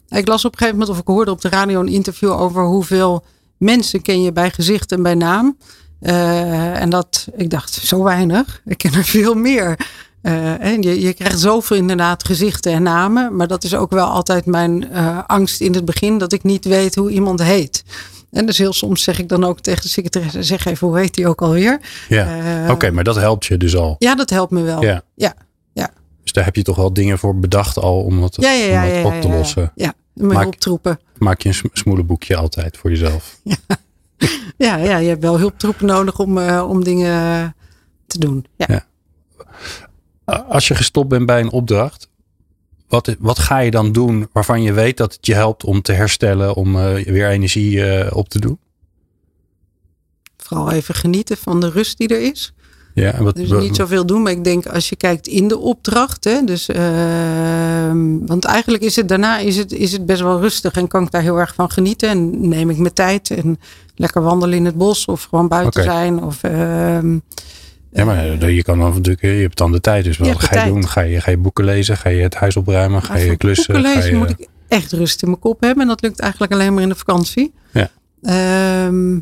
Ik 0.09 0.27
las 0.27 0.45
op 0.45 0.51
een 0.51 0.57
gegeven 0.57 0.79
moment, 0.79 0.97
of 0.97 1.01
ik 1.01 1.07
hoorde 1.07 1.31
op 1.31 1.41
de 1.41 1.49
radio 1.49 1.79
een 1.79 1.87
interview 1.87 2.31
over 2.31 2.65
hoeveel 2.65 3.23
mensen 3.57 4.01
ken 4.01 4.21
je 4.21 4.31
bij 4.31 4.51
gezicht 4.51 4.91
en 4.91 5.03
bij 5.03 5.15
naam. 5.15 5.57
Uh, 6.01 6.81
en 6.81 6.89
dat, 6.89 7.27
ik 7.35 7.49
dacht, 7.49 7.73
zo 7.73 8.03
weinig. 8.03 8.61
Ik 8.65 8.77
ken 8.77 8.93
er 8.93 9.03
veel 9.03 9.33
meer. 9.33 9.79
Uh, 10.21 10.63
en 10.63 10.81
je, 10.81 11.01
je 11.01 11.13
krijgt 11.13 11.39
zoveel 11.39 11.77
inderdaad 11.77 12.25
gezichten 12.25 12.71
en 12.71 12.83
namen. 12.83 13.35
Maar 13.35 13.47
dat 13.47 13.63
is 13.63 13.75
ook 13.75 13.91
wel 13.91 14.07
altijd 14.07 14.45
mijn 14.45 14.87
uh, 14.91 15.19
angst 15.27 15.61
in 15.61 15.73
het 15.73 15.85
begin, 15.85 16.17
dat 16.17 16.33
ik 16.33 16.43
niet 16.43 16.65
weet 16.65 16.95
hoe 16.95 17.11
iemand 17.11 17.43
heet. 17.43 17.83
En 18.31 18.45
dus 18.45 18.57
heel 18.57 18.73
soms 18.73 19.03
zeg 19.03 19.19
ik 19.19 19.29
dan 19.29 19.43
ook 19.43 19.59
tegen 19.59 19.81
de 19.81 19.87
secretaresse, 19.87 20.43
zeg 20.43 20.65
even, 20.65 20.87
hoe 20.87 20.97
heet 20.99 21.13
die 21.13 21.27
ook 21.27 21.41
alweer? 21.41 21.79
Ja, 22.09 22.61
oké, 22.63 22.71
okay, 22.71 22.89
maar 22.89 23.03
dat 23.03 23.15
helpt 23.15 23.45
je 23.45 23.57
dus 23.57 23.75
al. 23.75 23.95
Ja, 23.99 24.15
dat 24.15 24.29
helpt 24.29 24.51
me 24.51 24.61
wel. 24.61 24.83
Ja. 24.83 25.03
ja. 25.15 25.33
Dus 26.29 26.37
daar 26.37 26.47
heb 26.47 26.55
je 26.55 26.63
toch 26.63 26.75
wel 26.75 26.93
dingen 26.93 27.19
voor 27.19 27.39
bedacht 27.39 27.77
al 27.77 28.01
om 28.01 28.21
dat, 28.21 28.35
ja, 28.39 28.51
ja, 28.51 28.85
om 28.85 29.03
dat 29.03 29.13
op 29.13 29.21
te 29.21 29.27
lossen. 29.27 29.71
Ja, 29.75 29.93
ja. 30.13 30.25
hulptroepen. 30.25 30.99
Maak 31.17 31.41
je 31.41 31.49
een 31.49 31.69
smoelenboekje 31.73 32.35
altijd 32.35 32.77
voor 32.77 32.89
jezelf. 32.89 33.39
Ja, 33.43 33.55
ja, 34.57 34.75
je 34.75 35.07
hebt 35.07 35.21
wel 35.21 35.39
hulptroepen 35.39 35.85
nodig 35.85 36.19
om, 36.19 36.37
uh, 36.37 36.65
om 36.69 36.83
dingen 36.83 37.55
te 38.07 38.19
doen. 38.19 38.45
Ja. 38.55 38.85
Als 40.47 40.67
je 40.67 40.75
gestopt 40.75 41.09
bent 41.09 41.25
bij 41.25 41.39
een 41.39 41.51
opdracht, 41.51 42.09
wat, 42.87 43.15
wat 43.19 43.39
ga 43.39 43.59
je 43.59 43.71
dan 43.71 43.91
doen 43.91 44.29
waarvan 44.31 44.61
je 44.61 44.73
weet 44.73 44.97
dat 44.97 45.13
het 45.13 45.25
je 45.25 45.33
helpt 45.33 45.63
om 45.63 45.81
te 45.81 45.91
herstellen, 45.91 46.55
om 46.55 46.75
uh, 46.75 46.93
weer 46.93 47.29
energie 47.29 47.75
uh, 47.75 48.07
op 48.13 48.29
te 48.29 48.39
doen? 48.39 48.59
Vooral 50.37 50.71
even 50.71 50.95
genieten 50.95 51.37
van 51.37 51.59
de 51.59 51.69
rust 51.69 51.97
die 51.97 52.07
er 52.07 52.21
is. 52.21 52.53
Ja, 52.99 53.13
en 53.13 53.23
wat, 53.23 53.35
dus 53.35 53.51
niet 53.51 53.75
zoveel 53.75 54.05
doen, 54.05 54.21
maar 54.21 54.31
ik 54.31 54.43
denk 54.43 54.65
als 54.65 54.89
je 54.89 54.95
kijkt 54.95 55.27
in 55.27 55.47
de 55.47 55.57
opdracht. 55.57 56.23
Hè, 56.23 56.43
dus, 56.43 56.69
uh, 56.69 56.77
want 58.25 58.45
eigenlijk 58.45 58.83
is 58.83 58.95
het 58.95 59.07
daarna 59.07 59.37
is 59.37 59.57
het, 59.57 59.71
is 59.71 59.91
het 59.91 60.05
best 60.05 60.21
wel 60.21 60.39
rustig 60.39 60.73
en 60.73 60.87
kan 60.87 61.03
ik 61.03 61.11
daar 61.11 61.21
heel 61.21 61.39
erg 61.39 61.53
van 61.53 61.71
genieten. 61.71 62.09
En 62.09 62.49
neem 62.49 62.69
ik 62.69 62.77
mijn 62.77 62.93
tijd 62.93 63.29
en 63.29 63.59
lekker 63.95 64.21
wandelen 64.21 64.57
in 64.57 64.65
het 64.65 64.75
bos 64.75 65.05
of 65.05 65.23
gewoon 65.23 65.47
buiten 65.47 65.81
okay. 65.81 65.93
zijn. 65.93 66.23
Of, 66.23 66.43
uh, 66.43 66.51
ja, 67.91 68.05
maar 68.05 68.51
je 68.51 68.63
kan 68.63 68.79
dan 68.79 68.93
natuurlijk, 68.93 69.21
je 69.21 69.27
hebt 69.27 69.57
dan 69.57 69.71
de 69.71 69.81
tijd. 69.81 70.03
Dus 70.03 70.17
wat 70.17 70.27
ga 70.27 70.33
je 70.41 70.47
tijd. 70.47 70.67
doen? 70.67 70.87
Ga 70.87 71.01
je, 71.01 71.21
ga 71.21 71.31
je 71.31 71.37
boeken 71.37 71.65
lezen? 71.65 71.97
Ga 71.97 72.09
je 72.09 72.21
het 72.21 72.35
huis 72.35 72.55
opruimen? 72.55 73.01
Ga 73.01 73.17
je 73.17 73.37
klussen? 73.37 73.73
Boeken 73.73 73.93
lezen 73.93 74.11
je... 74.11 74.17
moet 74.17 74.29
ik 74.29 74.47
echt 74.67 74.91
rust 74.91 75.21
in 75.21 75.27
mijn 75.27 75.39
kop 75.39 75.61
hebben. 75.61 75.81
En 75.81 75.87
dat 75.87 76.01
lukt 76.01 76.19
eigenlijk 76.19 76.51
alleen 76.51 76.73
maar 76.73 76.83
in 76.83 76.89
de 76.89 76.95
vakantie. 76.95 77.53
Ja. 77.71 77.89
Um, 78.85 79.15
ja, 79.15 79.21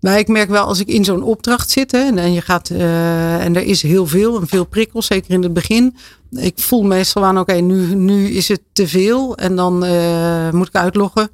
maar 0.00 0.18
ik 0.18 0.28
merk 0.28 0.48
wel 0.48 0.64
als 0.64 0.80
ik 0.80 0.88
in 0.88 1.04
zo'n 1.04 1.22
opdracht 1.22 1.70
zit 1.70 1.92
hè, 1.92 1.98
en, 1.98 2.32
je 2.32 2.40
gaat, 2.40 2.70
uh, 2.70 3.44
en 3.44 3.56
er 3.56 3.62
is 3.62 3.82
heel 3.82 4.06
veel 4.06 4.40
en 4.40 4.46
veel 4.46 4.64
prikkels, 4.64 5.06
zeker 5.06 5.30
in 5.30 5.42
het 5.42 5.52
begin. 5.52 5.96
Ik 6.30 6.58
voel 6.58 6.82
meestal 6.82 7.24
aan, 7.24 7.38
oké, 7.38 7.50
okay, 7.50 7.60
nu, 7.62 7.94
nu 7.94 8.28
is 8.28 8.48
het 8.48 8.60
te 8.72 8.88
veel 8.88 9.36
en 9.36 9.56
dan 9.56 9.84
uh, 9.84 10.50
moet 10.50 10.68
ik 10.68 10.74
uitloggen. 10.74 11.30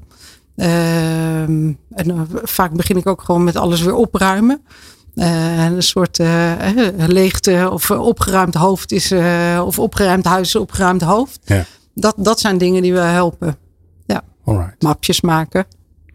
Ehm, 0.56 1.72
en 1.90 2.10
eh, 2.10 2.20
vaak 2.42 2.72
begin 2.72 2.96
ik 2.96 3.06
ook 3.06 3.22
gewoon 3.22 3.44
met 3.44 3.56
alles 3.56 3.82
weer 3.82 3.94
opruimen. 3.94 4.62
Een 5.14 5.82
soort 5.82 6.18
leegte 6.96 7.68
of 7.72 7.90
opgeruimd 7.90 8.54
hoofd 8.54 8.92
is, 8.92 9.12
of 9.64 9.78
opgeruimd 9.78 10.24
huis 10.24 10.48
is 10.48 10.56
opgeruimd 10.56 11.02
hoofd. 11.02 11.40
Ja. 11.44 11.64
Dat, 11.94 12.14
dat 12.18 12.40
zijn 12.40 12.58
dingen 12.58 12.82
die 12.82 12.92
we 12.92 13.00
helpen. 13.00 13.56
Ja. 14.06 14.22
Alright. 14.44 14.82
Mapjes 14.82 15.20
maken. 15.20 15.66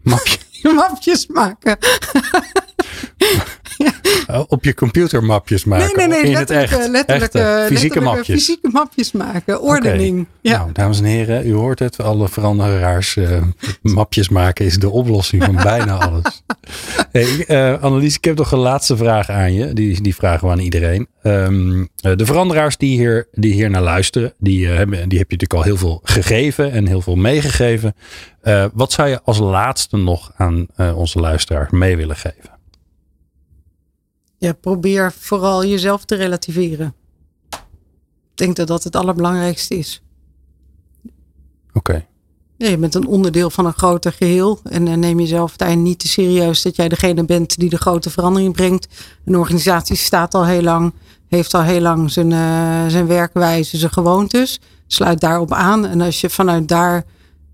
Mapje. 0.02 0.38
Mapjes 0.78 1.26
maken. 1.26 1.76
Uh, 4.30 4.40
op 4.48 4.64
je 4.64 4.74
computer 4.74 5.24
mapjes 5.24 5.64
maken. 5.64 5.96
Nee, 5.96 6.06
nee, 6.06 6.22
nee. 6.22 6.30
in 6.32 6.36
het 6.38 6.50
echt. 6.50 6.88
Letterlijke, 6.88 7.38
Echte, 7.38 7.38
fysieke 7.38 7.72
letterlijke 7.72 8.00
mapjes. 8.00 8.26
Fysieke 8.36 8.68
mapjes 8.72 9.12
maken. 9.12 9.60
Ordening. 9.62 10.26
Ja. 10.40 10.58
Nou, 10.58 10.72
dames 10.72 10.98
en 10.98 11.04
heren, 11.04 11.46
u 11.46 11.52
hoort 11.54 11.78
het. 11.78 12.00
Alle 12.02 12.28
veranderaars. 12.28 13.16
eh, 13.16 13.42
mapjes 13.82 14.28
maken 14.28 14.64
is 14.64 14.78
de 14.78 14.90
oplossing 14.90 15.44
van 15.44 15.54
bijna 15.56 15.94
alles. 16.08 16.42
Hey, 17.12 17.44
eh, 17.46 17.82
Annelies, 17.82 18.16
ik 18.16 18.24
heb 18.24 18.36
nog 18.36 18.52
een 18.52 18.58
laatste 18.58 18.96
vraag 18.96 19.28
aan 19.28 19.52
je. 19.52 19.72
Die, 19.72 20.02
die 20.02 20.14
vragen 20.14 20.46
we 20.46 20.52
aan 20.52 20.58
iedereen. 20.58 21.08
Ehm, 21.22 21.84
eh, 22.00 22.16
de 22.16 22.26
veranderaars 22.26 22.76
die 22.76 22.96
hier, 22.98 23.28
die 23.32 23.52
hier 23.52 23.70
naar 23.70 23.82
luisteren, 23.82 24.34
die, 24.38 24.68
eh, 24.68 24.76
hebben, 24.76 25.08
die 25.08 25.18
heb 25.18 25.30
je 25.30 25.36
natuurlijk 25.36 25.54
al 25.54 25.62
heel 25.62 25.76
veel 25.76 26.00
gegeven 26.04 26.72
en 26.72 26.86
heel 26.86 27.00
veel 27.00 27.16
meegegeven. 27.16 27.94
Eh, 28.42 28.64
wat 28.72 28.92
zou 28.92 29.08
je 29.08 29.20
als 29.24 29.38
laatste 29.38 29.96
nog 29.96 30.32
aan 30.36 30.66
eh, 30.76 30.98
onze 30.98 31.18
luisteraars 31.20 31.70
mee 31.70 31.96
willen 31.96 32.16
geven? 32.16 32.58
Ja, 34.40 34.52
probeer 34.52 35.12
vooral 35.12 35.64
jezelf 35.64 36.04
te 36.04 36.14
relativeren. 36.14 36.94
Ik 37.50 38.36
denk 38.46 38.56
dat 38.56 38.66
dat 38.66 38.84
het 38.84 38.96
allerbelangrijkste 38.96 39.74
is. 39.74 40.02
Oké. 41.72 42.06
Ja, 42.56 42.68
je 42.68 42.78
bent 42.78 42.94
een 42.94 43.06
onderdeel 43.06 43.50
van 43.50 43.66
een 43.66 43.72
groter 43.72 44.12
geheel. 44.12 44.60
En 44.64 44.86
uh, 44.86 44.94
neem 44.94 45.20
jezelf 45.20 45.56
daarin 45.56 45.82
niet 45.82 45.98
te 45.98 46.08
serieus 46.08 46.62
dat 46.62 46.76
jij 46.76 46.88
degene 46.88 47.24
bent 47.24 47.58
die 47.58 47.70
de 47.70 47.76
grote 47.76 48.10
verandering 48.10 48.52
brengt. 48.52 48.88
Een 49.24 49.36
organisatie 49.36 49.96
staat 49.96 50.34
al 50.34 50.46
heel 50.46 50.62
lang, 50.62 50.94
heeft 51.28 51.54
al 51.54 51.62
heel 51.62 51.80
lang 51.80 52.10
zijn, 52.10 52.30
uh, 52.30 52.86
zijn 52.86 53.06
werkwijze, 53.06 53.76
zijn 53.76 53.92
gewoontes. 53.92 54.60
Sluit 54.86 55.20
daarop 55.20 55.52
aan. 55.52 55.86
En 55.86 56.00
als 56.00 56.20
je 56.20 56.30
vanuit 56.30 56.68
daar 56.68 57.04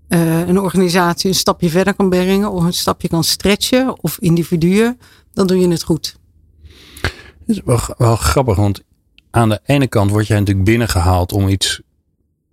uh, 0.09 0.47
een 0.47 0.59
organisatie 0.59 1.29
een 1.29 1.35
stapje 1.35 1.69
verder 1.69 1.93
kan 1.93 2.09
brengen, 2.09 2.51
of 2.51 2.63
een 2.63 2.73
stapje 2.73 3.07
kan 3.07 3.23
stretchen, 3.23 4.03
of 4.03 4.17
individuen, 4.19 4.99
dan 5.33 5.47
doe 5.47 5.59
je 5.59 5.67
het 5.67 5.83
goed. 5.83 6.17
Dat 7.47 7.55
is 7.55 7.61
wel, 7.65 7.79
wel 7.97 8.15
grappig, 8.15 8.55
want 8.55 8.83
aan 9.31 9.49
de 9.49 9.59
ene 9.65 9.87
kant 9.87 10.11
word 10.11 10.27
jij 10.27 10.39
natuurlijk 10.39 10.65
binnengehaald 10.65 11.31
om 11.31 11.47
iets 11.47 11.81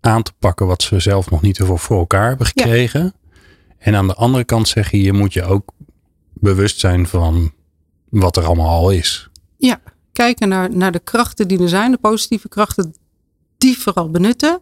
aan 0.01 0.23
te 0.23 0.33
pakken 0.39 0.67
wat 0.67 0.83
ze 0.83 1.01
zelf 1.01 1.31
nog 1.31 1.43
niet 1.43 1.59
voor, 1.59 1.79
voor 1.79 1.99
elkaar 1.99 2.29
hebben 2.29 2.47
gekregen. 2.47 3.03
Ja. 3.03 3.13
En 3.79 3.95
aan 3.95 4.07
de 4.07 4.15
andere 4.15 4.45
kant 4.45 4.69
zeg 4.69 4.91
je, 4.91 5.03
je 5.03 5.13
moet 5.13 5.33
je 5.33 5.45
ook 5.45 5.73
bewust 6.33 6.81
zijn 6.81 7.07
van 7.07 7.53
wat 8.09 8.37
er 8.37 8.45
allemaal 8.45 8.69
al 8.69 8.91
is. 8.91 9.29
Ja, 9.57 9.81
kijken 10.13 10.49
naar, 10.49 10.77
naar 10.77 10.93
de 10.93 10.99
krachten 10.99 11.49
die 11.49 11.63
er 11.63 11.69
zijn, 11.69 11.91
de 11.91 11.99
positieve 11.99 12.49
krachten, 12.49 12.95
die 13.59 13.79
vooral 13.79 14.11
benutten. 14.11 14.61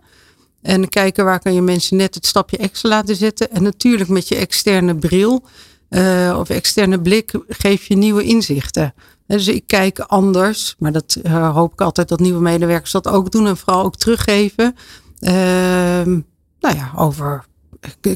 En 0.62 0.88
kijken 0.88 1.24
waar 1.24 1.40
kan 1.40 1.54
je 1.54 1.62
mensen 1.62 1.96
net 1.96 2.14
het 2.14 2.26
stapje 2.26 2.56
extra 2.56 2.88
laten 2.88 3.16
zetten. 3.16 3.50
En 3.50 3.62
natuurlijk 3.62 4.08
met 4.08 4.28
je 4.28 4.36
externe 4.36 4.96
bril 4.96 5.44
uh, 5.90 6.36
of 6.38 6.50
externe 6.50 7.00
blik 7.00 7.32
geef 7.48 7.84
je 7.84 7.96
nieuwe 7.96 8.22
inzichten. 8.22 8.94
Dus 9.32 9.48
ik 9.48 9.66
kijk 9.66 9.98
anders, 9.98 10.74
maar 10.78 10.92
dat 10.92 11.18
uh, 11.22 11.54
hoop 11.54 11.72
ik 11.72 11.80
altijd 11.80 12.08
dat 12.08 12.20
nieuwe 12.20 12.40
medewerkers 12.40 12.90
dat 12.90 13.08
ook 13.08 13.30
doen 13.30 13.46
en 13.46 13.56
vooral 13.56 13.84
ook 13.84 13.96
teruggeven. 13.96 14.76
Uh, 15.20 15.32
nou 16.60 16.76
ja, 16.76 16.92
over 16.96 17.44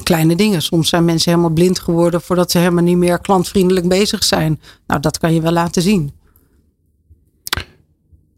kleine 0.03 0.35
dingen. 0.35 0.61
Soms 0.61 0.89
zijn 0.89 1.05
mensen 1.05 1.31
helemaal 1.31 1.53
blind 1.53 1.79
geworden 1.79 2.21
voordat 2.21 2.51
ze 2.51 2.57
helemaal 2.57 2.83
niet 2.83 2.97
meer 2.97 3.19
klantvriendelijk 3.19 3.87
bezig 3.87 4.23
zijn. 4.23 4.61
Nou, 4.87 5.01
dat 5.01 5.17
kan 5.17 5.33
je 5.33 5.41
wel 5.41 5.51
laten 5.51 5.81
zien. 5.81 6.11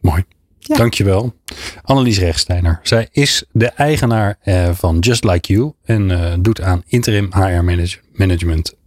Mooi. 0.02 0.24
Ja. 0.60 0.76
Dankjewel. 0.76 1.34
Annelies 1.82 2.20
Rechtsteiner. 2.20 2.80
Zij 2.84 3.08
is 3.12 3.44
de 3.52 3.68
eigenaar 3.68 4.40
uh, 4.44 4.70
van 4.74 5.00
Just 5.00 5.24
Like 5.24 5.54
You 5.54 5.74
en 5.84 6.38
doet 6.42 6.62
aan 6.62 6.84
interim 6.88 7.30
HR 7.32 7.64
manage 7.64 7.98
management 8.14 8.78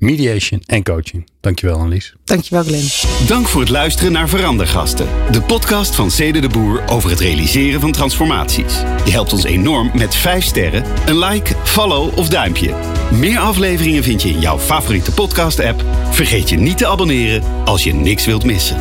mediation 0.00 0.62
en 0.66 0.82
coaching. 0.82 1.28
Dankjewel 1.40 1.76
Annelies. 1.76 2.14
Dankjewel 2.24 2.64
Glenn. 2.64 2.86
Dank 3.26 3.48
voor 3.48 3.60
het 3.60 3.70
luisteren 3.70 4.12
naar 4.12 4.28
Verandergasten. 4.28 5.06
De 5.30 5.42
podcast 5.42 5.94
van 5.94 6.10
Cede 6.10 6.40
de 6.40 6.48
Boer 6.48 6.82
over 6.88 7.10
het 7.10 7.20
realiseren 7.20 7.80
van 7.80 7.92
transformaties. 7.92 8.74
Je 9.04 9.10
helpt 9.10 9.32
ons 9.32 9.44
enorm 9.44 9.90
met 9.94 10.14
5 10.14 10.44
sterren, 10.44 10.84
een 11.06 11.18
like, 11.18 11.54
follow 11.64 12.18
of 12.18 12.28
duimpje. 12.28 12.74
Meer 13.10 13.38
afleveringen 13.38 14.02
vind 14.02 14.22
je 14.22 14.28
in 14.28 14.40
jouw 14.40 14.58
favoriete 14.58 15.12
podcast 15.12 15.60
app. 15.60 15.84
Vergeet 16.10 16.48
je 16.48 16.56
niet 16.56 16.78
te 16.78 16.86
abonneren 16.86 17.42
als 17.64 17.84
je 17.84 17.94
niks 17.94 18.26
wilt 18.26 18.44
missen. 18.44 18.76